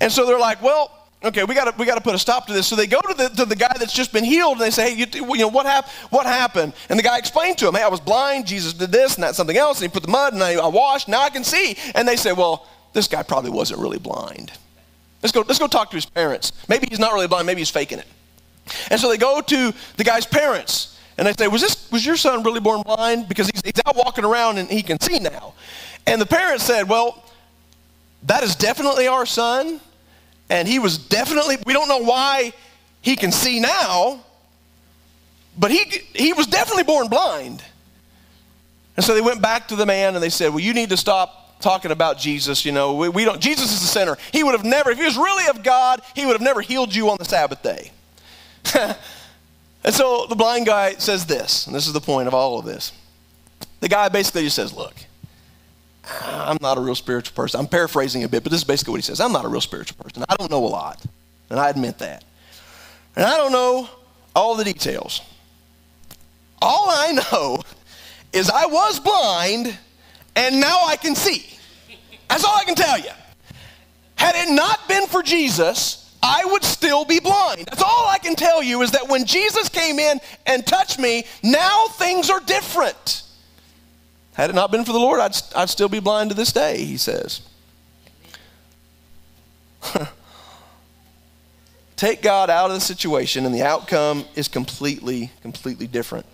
And 0.00 0.12
so 0.12 0.26
they're 0.26 0.38
like, 0.38 0.62
well, 0.62 0.90
okay, 1.24 1.44
we 1.44 1.54
got 1.54 1.64
to 1.64 1.74
we 1.78 1.86
got 1.86 1.94
to 1.94 2.00
put 2.00 2.14
a 2.14 2.18
stop 2.18 2.46
to 2.48 2.52
this. 2.52 2.66
So 2.66 2.76
they 2.76 2.86
go 2.86 3.00
to 3.00 3.14
the, 3.14 3.28
to 3.28 3.44
the 3.44 3.56
guy 3.56 3.72
that's 3.78 3.92
just 3.92 4.12
been 4.12 4.24
healed 4.24 4.52
and 4.52 4.60
they 4.60 4.70
say, 4.70 4.94
hey, 4.94 4.98
you, 4.98 5.06
you 5.34 5.38
know, 5.38 5.48
what, 5.48 5.66
hap- 5.66 5.88
what 6.10 6.26
happened? 6.26 6.74
And 6.88 6.98
the 6.98 7.02
guy 7.02 7.18
explained 7.18 7.58
to 7.58 7.68
him, 7.68 7.74
hey, 7.74 7.82
I 7.82 7.88
was 7.88 8.00
blind. 8.00 8.46
Jesus 8.46 8.72
did 8.74 8.92
this 8.92 9.14
and 9.14 9.24
that, 9.24 9.34
something 9.34 9.56
else. 9.56 9.80
And 9.80 9.90
he 9.90 9.92
put 9.92 10.02
the 10.02 10.10
mud 10.10 10.34
and 10.34 10.42
I, 10.42 10.54
I 10.54 10.66
washed. 10.66 11.08
Now 11.08 11.22
I 11.22 11.30
can 11.30 11.44
see. 11.44 11.76
And 11.94 12.06
they 12.06 12.16
say, 12.16 12.32
well, 12.32 12.66
this 12.92 13.08
guy 13.08 13.22
probably 13.22 13.50
wasn't 13.50 13.80
really 13.80 13.98
blind. 13.98 14.52
Let's 15.22 15.32
go, 15.32 15.44
let's 15.46 15.58
go 15.58 15.66
talk 15.66 15.90
to 15.90 15.96
his 15.96 16.06
parents. 16.06 16.52
Maybe 16.68 16.88
he's 16.88 16.98
not 16.98 17.12
really 17.12 17.28
blind. 17.28 17.46
Maybe 17.46 17.60
he's 17.60 17.70
faking 17.70 17.98
it. 17.98 18.06
And 18.90 19.00
so 19.00 19.08
they 19.08 19.18
go 19.18 19.40
to 19.40 19.72
the 19.96 20.04
guy's 20.04 20.26
parents 20.26 20.98
And 21.20 21.26
they 21.26 21.34
say, 21.34 21.48
was, 21.48 21.60
this, 21.60 21.90
was 21.92 22.04
your 22.04 22.16
son 22.16 22.42
really 22.44 22.60
born 22.60 22.80
blind? 22.80 23.28
Because 23.28 23.50
he's, 23.50 23.60
he's 23.62 23.82
out 23.84 23.94
walking 23.94 24.24
around 24.24 24.56
and 24.56 24.70
he 24.70 24.82
can 24.82 24.98
see 24.98 25.18
now. 25.18 25.52
And 26.06 26.18
the 26.18 26.24
parents 26.24 26.64
said, 26.64 26.88
well, 26.88 27.22
that 28.22 28.42
is 28.42 28.56
definitely 28.56 29.06
our 29.06 29.26
son. 29.26 29.82
And 30.48 30.66
he 30.66 30.78
was 30.78 30.96
definitely, 30.96 31.58
we 31.66 31.74
don't 31.74 31.88
know 31.88 31.98
why 31.98 32.54
he 33.02 33.16
can 33.16 33.32
see 33.32 33.60
now, 33.60 34.24
but 35.58 35.70
he, 35.70 35.84
he 36.14 36.32
was 36.32 36.46
definitely 36.46 36.84
born 36.84 37.08
blind. 37.08 37.62
And 38.96 39.04
so 39.04 39.12
they 39.12 39.20
went 39.20 39.42
back 39.42 39.68
to 39.68 39.76
the 39.76 39.84
man 39.84 40.14
and 40.14 40.22
they 40.22 40.30
said, 40.30 40.48
Well, 40.48 40.60
you 40.60 40.72
need 40.72 40.88
to 40.88 40.96
stop 40.96 41.60
talking 41.60 41.90
about 41.90 42.16
Jesus. 42.16 42.64
You 42.64 42.72
know, 42.72 42.94
we, 42.94 43.10
we 43.10 43.24
don't, 43.26 43.42
Jesus 43.42 43.70
is 43.74 43.82
the 43.82 43.88
center. 43.88 44.16
He 44.32 44.42
would 44.42 44.52
have 44.52 44.64
never, 44.64 44.90
if 44.90 44.96
he 44.96 45.04
was 45.04 45.18
really 45.18 45.48
of 45.48 45.62
God, 45.62 46.00
he 46.16 46.24
would 46.24 46.32
have 46.32 46.40
never 46.40 46.62
healed 46.62 46.94
you 46.94 47.10
on 47.10 47.18
the 47.18 47.26
Sabbath 47.26 47.62
day. 47.62 47.90
and 49.84 49.94
so 49.94 50.26
the 50.26 50.34
blind 50.34 50.66
guy 50.66 50.94
says 50.94 51.26
this, 51.26 51.66
and 51.66 51.74
this 51.74 51.86
is 51.86 51.92
the 51.92 52.00
point 52.00 52.28
of 52.28 52.34
all 52.34 52.58
of 52.58 52.64
this. 52.64 52.92
The 53.80 53.88
guy 53.88 54.08
basically 54.08 54.42
just 54.42 54.56
says, 54.56 54.72
Look, 54.72 54.94
I'm 56.22 56.58
not 56.60 56.78
a 56.78 56.80
real 56.80 56.94
spiritual 56.94 57.34
person. 57.34 57.60
I'm 57.60 57.66
paraphrasing 57.66 58.24
a 58.24 58.28
bit, 58.28 58.42
but 58.42 58.50
this 58.50 58.60
is 58.60 58.66
basically 58.66 58.92
what 58.92 58.98
he 58.98 59.02
says. 59.02 59.20
I'm 59.20 59.32
not 59.32 59.44
a 59.44 59.48
real 59.48 59.60
spiritual 59.60 60.02
person. 60.02 60.24
I 60.28 60.36
don't 60.36 60.50
know 60.50 60.64
a 60.64 60.68
lot, 60.68 61.02
and 61.48 61.58
I 61.58 61.70
admit 61.70 61.98
that. 61.98 62.24
And 63.16 63.24
I 63.24 63.36
don't 63.36 63.52
know 63.52 63.88
all 64.34 64.54
the 64.56 64.64
details. 64.64 65.20
All 66.62 66.88
I 66.90 67.12
know 67.12 67.62
is 68.32 68.50
I 68.50 68.66
was 68.66 69.00
blind 69.00 69.76
and 70.36 70.60
now 70.60 70.84
I 70.84 70.96
can 70.96 71.14
see. 71.14 71.46
That's 72.28 72.44
all 72.44 72.56
I 72.56 72.64
can 72.64 72.74
tell 72.74 72.98
you. 72.98 73.10
Had 74.14 74.34
it 74.36 74.52
not 74.52 74.86
been 74.88 75.06
for 75.06 75.22
Jesus, 75.22 75.99
I 76.22 76.44
would 76.44 76.64
still 76.64 77.04
be 77.04 77.18
blind. 77.18 77.66
That's 77.66 77.82
all 77.82 78.06
I 78.08 78.18
can 78.18 78.34
tell 78.34 78.62
you 78.62 78.82
is 78.82 78.90
that 78.92 79.08
when 79.08 79.24
Jesus 79.24 79.68
came 79.68 79.98
in 79.98 80.20
and 80.46 80.66
touched 80.66 80.98
me, 80.98 81.24
now 81.42 81.86
things 81.88 82.28
are 82.30 82.40
different. 82.40 83.22
Had 84.34 84.50
it 84.50 84.54
not 84.54 84.70
been 84.70 84.84
for 84.84 84.92
the 84.92 84.98
Lord, 84.98 85.20
I'd, 85.20 85.34
I'd 85.56 85.70
still 85.70 85.88
be 85.88 86.00
blind 86.00 86.30
to 86.30 86.36
this 86.36 86.52
day, 86.52 86.84
he 86.84 86.96
says. 86.96 87.40
Take 91.96 92.22
God 92.22 92.48
out 92.48 92.70
of 92.70 92.76
the 92.76 92.80
situation, 92.80 93.44
and 93.44 93.54
the 93.54 93.62
outcome 93.62 94.24
is 94.34 94.48
completely, 94.48 95.30
completely 95.42 95.86
different. 95.86 96.26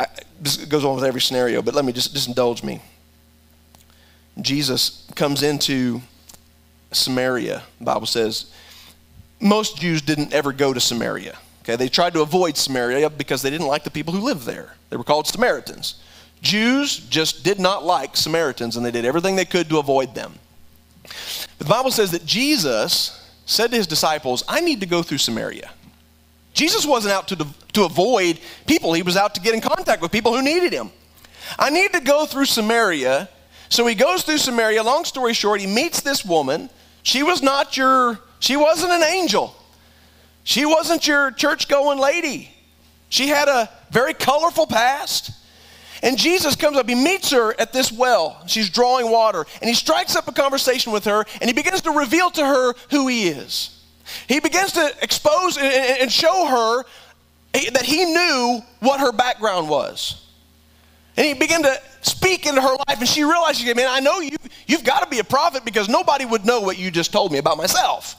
I, 0.00 0.06
this 0.40 0.56
goes 0.56 0.84
on 0.84 0.94
with 0.94 1.04
every 1.04 1.20
scenario, 1.20 1.60
but 1.62 1.74
let 1.74 1.84
me 1.84 1.92
just, 1.92 2.14
just 2.14 2.28
indulge 2.28 2.62
me. 2.62 2.80
Jesus 4.40 5.06
comes 5.14 5.42
into 5.42 6.00
Samaria, 6.92 7.62
the 7.78 7.84
Bible 7.84 8.06
says. 8.06 8.52
Most 9.40 9.78
Jews 9.78 10.02
didn't 10.02 10.32
ever 10.32 10.52
go 10.52 10.72
to 10.72 10.80
Samaria. 10.80 11.36
Okay, 11.62 11.76
they 11.76 11.88
tried 11.88 12.12
to 12.14 12.22
avoid 12.22 12.56
Samaria 12.56 13.10
because 13.10 13.42
they 13.42 13.50
didn't 13.50 13.66
like 13.66 13.84
the 13.84 13.90
people 13.90 14.12
who 14.12 14.20
lived 14.20 14.46
there. 14.46 14.74
They 14.90 14.96
were 14.96 15.04
called 15.04 15.26
Samaritans. 15.26 16.00
Jews 16.40 16.96
just 16.96 17.44
did 17.44 17.60
not 17.60 17.84
like 17.84 18.16
Samaritans 18.16 18.76
and 18.76 18.84
they 18.84 18.90
did 18.90 19.04
everything 19.04 19.36
they 19.36 19.44
could 19.44 19.68
to 19.68 19.78
avoid 19.78 20.14
them. 20.14 20.34
But 21.02 21.66
the 21.66 21.72
Bible 21.72 21.92
says 21.92 22.10
that 22.10 22.26
Jesus 22.26 23.18
said 23.46 23.70
to 23.70 23.76
his 23.76 23.86
disciples, 23.86 24.42
I 24.48 24.60
need 24.60 24.80
to 24.80 24.86
go 24.86 25.02
through 25.02 25.18
Samaria. 25.18 25.70
Jesus 26.52 26.84
wasn't 26.84 27.14
out 27.14 27.28
to, 27.28 27.46
to 27.72 27.84
avoid 27.84 28.38
people, 28.66 28.92
he 28.92 29.02
was 29.02 29.16
out 29.16 29.34
to 29.36 29.40
get 29.40 29.54
in 29.54 29.60
contact 29.60 30.02
with 30.02 30.10
people 30.10 30.34
who 30.34 30.42
needed 30.42 30.72
him. 30.72 30.90
I 31.58 31.70
need 31.70 31.92
to 31.92 32.00
go 32.00 32.26
through 32.26 32.46
Samaria. 32.46 33.28
So 33.68 33.86
he 33.86 33.94
goes 33.94 34.22
through 34.22 34.38
Samaria. 34.38 34.82
Long 34.82 35.04
story 35.04 35.32
short, 35.32 35.60
he 35.60 35.66
meets 35.66 36.02
this 36.02 36.24
woman. 36.24 36.68
She 37.02 37.22
was 37.22 37.42
not 37.42 37.76
your, 37.76 38.18
she 38.38 38.56
wasn't 38.56 38.92
an 38.92 39.02
angel. 39.02 39.54
She 40.44 40.64
wasn't 40.64 41.06
your 41.06 41.30
church 41.30 41.68
going 41.68 41.98
lady. 41.98 42.50
She 43.08 43.28
had 43.28 43.48
a 43.48 43.68
very 43.90 44.14
colorful 44.14 44.66
past. 44.66 45.30
And 46.02 46.18
Jesus 46.18 46.56
comes 46.56 46.76
up, 46.76 46.88
he 46.88 46.96
meets 46.96 47.30
her 47.30 47.54
at 47.60 47.72
this 47.72 47.92
well. 47.92 48.42
She's 48.46 48.68
drawing 48.68 49.10
water. 49.10 49.46
And 49.60 49.68
he 49.68 49.74
strikes 49.74 50.16
up 50.16 50.26
a 50.26 50.32
conversation 50.32 50.92
with 50.92 51.04
her 51.04 51.24
and 51.40 51.48
he 51.48 51.52
begins 51.52 51.82
to 51.82 51.90
reveal 51.90 52.30
to 52.30 52.44
her 52.44 52.74
who 52.90 53.06
he 53.06 53.28
is. 53.28 53.78
He 54.28 54.40
begins 54.40 54.72
to 54.72 54.92
expose 55.00 55.56
and 55.58 56.10
show 56.10 56.46
her 56.46 56.84
that 57.52 57.82
he 57.82 58.04
knew 58.04 58.60
what 58.80 59.00
her 59.00 59.12
background 59.12 59.68
was. 59.68 60.21
And 61.16 61.26
he 61.26 61.34
began 61.34 61.62
to 61.62 61.80
speak 62.00 62.46
into 62.46 62.60
her 62.60 62.74
life, 62.88 62.98
and 62.98 63.08
she 63.08 63.22
realized, 63.22 63.58
she 63.58 63.66
said, 63.66 63.76
man, 63.76 63.88
I 63.90 64.00
know 64.00 64.20
you, 64.20 64.36
you've 64.66 64.84
got 64.84 65.02
to 65.02 65.08
be 65.08 65.18
a 65.18 65.24
prophet 65.24 65.64
because 65.64 65.88
nobody 65.88 66.24
would 66.24 66.46
know 66.46 66.60
what 66.60 66.78
you 66.78 66.90
just 66.90 67.12
told 67.12 67.32
me 67.32 67.38
about 67.38 67.58
myself. 67.58 68.16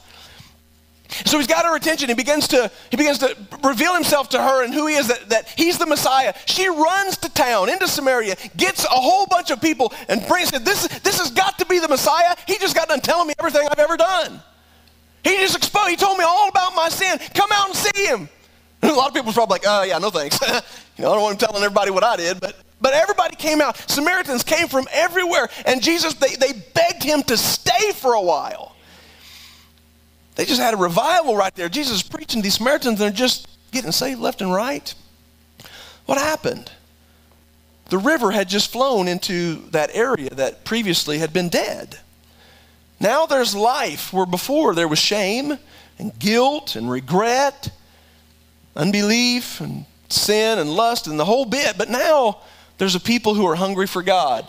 So 1.26 1.38
he's 1.38 1.48
got 1.48 1.66
her 1.66 1.76
attention. 1.76 2.10
He 2.10 2.16
begins 2.16 2.48
to, 2.50 2.72
he 2.90 2.98
begins 2.98 3.20
to 3.20 3.36
reveal 3.64 3.94
himself 3.94 4.30
to 4.30 4.42
her 4.42 4.64
and 4.64 4.74
who 4.74 4.88
he 4.88 4.96
is, 4.96 5.08
that, 5.08 5.30
that 5.30 5.48
he's 5.50 5.78
the 5.78 5.86
Messiah. 5.86 6.34
She 6.46 6.68
runs 6.68 7.18
to 7.18 7.30
town, 7.30 7.70
into 7.70 7.88
Samaria, 7.88 8.36
gets 8.58 8.84
a 8.86 8.90
whole 8.90 9.28
bunch 9.28 9.52
of 9.52 9.62
people, 9.62 9.94
and 10.08 10.26
brings 10.28 10.50
said, 10.50 10.66
This, 10.66 10.86
is 10.86 11.00
this 11.02 11.20
has 11.20 11.32
got 11.32 11.60
to 11.60 11.66
be 11.66 11.80
the 11.80 11.88
Messiah. 11.88 12.36
He 12.48 12.58
just 12.58 12.76
got 12.76 12.88
done 12.88 13.02
telling 13.02 13.28
me 13.28 13.34
everything 13.40 13.68
I've 13.72 13.80
ever 13.80 13.98
done. 13.98 14.42
He 15.24 15.38
just 15.38 15.56
exposed, 15.56 15.90
he 15.90 15.96
told 15.96 16.18
me 16.18 16.26
all 16.26 16.50
about 16.50 16.76
my 16.76 16.90
sin. 16.90 17.18
Come 17.34 17.50
out 17.54 17.68
and 17.68 17.76
see 17.76 18.06
him. 18.06 18.30
A 18.84 18.88
lot 18.92 19.08
of 19.08 19.14
people 19.14 19.30
are 19.30 19.34
probably 19.34 19.56
like, 19.56 19.64
oh, 19.66 19.84
yeah, 19.84 19.98
no 19.98 20.10
thanks. 20.10 20.40
you 20.98 21.04
know, 21.04 21.12
I 21.12 21.14
don't 21.14 21.22
want 21.22 21.42
him 21.42 21.48
telling 21.48 21.64
everybody 21.64 21.92
what 21.92 22.04
I 22.04 22.18
did, 22.18 22.42
but, 22.42 22.58
but 22.84 22.94
everybody 22.94 23.38
came 23.38 23.62
out. 23.62 23.78
Samaritans 23.90 24.44
came 24.44 24.68
from 24.68 24.88
everywhere, 24.92 25.48
and 25.66 25.82
Jesus, 25.82 26.14
they, 26.16 26.36
they 26.36 26.52
begged 26.74 27.02
him 27.02 27.24
to 27.24 27.38
stay 27.38 27.94
for 27.94 28.14
a 28.14 28.22
while. 28.22 28.76
They 30.36 30.44
just 30.44 30.60
had 30.60 30.74
a 30.74 30.78
revival 30.78 31.38
right 31.38 31.56
there. 31.56 31.70
Jesus 31.70 32.04
preaching 32.04 32.42
to 32.42 32.44
these 32.44 32.56
Samaritans, 32.56 33.00
they're 33.00 33.10
just 33.10 33.48
getting 33.72 33.94
saved 33.94 34.20
left 34.20 34.42
and 34.42 34.54
right. 34.54 34.94
What 36.06 36.18
happened? 36.18 36.72
The 37.90 37.98
river 37.98 38.32
had 38.32 38.50
just 38.50 38.70
flown 38.70 39.08
into 39.08 39.56
that 39.70 39.90
area 39.94 40.32
that 40.32 40.66
previously 40.66 41.20
had 41.20 41.32
been 41.32 41.48
dead. 41.48 42.00
Now 43.00 43.26
there's 43.26 43.56
life 43.56 44.12
where 44.12 44.26
before 44.26 44.76
there 44.76 44.90
was 44.90 45.00
shame 45.00 45.58
and 45.98 46.20
guilt 46.20 46.76
and 46.76 46.92
regret, 46.92 47.72
unbelief 48.76 49.62
and 49.62 49.86
sin 50.10 50.60
and 50.60 50.70
lust 50.70 51.08
and 51.08 51.18
the 51.18 51.26
whole 51.26 51.46
bit. 51.46 51.78
But 51.78 51.90
now 51.90 52.40
there's 52.78 52.96
a 52.96 53.00
people 53.00 53.36
who 53.36 53.48
are 53.48 53.56
hungry 53.56 53.88
for 53.88 54.02
God. 54.02 54.48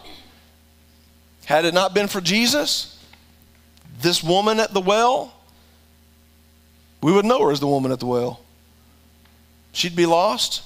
Had 1.44 1.64
it 1.64 1.74
not 1.74 1.94
been 1.94 2.08
for 2.08 2.20
Jesus, 2.20 2.98
this 4.00 4.22
woman 4.22 4.60
at 4.60 4.72
the 4.72 4.80
well, 4.80 5.34
we 7.02 7.12
would 7.12 7.24
know 7.24 7.44
her 7.44 7.52
as 7.52 7.60
the 7.60 7.66
woman 7.66 7.92
at 7.92 8.00
the 8.00 8.06
well. 8.06 8.40
She'd 9.72 9.96
be 9.96 10.06
lost 10.06 10.62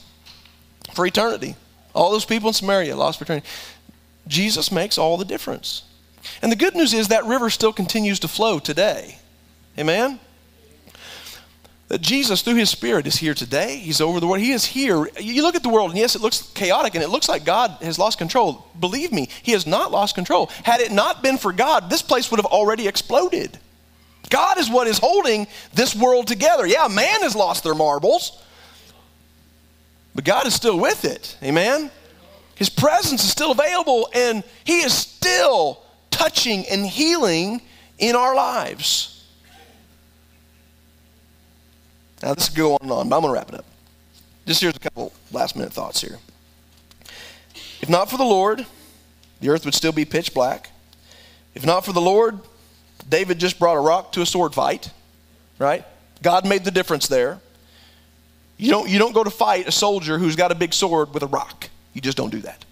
for 0.94 1.04
eternity. 1.04 1.56
All 1.94 2.12
those 2.12 2.24
people 2.24 2.48
in 2.48 2.54
Samaria 2.54 2.94
lost 2.94 3.18
for 3.18 3.24
eternity. 3.24 3.46
Jesus 4.28 4.70
makes 4.70 4.98
all 4.98 5.16
the 5.16 5.24
difference. 5.24 5.82
And 6.42 6.52
the 6.52 6.56
good 6.56 6.74
news 6.74 6.92
is 6.92 7.08
that 7.08 7.24
river 7.24 7.50
still 7.50 7.72
continues 7.72 8.20
to 8.20 8.28
flow 8.28 8.58
today. 8.58 9.18
Amen? 9.78 10.20
That 11.88 12.02
Jesus, 12.02 12.42
through 12.42 12.56
his 12.56 12.68
Spirit, 12.68 13.06
is 13.06 13.16
here 13.16 13.32
today. 13.32 13.78
He's 13.78 14.00
over 14.02 14.20
the 14.20 14.26
world. 14.26 14.40
He 14.40 14.52
is 14.52 14.66
here. 14.66 15.08
You 15.18 15.42
look 15.42 15.54
at 15.54 15.62
the 15.62 15.70
world, 15.70 15.90
and 15.90 15.98
yes, 15.98 16.14
it 16.14 16.20
looks 16.20 16.42
chaotic 16.52 16.94
and 16.94 17.02
it 17.02 17.08
looks 17.08 17.30
like 17.30 17.46
God 17.46 17.70
has 17.80 17.98
lost 17.98 18.18
control. 18.18 18.66
Believe 18.78 19.10
me, 19.10 19.30
he 19.42 19.52
has 19.52 19.66
not 19.66 19.90
lost 19.90 20.14
control. 20.14 20.50
Had 20.64 20.80
it 20.80 20.92
not 20.92 21.22
been 21.22 21.38
for 21.38 21.50
God, 21.50 21.88
this 21.88 22.02
place 22.02 22.30
would 22.30 22.38
have 22.38 22.46
already 22.46 22.86
exploded. 22.86 23.58
God 24.28 24.58
is 24.58 24.70
what 24.70 24.86
is 24.86 24.98
holding 24.98 25.46
this 25.72 25.96
world 25.96 26.26
together. 26.26 26.66
Yeah, 26.66 26.88
man 26.88 27.22
has 27.22 27.34
lost 27.34 27.64
their 27.64 27.74
marbles, 27.74 28.42
but 30.14 30.24
God 30.24 30.46
is 30.46 30.54
still 30.54 30.78
with 30.78 31.06
it. 31.06 31.38
Amen? 31.42 31.90
His 32.54 32.68
presence 32.68 33.24
is 33.24 33.30
still 33.30 33.52
available, 33.52 34.10
and 34.12 34.44
He 34.64 34.80
is 34.80 34.92
still 34.92 35.82
touching 36.10 36.66
and 36.66 36.84
healing 36.84 37.62
in 37.98 38.14
our 38.14 38.34
lives. 38.34 39.17
Now, 42.22 42.34
this 42.34 42.48
could 42.48 42.58
go 42.58 42.72
on 42.72 42.78
and 42.82 42.92
on, 42.92 43.08
but 43.08 43.14
uh, 43.14 43.18
I'm 43.18 43.22
going 43.22 43.34
to 43.34 43.38
wrap 43.38 43.48
it 43.50 43.54
up. 43.58 43.64
Just 44.46 44.60
here's 44.60 44.76
a 44.76 44.80
couple 44.80 45.12
last 45.30 45.56
minute 45.56 45.72
thoughts 45.72 46.00
here. 46.00 46.18
If 47.80 47.88
not 47.88 48.10
for 48.10 48.16
the 48.16 48.24
Lord, 48.24 48.66
the 49.40 49.50
earth 49.50 49.64
would 49.64 49.74
still 49.74 49.92
be 49.92 50.04
pitch 50.04 50.34
black. 50.34 50.70
If 51.54 51.64
not 51.64 51.84
for 51.84 51.92
the 51.92 52.00
Lord, 52.00 52.38
David 53.08 53.38
just 53.38 53.58
brought 53.58 53.76
a 53.76 53.80
rock 53.80 54.12
to 54.12 54.22
a 54.22 54.26
sword 54.26 54.54
fight, 54.54 54.90
right? 55.58 55.84
God 56.22 56.46
made 56.46 56.64
the 56.64 56.70
difference 56.70 57.06
there. 57.06 57.40
You 58.56 58.70
don't, 58.70 58.88
you 58.88 58.98
don't 58.98 59.12
go 59.12 59.22
to 59.22 59.30
fight 59.30 59.68
a 59.68 59.72
soldier 59.72 60.18
who's 60.18 60.34
got 60.34 60.50
a 60.50 60.54
big 60.54 60.74
sword 60.74 61.14
with 61.14 61.22
a 61.22 61.28
rock. 61.28 61.68
You 61.92 62.00
just 62.00 62.16
don't 62.16 62.30
do 62.30 62.40
that. 62.40 62.64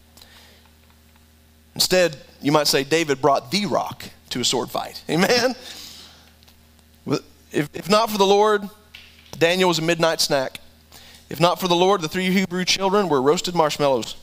Instead, 1.74 2.16
you 2.40 2.50
might 2.50 2.66
say 2.66 2.82
David 2.82 3.20
brought 3.20 3.50
the 3.50 3.66
rock 3.66 4.04
to 4.30 4.40
a 4.40 4.44
sword 4.44 4.70
fight. 4.70 5.02
Amen? 5.08 5.54
If, 7.52 7.70
if 7.74 7.88
not 7.88 8.10
for 8.10 8.18
the 8.18 8.26
Lord, 8.26 8.68
Daniel 9.38 9.68
was 9.68 9.78
a 9.78 9.82
midnight 9.82 10.20
snack. 10.20 10.60
If 11.28 11.40
not 11.40 11.60
for 11.60 11.68
the 11.68 11.74
Lord, 11.74 12.00
the 12.00 12.08
three 12.08 12.30
Hebrew 12.30 12.64
children 12.64 13.08
were 13.08 13.20
roasted 13.20 13.54
marshmallows. 13.54 14.16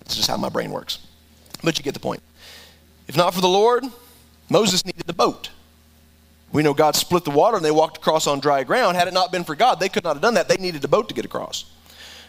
That's 0.00 0.16
just 0.16 0.28
how 0.28 0.36
my 0.36 0.48
brain 0.48 0.70
works. 0.70 0.98
But 1.64 1.78
you 1.78 1.84
get 1.84 1.94
the 1.94 2.00
point. 2.00 2.22
If 3.08 3.16
not 3.16 3.34
for 3.34 3.40
the 3.40 3.48
Lord, 3.48 3.84
Moses 4.50 4.84
needed 4.84 5.06
the 5.06 5.12
boat. 5.12 5.50
We 6.52 6.62
know 6.62 6.74
God 6.74 6.94
split 6.94 7.24
the 7.24 7.30
water 7.30 7.56
and 7.56 7.64
they 7.64 7.70
walked 7.70 7.98
across 7.98 8.26
on 8.26 8.40
dry 8.40 8.64
ground. 8.64 8.96
Had 8.96 9.08
it 9.08 9.14
not 9.14 9.32
been 9.32 9.44
for 9.44 9.54
God, 9.54 9.80
they 9.80 9.88
could 9.88 10.04
not 10.04 10.14
have 10.14 10.22
done 10.22 10.34
that. 10.34 10.48
They 10.48 10.56
needed 10.56 10.84
a 10.84 10.88
boat 10.88 11.08
to 11.08 11.14
get 11.14 11.24
across. 11.24 11.64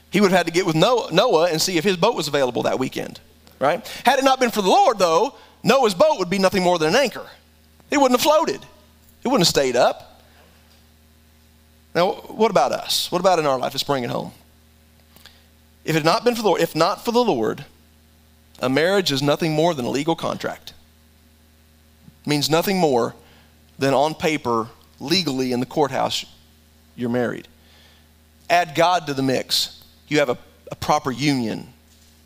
He 0.09 0.21
would 0.21 0.31
have 0.31 0.37
had 0.37 0.45
to 0.47 0.53
get 0.53 0.65
with 0.65 0.75
Noah 0.75 1.49
and 1.51 1.61
see 1.61 1.77
if 1.77 1.83
his 1.83 1.97
boat 1.97 2.15
was 2.15 2.27
available 2.27 2.63
that 2.63 2.79
weekend, 2.79 3.19
right? 3.59 3.85
Had 4.05 4.19
it 4.19 4.25
not 4.25 4.39
been 4.39 4.51
for 4.51 4.61
the 4.61 4.69
Lord, 4.69 4.97
though, 4.97 5.35
Noah's 5.63 5.93
boat 5.93 6.17
would 6.17 6.29
be 6.29 6.39
nothing 6.39 6.63
more 6.63 6.79
than 6.79 6.89
an 6.89 6.95
anchor. 6.95 7.27
It 7.91 7.97
wouldn't 7.97 8.19
have 8.19 8.23
floated, 8.23 8.61
it 9.23 9.27
wouldn't 9.27 9.41
have 9.41 9.47
stayed 9.47 9.75
up. 9.75 10.16
Now, 11.97 12.11
what 12.11 12.51
about 12.51 12.71
us? 12.71 13.11
What 13.11 13.21
about 13.21 13.39
in 13.39 13.47
our 13.47 13.57
life? 13.57 13.73
Let's 13.73 13.81
bring 13.81 14.03
it 14.03 14.11
home. 14.11 14.31
If 15.83 15.95
it 15.95 15.99
had 15.99 16.05
not 16.05 16.23
been 16.23 16.35
for 16.35 16.43
the 16.43 16.47
Lord, 16.47 16.61
if 16.61 16.75
not 16.75 17.03
for 17.03 17.11
the 17.11 17.23
Lord, 17.23 17.65
a 18.59 18.69
marriage 18.69 19.11
is 19.11 19.23
nothing 19.23 19.53
more 19.53 19.73
than 19.73 19.83
a 19.83 19.89
legal 19.89 20.15
contract. 20.15 20.73
It 22.21 22.29
means 22.29 22.51
nothing 22.51 22.77
more 22.77 23.15
than 23.79 23.95
on 23.95 24.13
paper, 24.13 24.67
legally 24.99 25.51
in 25.51 25.59
the 25.59 25.65
courthouse, 25.65 26.23
you're 26.95 27.09
married. 27.09 27.47
Add 28.47 28.75
God 28.75 29.07
to 29.07 29.15
the 29.15 29.23
mix. 29.23 29.83
You 30.07 30.19
have 30.19 30.29
a, 30.29 30.37
a 30.71 30.75
proper 30.75 31.09
union 31.09 31.73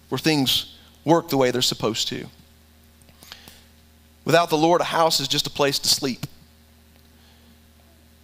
where 0.09 0.19
things 0.19 0.77
work 1.05 1.29
the 1.29 1.37
way 1.37 1.49
they're 1.49 1.61
supposed 1.61 2.09
to. 2.09 2.25
Without 4.25 4.49
the 4.49 4.57
Lord, 4.57 4.81
a 4.81 4.83
house 4.83 5.21
is 5.21 5.29
just 5.29 5.47
a 5.47 5.49
place 5.49 5.79
to 5.79 5.87
sleep. 5.87 6.25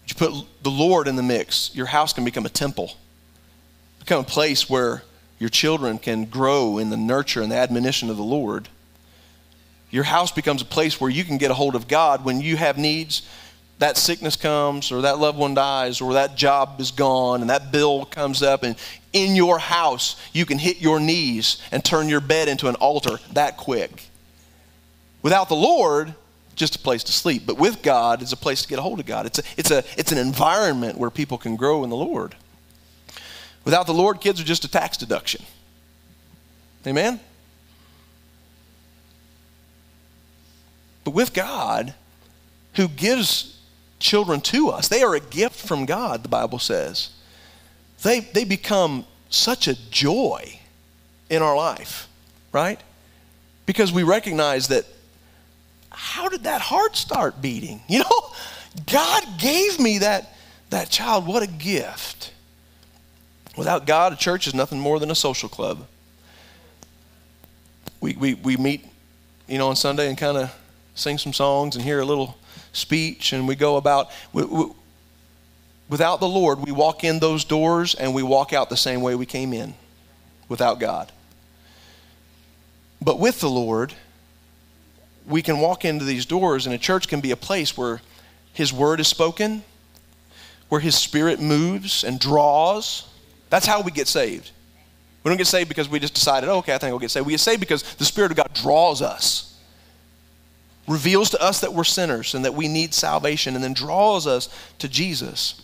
You 0.08 0.16
put 0.16 0.64
the 0.64 0.72
Lord 0.72 1.08
in 1.08 1.16
the 1.16 1.24
mix, 1.24 1.72
your 1.76 1.88
house 1.88 2.14
can 2.14 2.24
become 2.24 2.46
a 2.46 2.50
temple, 2.50 2.94
become 4.00 4.22
a 4.22 4.28
place 4.28 4.70
where 4.70 5.04
your 5.40 5.50
children 5.50 6.00
can 6.00 6.26
grow 6.26 6.78
in 6.78 6.90
the 6.90 6.98
nurture 6.98 7.42
and 7.42 7.52
the 7.52 7.58
admonition 7.58 8.10
of 8.10 8.18
the 8.18 8.24
Lord. 8.24 8.70
Your 9.92 10.04
house 10.04 10.32
becomes 10.32 10.62
a 10.62 10.66
place 10.66 11.00
where 11.00 11.10
you 11.10 11.24
can 11.24 11.38
get 11.38 11.52
a 11.52 11.54
hold 11.54 11.76
of 11.76 11.88
God 11.88 12.26
when 12.26 12.42
you 12.42 12.58
have 12.58 12.78
needs. 12.78 13.28
That 13.80 13.96
sickness 13.96 14.36
comes, 14.36 14.92
or 14.92 15.02
that 15.02 15.20
loved 15.20 15.38
one 15.38 15.54
dies, 15.54 16.02
or 16.02 16.14
that 16.14 16.36
job 16.36 16.80
is 16.82 16.90
gone, 16.90 17.42
and 17.42 17.50
that 17.50 17.72
bill 17.72 18.06
comes 18.06 18.42
up, 18.42 18.64
and 18.64 18.76
in 19.14 19.36
your 19.36 19.60
house, 19.60 20.16
you 20.34 20.46
can 20.46 20.58
hit 20.58 20.82
your 20.82 21.00
knees 21.00 21.62
and 21.72 21.86
turn 21.86 22.10
your 22.10 22.20
bed 22.20 22.48
into 22.48 22.68
an 22.70 22.76
altar 22.76 23.20
that 23.34 23.56
quick. 23.56 24.10
Without 25.22 25.48
the 25.48 25.56
Lord, 25.56 26.16
just 26.58 26.76
a 26.76 26.80
place 26.80 27.04
to 27.06 27.14
sleep. 27.14 27.44
But 27.46 27.58
with 27.58 27.82
God, 27.82 28.22
it's 28.22 28.34
a 28.34 28.38
place 28.38 28.64
to 28.64 28.68
get 28.68 28.80
a 28.80 28.82
hold 28.82 29.00
of 29.00 29.06
God. 29.06 29.26
It's, 29.26 29.40
a, 29.40 29.44
it's, 29.56 29.72
a, 29.72 29.84
it's 29.96 30.12
an 30.12 30.18
environment 30.18 30.98
where 30.98 31.10
people 31.10 31.38
can 31.38 31.56
grow 31.56 31.84
in 31.86 31.90
the 31.90 31.96
Lord. 31.96 32.36
Without 33.64 33.86
the 33.86 33.94
Lord, 33.94 34.20
kids 34.20 34.42
are 34.42 34.44
just 34.44 34.66
a 34.66 34.68
tax 34.68 34.98
deduction. 34.98 35.44
Amen? 36.86 37.20
But 41.04 41.12
with 41.12 41.34
God, 41.34 41.94
who 42.74 42.88
gives 42.88 43.60
children 44.00 44.42
to 44.42 44.70
us, 44.70 44.88
they 44.88 45.04
are 45.04 45.16
a 45.16 45.20
gift 45.20 45.56
from 45.56 45.86
God, 45.86 46.24
the 46.24 46.30
Bible 46.30 46.60
says. 46.60 47.12
They, 48.04 48.22
they 48.22 48.44
become 48.44 49.06
such 49.30 49.68
a 49.68 49.76
joy 49.90 50.60
in 51.30 51.42
our 51.42 51.56
life, 51.56 52.08
right? 52.52 52.80
Because 53.66 53.92
we 53.92 54.04
recognize 54.04 54.70
that 54.70 54.86
how 55.98 56.30
did 56.30 56.44
that 56.44 56.62
heart 56.62 56.96
start 56.96 57.42
beating? 57.42 57.82
You 57.88 58.00
know, 58.00 58.30
God 58.86 59.24
gave 59.40 59.80
me 59.80 59.98
that, 59.98 60.32
that 60.70 60.92
child. 60.92 61.26
What 61.26 61.42
a 61.42 61.48
gift. 61.48 62.32
Without 63.58 63.88
God, 63.88 64.14
a 64.14 64.16
church 64.16 64.46
is 64.46 64.54
nothing 64.54 64.80
more 64.80 65.00
than 65.00 65.10
a 65.10 65.16
social 65.16 65.50
club. 65.50 65.88
We, 68.00 68.14
we, 68.14 68.36
we 68.36 68.58
meet, 68.58 68.86
you 69.48 69.58
know, 69.58 69.70
on 69.70 69.76
Sunday 69.76 70.08
and 70.08 70.16
kind 70.16 70.38
of 70.38 70.56
sing 70.94 71.18
some 71.18 71.34
songs 71.34 71.76
and 71.76 71.84
hear 71.84 72.00
a 72.00 72.06
little 72.06 72.38
speech, 72.74 73.34
and 73.34 73.48
we 73.48 73.56
go 73.56 73.78
about. 73.78 74.12
We, 74.34 74.44
we, 74.44 74.66
without 75.90 76.20
the 76.20 76.28
Lord, 76.28 76.60
we 76.60 76.72
walk 76.72 77.04
in 77.04 77.18
those 77.18 77.44
doors 77.44 77.96
and 77.96 78.14
we 78.14 78.22
walk 78.22 78.54
out 78.54 78.70
the 78.70 78.78
same 78.78 79.02
way 79.02 79.16
we 79.16 79.26
came 79.26 79.52
in 79.52 79.74
without 80.48 80.80
God. 80.80 81.12
But 83.02 83.20
with 83.20 83.40
the 83.40 83.50
Lord, 83.50 83.96
we 85.28 85.42
can 85.42 85.60
walk 85.60 85.86
into 85.86 86.06
these 86.06 86.26
doors, 86.26 86.66
and 86.66 86.74
a 86.74 86.78
church 86.78 87.08
can 87.08 87.20
be 87.20 87.32
a 87.32 87.36
place 87.36 87.78
where 87.78 88.02
His 88.54 88.72
word 88.72 89.00
is 89.00 89.08
spoken, 89.08 89.64
where 90.70 90.82
His 90.82 90.96
Spirit 90.96 91.40
moves 91.40 92.04
and 92.04 92.20
draws, 92.20 93.08
that's 93.50 93.66
how 93.66 93.82
we 93.82 93.92
get 93.92 94.08
saved. 94.08 94.52
We 95.24 95.30
don't 95.30 95.38
get 95.38 95.48
saved 95.48 95.68
because 95.68 95.90
we 95.90 96.00
just 96.00 96.14
decided, 96.14 96.50
oh, 96.50 96.58
okay, 96.58 96.74
I 96.74 96.78
think 96.78 96.92
I'll 96.92 97.00
get 97.00 97.12
saved. 97.12 97.26
We 97.26 97.34
get 97.34 97.42
saved 97.42 97.60
because 97.60 97.84
the 97.96 98.06
Spirit 98.06 98.32
of 98.32 98.38
God 98.38 98.54
draws 98.54 99.02
us, 99.02 99.60
reveals 100.88 101.30
to 101.32 101.42
us 101.42 101.60
that 101.62 101.74
we're 101.74 101.84
sinners 101.84 102.34
and 102.34 102.46
that 102.46 102.54
we 102.54 102.70
need 102.70 102.94
salvation, 102.94 103.56
and 103.56 103.64
then 103.64 103.74
draws 103.74 104.26
us 104.26 104.48
to 104.80 104.88
Jesus. 104.88 105.62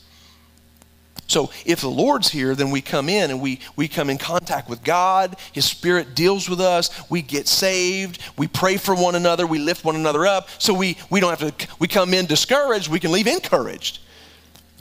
So 1.28 1.52
if 1.66 1.82
the 1.82 1.90
Lord's 1.90 2.30
here, 2.30 2.54
then 2.54 2.70
we 2.70 2.82
come 2.82 3.10
in 3.10 3.32
and 3.32 3.42
we, 3.42 3.60
we 3.76 3.88
come 3.88 4.10
in 4.10 4.18
contact 4.18 4.70
with 4.70 4.84
God. 4.84 5.38
His 5.54 5.66
Spirit 5.66 6.16
deals 6.16 6.50
with 6.50 6.60
us. 6.60 6.90
We 7.10 7.22
get 7.22 7.48
saved. 7.48 8.22
We 8.38 8.48
pray 8.48 8.78
for 8.78 8.94
one 8.94 9.16
another. 9.16 9.48
We 9.48 9.60
lift 9.60 9.86
one 9.86 9.96
another 9.96 10.26
up. 10.26 10.50
So 10.60 10.74
we, 10.74 10.98
we 11.10 11.20
don't 11.20 11.40
have 11.40 11.58
to, 11.58 11.68
we 11.80 11.88
come 11.88 12.14
in 12.14 12.26
discouraged. 12.26 12.90
We 12.90 13.00
can 13.00 13.12
leave 13.12 13.28
encouraged. 13.28 14.00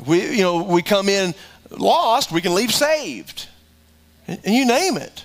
We, 0.07 0.37
you 0.37 0.43
know, 0.43 0.63
we 0.63 0.83
come 0.83 1.09
in 1.09 1.35
lost, 1.79 2.33
we 2.33 2.41
can 2.41 2.55
leave 2.55 2.73
saved. 2.73 3.49
And 4.27 4.41
you 4.45 4.65
name 4.65 4.97
it. 4.97 5.25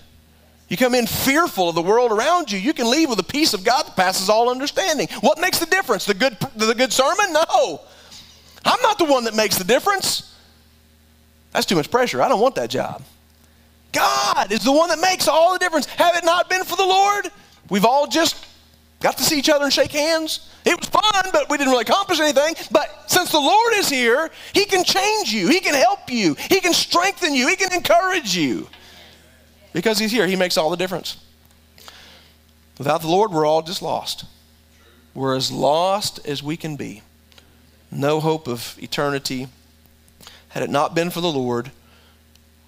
You 0.69 0.75
come 0.75 0.95
in 0.95 1.07
fearful 1.07 1.69
of 1.69 1.75
the 1.75 1.81
world 1.81 2.11
around 2.11 2.51
you, 2.51 2.59
you 2.59 2.73
can 2.73 2.89
leave 2.89 3.09
with 3.09 3.19
a 3.19 3.23
peace 3.23 3.53
of 3.53 3.63
God 3.63 3.85
that 3.85 3.95
passes 3.95 4.29
all 4.29 4.49
understanding. 4.49 5.07
What 5.21 5.39
makes 5.39 5.59
the 5.59 5.65
difference? 5.65 6.05
The 6.05 6.13
good, 6.13 6.37
the 6.55 6.73
good 6.73 6.91
sermon? 6.91 7.31
No. 7.31 7.81
I'm 8.65 8.81
not 8.81 8.97
the 8.97 9.05
one 9.05 9.23
that 9.23 9.35
makes 9.35 9.57
the 9.57 9.63
difference. 9.63 10.35
That's 11.51 11.65
too 11.65 11.75
much 11.75 11.89
pressure. 11.89 12.21
I 12.21 12.29
don't 12.29 12.41
want 12.41 12.55
that 12.55 12.69
job. 12.69 13.03
God 13.91 14.51
is 14.51 14.63
the 14.63 14.71
one 14.71 14.89
that 14.89 14.99
makes 14.99 15.27
all 15.27 15.53
the 15.53 15.59
difference. 15.59 15.85
Have 15.87 16.15
it 16.15 16.23
not 16.23 16.49
been 16.49 16.63
for 16.63 16.75
the 16.75 16.85
Lord, 16.85 17.29
we've 17.69 17.85
all 17.85 18.07
just 18.07 18.45
got 18.99 19.17
to 19.17 19.23
see 19.23 19.39
each 19.39 19.49
other 19.49 19.63
and 19.63 19.73
shake 19.73 19.91
hands. 19.91 20.51
It 20.65 20.77
was 20.77 20.89
fun, 20.89 21.31
but 21.31 21.49
we 21.49 21.57
didn't 21.57 21.71
really 21.71 21.83
accomplish 21.83 22.19
anything. 22.19 22.55
But 22.71 23.09
since 23.09 23.31
the 23.31 23.39
Lord 23.39 23.73
is 23.75 23.89
here, 23.89 24.29
He 24.53 24.65
can 24.65 24.83
change 24.83 25.31
you, 25.31 25.47
He 25.47 25.59
can 25.59 25.73
help 25.73 26.11
you, 26.11 26.33
He 26.35 26.59
can 26.59 26.73
strengthen 26.73 27.33
you, 27.33 27.47
He 27.47 27.55
can 27.55 27.73
encourage 27.73 28.35
you. 28.35 28.67
Because 29.73 29.97
He's 29.97 30.11
here, 30.11 30.27
He 30.27 30.35
makes 30.35 30.57
all 30.57 30.69
the 30.69 30.77
difference. 30.77 31.17
Without 32.77 33.01
the 33.01 33.07
Lord, 33.07 33.31
we're 33.31 33.45
all 33.45 33.61
just 33.61 33.81
lost. 33.81 34.25
We're 35.13 35.35
as 35.35 35.51
lost 35.51 36.19
as 36.27 36.43
we 36.43 36.57
can 36.57 36.75
be. 36.75 37.01
No 37.89 38.19
hope 38.19 38.47
of 38.47 38.77
eternity. 38.79 39.47
Had 40.49 40.63
it 40.63 40.69
not 40.69 40.95
been 40.95 41.09
for 41.09 41.21
the 41.21 41.31
Lord, 41.31 41.71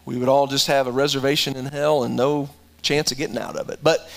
we 0.05 0.17
would 0.17 0.29
all 0.29 0.47
just 0.47 0.67
have 0.67 0.87
a 0.87 0.91
reservation 0.91 1.55
in 1.55 1.65
hell 1.65 2.03
and 2.03 2.15
no 2.15 2.49
chance 2.81 3.11
of 3.11 3.17
getting 3.17 3.37
out 3.37 3.55
of 3.55 3.69
it. 3.69 3.79
But 3.81 4.09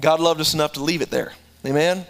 God 0.00 0.20
loved 0.20 0.40
us 0.40 0.54
enough 0.54 0.72
to 0.74 0.82
leave 0.82 1.02
it 1.02 1.10
there. 1.10 1.32
Amen? 1.64 2.06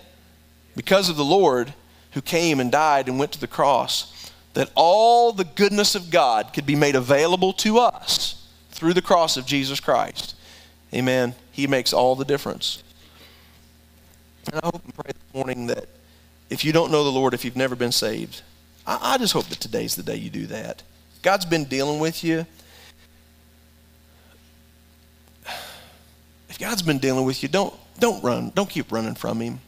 Because 0.75 1.09
of 1.09 1.17
the 1.17 1.25
Lord 1.25 1.73
who 2.13 2.23
came 2.23 2.61
and 2.61 2.71
died 2.71 3.09
and 3.09 3.19
went 3.19 3.33
to 3.33 3.41
the 3.41 3.47
cross, 3.47 4.31
that 4.55 4.71
all 4.75 5.33
the 5.33 5.45
goodness 5.45 5.95
of 5.95 6.11
God 6.11 6.53
could 6.53 6.67
be 6.67 6.77
made 6.77 6.97
available 6.97 7.53
to 7.55 7.79
us 7.79 8.49
through 8.71 8.95
the 8.95 9.03
cross 9.03 9.37
of 9.37 9.47
Jesus 9.47 9.81
Christ. 9.81 10.35
Amen. 10.95 11.35
He 11.53 11.67
makes 11.67 11.93
all 11.93 12.15
the 12.15 12.25
difference. 12.25 12.83
And 14.51 14.61
I 14.63 14.67
hope 14.67 14.85
and 14.85 14.95
pray 14.95 15.13
this 15.13 15.35
morning 15.35 15.67
that 15.67 15.89
if 16.49 16.65
you 16.65 16.73
don't 16.73 16.93
know 16.93 17.05
the 17.05 17.11
Lord, 17.11 17.35
if 17.35 17.45
you've 17.45 17.57
never 17.57 17.75
been 17.75 17.93
saved, 17.93 18.43
I, 18.87 19.15
I 19.15 19.19
just 19.19 19.33
hope 19.33 19.47
that 19.47 19.61
today's 19.61 19.97
the 19.97 20.03
day 20.03 20.17
you 20.17 20.31
do 20.31 20.47
that. 20.47 20.83
God's 21.23 21.45
been 21.45 21.65
dealing 21.65 21.99
with 21.99 22.23
you. 22.23 22.47
If 26.49 26.59
God's 26.59 26.83
been 26.83 26.99
dealing 26.99 27.25
with 27.25 27.43
you, 27.43 27.49
don't, 27.49 27.75
don't 27.99 28.23
run. 28.23 28.51
Don't 28.55 28.71
keep 28.71 28.93
running 28.93 29.15
from 29.15 29.41
Him 29.41 29.61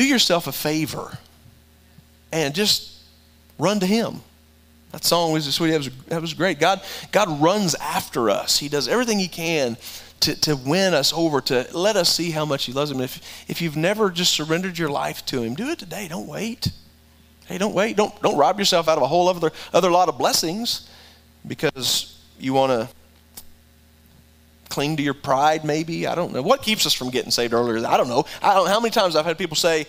do 0.00 0.06
yourself 0.06 0.46
a 0.46 0.52
favor 0.52 1.18
and 2.32 2.54
just 2.54 3.02
run 3.58 3.80
to 3.80 3.86
Him. 3.86 4.22
That 4.92 5.04
song 5.04 5.32
was 5.32 5.52
sweet. 5.54 5.72
That 5.72 5.78
was, 5.78 5.90
that 6.06 6.20
was 6.22 6.32
great. 6.32 6.58
God, 6.58 6.80
God 7.12 7.40
runs 7.40 7.74
after 7.74 8.30
us. 8.30 8.58
He 8.58 8.70
does 8.70 8.88
everything 8.88 9.18
He 9.18 9.28
can 9.28 9.76
to, 10.20 10.34
to 10.40 10.56
win 10.56 10.94
us 10.94 11.12
over, 11.12 11.42
to 11.42 11.66
let 11.74 11.96
us 11.96 12.14
see 12.14 12.30
how 12.30 12.46
much 12.46 12.64
He 12.64 12.72
loves 12.72 12.90
Him. 12.90 13.00
If, 13.02 13.20
if 13.46 13.60
you've 13.60 13.76
never 13.76 14.10
just 14.10 14.32
surrendered 14.32 14.78
your 14.78 14.88
life 14.88 15.24
to 15.26 15.42
Him, 15.42 15.54
do 15.54 15.68
it 15.68 15.78
today. 15.78 16.08
Don't 16.08 16.26
wait. 16.26 16.72
Hey, 17.50 17.58
don't 17.58 17.74
wait. 17.74 17.96
Don't, 17.96 18.22
don't 18.22 18.36
rob 18.36 18.60
yourself 18.60 18.88
out 18.88 18.96
of 18.96 19.02
a 19.02 19.08
whole 19.08 19.28
other, 19.28 19.50
other 19.72 19.90
lot 19.90 20.08
of 20.08 20.16
blessings 20.16 20.88
because 21.44 22.16
you 22.38 22.52
want 22.52 22.70
to 22.70 22.88
cling 24.68 24.96
to 24.98 25.02
your 25.02 25.14
pride, 25.14 25.64
maybe. 25.64 26.06
I 26.06 26.14
don't 26.14 26.32
know. 26.32 26.42
What 26.42 26.62
keeps 26.62 26.86
us 26.86 26.94
from 26.94 27.10
getting 27.10 27.32
saved 27.32 27.52
earlier? 27.52 27.84
I 27.84 27.96
don't 27.96 28.08
know. 28.08 28.24
I 28.40 28.54
don't 28.54 28.68
how 28.68 28.78
many 28.78 28.92
times 28.92 29.16
I've 29.16 29.24
had 29.24 29.36
people 29.36 29.56
say, 29.56 29.88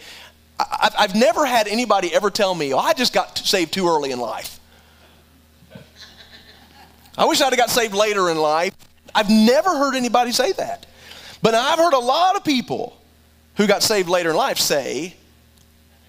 I've, 0.59 0.95
I've 0.97 1.15
never 1.15 1.45
had 1.45 1.67
anybody 1.67 2.11
ever 2.11 2.31
tell 2.31 2.55
me, 2.55 2.73
oh, 2.73 2.79
I 2.79 2.93
just 2.93 3.13
got 3.13 3.37
saved 3.37 3.73
too 3.73 3.87
early 3.87 4.09
in 4.09 4.19
life. 4.19 4.59
I 7.15 7.25
wish 7.25 7.41
I'd 7.41 7.53
have 7.53 7.57
got 7.57 7.69
saved 7.69 7.93
later 7.93 8.31
in 8.31 8.37
life. 8.37 8.73
I've 9.13 9.29
never 9.29 9.69
heard 9.69 9.93
anybody 9.93 10.31
say 10.31 10.51
that. 10.53 10.87
But 11.43 11.53
I've 11.53 11.77
heard 11.77 11.93
a 11.93 11.99
lot 11.99 12.35
of 12.35 12.43
people 12.43 12.99
who 13.57 13.67
got 13.67 13.83
saved 13.83 14.09
later 14.09 14.31
in 14.31 14.35
life 14.35 14.57
say, 14.57 15.15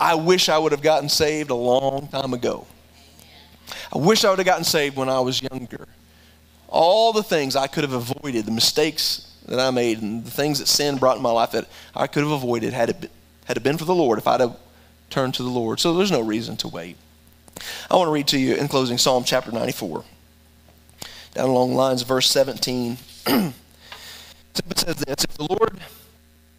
I 0.03 0.15
wish 0.17 0.49
I 0.49 0.59
would 0.59 0.73
have 0.73 0.83
gotten 0.83 1.09
saved 1.09 1.51
a 1.51 1.55
long 1.55 2.09
time 2.09 2.35
ago. 2.35 2.67
I 3.95 3.99
wish 3.99 4.25
I 4.25 4.31
would 4.31 4.39
have 4.39 4.47
gotten 4.47 4.65
saved 4.65 4.97
when 4.97 5.09
I 5.09 5.21
was 5.21 5.43
younger 5.43 5.87
all 6.73 7.13
the 7.13 7.23
things 7.23 7.55
I 7.55 7.67
could 7.67 7.85
have 7.85 7.93
avoided, 7.93 8.47
the 8.47 8.51
mistakes 8.51 9.31
that 9.47 9.61
I 9.61 9.71
made, 9.71 10.01
and 10.01 10.25
the 10.25 10.31
things 10.31 10.59
that 10.59 10.67
sin 10.67 10.97
brought 10.97 11.19
in 11.19 11.23
my 11.23 11.31
life 11.31 11.53
that 11.53 11.69
I 11.95 12.07
could 12.07 12.23
have 12.23 12.33
avoided 12.33 12.73
had 12.73 12.89
it 12.89 13.01
been, 13.03 13.11
had 13.45 13.59
it 13.59 13.63
been 13.63 13.77
for 13.77 13.85
the 13.85 13.95
Lord, 13.95 14.19
if 14.19 14.27
I'd 14.27 14.41
have 14.41 14.57
turned 15.11 15.35
to 15.35 15.43
the 15.43 15.51
Lord. 15.51 15.79
So 15.79 15.95
there's 15.95 16.11
no 16.11 16.23
reason 16.23 16.57
to 16.59 16.69
wait. 16.69 16.97
I 17.91 17.97
want 17.97 18.09
to 18.09 18.13
read 18.13 18.27
to 18.29 18.39
you 18.39 18.55
in 18.55 18.69
closing 18.69 18.97
Psalm 18.97 19.25
chapter 19.25 19.53
94. 19.53 20.03
Down 21.35 21.49
along 21.49 21.71
the 21.71 21.77
lines 21.77 22.03
verse 22.03 22.31
17. 22.31 22.97
it 23.27 23.53
says 24.77 24.97
this 24.97 25.25
If 25.25 25.37
the 25.37 25.47
Lord 25.49 25.79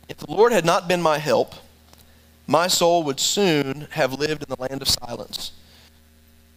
if 0.10 0.18
the 0.18 0.32
Lord 0.32 0.52
had 0.52 0.66
not 0.66 0.88
been 0.88 1.02
my 1.02 1.18
help, 1.18 1.56
my 2.48 2.68
soul 2.68 3.04
would 3.04 3.20
soon 3.20 3.88
have 3.92 4.14
lived 4.14 4.44
in 4.44 4.50
the 4.50 4.62
land 4.62 4.82
of 4.82 4.88
silence. 4.88 5.54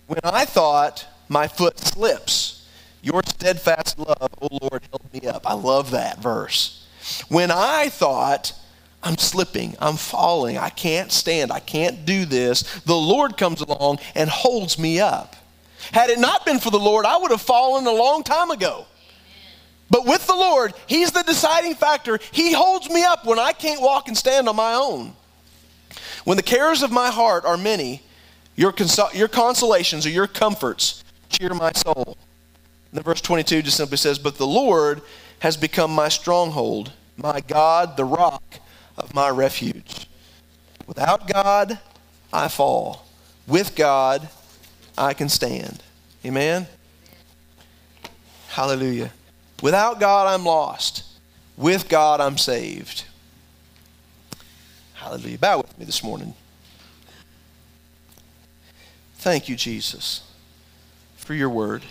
When 0.07 0.21
I 0.25 0.45
thought 0.45 1.07
my 1.29 1.49
foot 1.49 1.79
slips, 1.79 2.69
your 3.03 3.23
steadfast 3.27 3.99
love, 3.99 4.35
O 4.41 4.49
Lord, 4.63 4.83
held 4.91 5.13
me 5.13 5.29
up. 5.29 5.49
I 5.49 5.55
love 5.55 5.91
that 5.93 6.19
verse. 6.19 6.87
When 7.29 7.51
I 7.51 7.89
thought 7.89 8.53
I'm 9.03 9.19
slipping, 9.19 9.77
I'm 9.81 9.97
falling, 9.97 10.59
I 10.59 10.71
can't 10.71 11.13
stand, 11.13 11.53
I 11.53 11.61
can't 11.61 12.05
do 12.05 12.25
this, 12.25 12.63
the 12.81 12.97
Lord 12.97 13.37
comes 13.37 13.61
along 13.61 13.99
and 14.15 14.29
holds 14.29 14.79
me 14.79 14.99
up. 14.99 15.37
Had 15.93 16.11
it 16.11 16.19
not 16.19 16.45
been 16.45 16.59
for 16.59 16.71
the 16.71 16.79
Lord, 16.81 17.07
I 17.07 17.17
would 17.17 17.31
have 17.31 17.41
fallen 17.41 17.87
a 17.87 17.93
long 17.93 18.25
time 18.25 18.51
ago. 18.51 18.87
But 19.89 20.05
with 20.05 20.27
the 20.27 20.35
Lord, 20.35 20.75
He's 20.89 21.13
the 21.13 21.23
deciding 21.23 21.77
factor. 21.77 22.19
He 22.33 22.53
holds 22.53 22.91
me 22.91 23.05
up 23.05 23.25
when 23.25 23.39
I 23.39 23.53
can't 23.53 23.81
walk 23.81 24.09
and 24.09 24.17
stand 24.17 24.49
on 24.49 24.57
my 24.57 24.75
own. 24.75 25.15
When 26.27 26.37
the 26.37 26.43
cares 26.43 26.83
of 26.83 26.91
my 26.91 27.13
heart 27.13 27.45
are 27.45 27.57
many, 27.57 28.03
your, 28.57 28.75
your 29.15 29.29
consolations 29.29 30.05
or 30.05 30.11
your 30.11 30.27
comforts 30.27 31.05
cheer 31.29 31.55
my 31.55 31.71
soul. 31.71 32.19
And 32.91 32.99
then 32.99 33.05
verse 33.05 33.21
22 33.21 33.63
just 33.63 33.77
simply 33.77 33.97
says, 33.97 34.19
But 34.19 34.37
the 34.37 34.47
Lord 34.47 35.03
has 35.39 35.57
become 35.57 35.93
my 35.93 36.09
stronghold, 36.09 36.91
my 37.17 37.39
God, 37.39 37.97
the 37.97 38.05
rock 38.05 38.43
of 38.99 39.15
my 39.15 39.29
refuge. 39.31 40.09
Without 40.89 41.29
God, 41.29 41.79
I 42.33 42.49
fall. 42.49 43.07
With 43.47 43.77
God, 43.77 44.29
I 44.99 45.15
can 45.15 45.29
stand. 45.29 45.81
Amen? 46.25 46.67
Hallelujah. 48.49 49.13
Without 49.63 50.01
God, 50.01 50.27
I'm 50.27 50.45
lost. 50.45 51.05
With 51.57 51.89
God, 51.89 52.21
I'm 52.21 52.37
saved. 52.37 53.05
Hallelujah. 55.07 55.39
Bow 55.39 55.59
with 55.59 55.79
me 55.79 55.85
this 55.85 56.03
morning. 56.03 56.35
Thank 59.19 59.49
you, 59.49 59.55
Jesus, 59.55 60.29
for 61.17 61.33
your 61.33 61.49
word. 61.49 61.85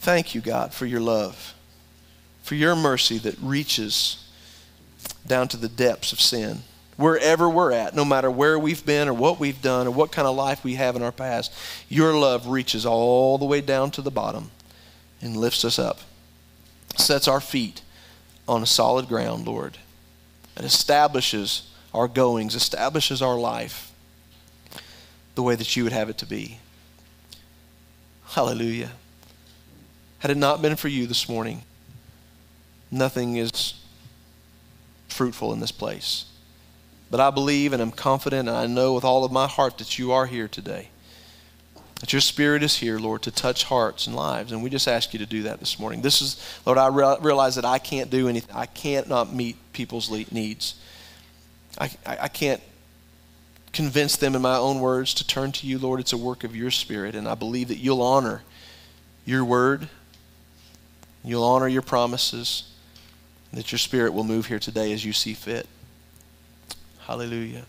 Thank 0.00 0.34
you, 0.34 0.40
God, 0.40 0.72
for 0.72 0.86
your 0.86 1.00
love, 1.00 1.52
for 2.42 2.54
your 2.54 2.74
mercy 2.74 3.18
that 3.18 3.36
reaches 3.42 4.26
down 5.26 5.48
to 5.48 5.58
the 5.58 5.68
depths 5.68 6.10
of 6.10 6.22
sin. 6.22 6.60
Wherever 6.96 7.50
we're 7.50 7.72
at, 7.72 7.94
no 7.94 8.06
matter 8.06 8.30
where 8.30 8.58
we've 8.58 8.86
been 8.86 9.06
or 9.06 9.12
what 9.12 9.38
we've 9.38 9.60
done 9.60 9.86
or 9.86 9.90
what 9.90 10.10
kind 10.10 10.26
of 10.26 10.34
life 10.34 10.64
we 10.64 10.76
have 10.76 10.96
in 10.96 11.02
our 11.02 11.12
past, 11.12 11.52
your 11.90 12.14
love 12.14 12.46
reaches 12.46 12.86
all 12.86 13.36
the 13.36 13.44
way 13.44 13.60
down 13.60 13.90
to 13.90 14.00
the 14.00 14.10
bottom 14.10 14.52
and 15.20 15.36
lifts 15.36 15.66
us 15.66 15.78
up, 15.78 15.98
sets 16.96 17.28
our 17.28 17.42
feet 17.42 17.82
on 18.48 18.62
a 18.62 18.66
solid 18.66 19.06
ground, 19.06 19.46
Lord, 19.46 19.76
and 20.58 20.66
establishes 20.66 21.70
our 21.94 22.08
goings, 22.08 22.54
establishes 22.54 23.22
our 23.22 23.38
life 23.38 23.92
the 25.36 25.42
way 25.42 25.54
that 25.54 25.76
you 25.76 25.84
would 25.84 25.92
have 25.92 26.10
it 26.10 26.18
to 26.18 26.26
be. 26.26 26.58
Hallelujah. 28.30 28.90
Had 30.18 30.32
it 30.32 30.36
not 30.36 30.60
been 30.60 30.74
for 30.74 30.88
you 30.88 31.06
this 31.06 31.28
morning, 31.28 31.62
nothing 32.90 33.36
is 33.36 33.74
fruitful 35.08 35.52
in 35.52 35.60
this 35.60 35.70
place. 35.70 36.24
But 37.08 37.20
I 37.20 37.30
believe 37.30 37.72
and 37.72 37.80
I'm 37.80 37.92
confident 37.92 38.48
and 38.48 38.56
I 38.56 38.66
know 38.66 38.94
with 38.94 39.04
all 39.04 39.24
of 39.24 39.30
my 39.30 39.46
heart 39.46 39.78
that 39.78 39.96
you 39.96 40.10
are 40.10 40.26
here 40.26 40.48
today. 40.48 40.88
That 42.00 42.12
your 42.12 42.20
spirit 42.20 42.62
is 42.62 42.76
here, 42.76 42.98
Lord, 42.98 43.22
to 43.22 43.30
touch 43.32 43.64
hearts 43.64 44.06
and 44.06 44.14
lives. 44.14 44.52
And 44.52 44.62
we 44.62 44.70
just 44.70 44.86
ask 44.86 45.12
you 45.12 45.18
to 45.18 45.26
do 45.26 45.42
that 45.42 45.58
this 45.58 45.80
morning. 45.80 46.00
This 46.00 46.22
is, 46.22 46.60
Lord, 46.64 46.78
I 46.78 46.88
realize 46.88 47.56
that 47.56 47.64
I 47.64 47.78
can't 47.78 48.08
do 48.08 48.28
anything. 48.28 48.54
I 48.54 48.66
can't 48.66 49.08
not 49.08 49.34
meet 49.34 49.56
people's 49.72 50.08
needs. 50.30 50.76
I, 51.76 51.90
I, 52.06 52.18
I 52.22 52.28
can't 52.28 52.62
convince 53.72 54.16
them 54.16 54.36
in 54.36 54.42
my 54.42 54.56
own 54.56 54.80
words 54.80 55.12
to 55.14 55.26
turn 55.26 55.50
to 55.52 55.66
you, 55.66 55.78
Lord. 55.78 55.98
It's 55.98 56.12
a 56.12 56.16
work 56.16 56.44
of 56.44 56.54
your 56.54 56.70
spirit. 56.70 57.16
And 57.16 57.26
I 57.26 57.34
believe 57.34 57.68
that 57.68 57.78
you'll 57.78 58.02
honor 58.02 58.42
your 59.26 59.44
word, 59.44 59.88
you'll 61.22 61.44
honor 61.44 61.68
your 61.68 61.82
promises, 61.82 62.72
that 63.52 63.72
your 63.72 63.78
spirit 63.78 64.14
will 64.14 64.24
move 64.24 64.46
here 64.46 64.58
today 64.58 64.92
as 64.92 65.04
you 65.04 65.12
see 65.12 65.34
fit. 65.34 65.66
Hallelujah. 67.00 67.64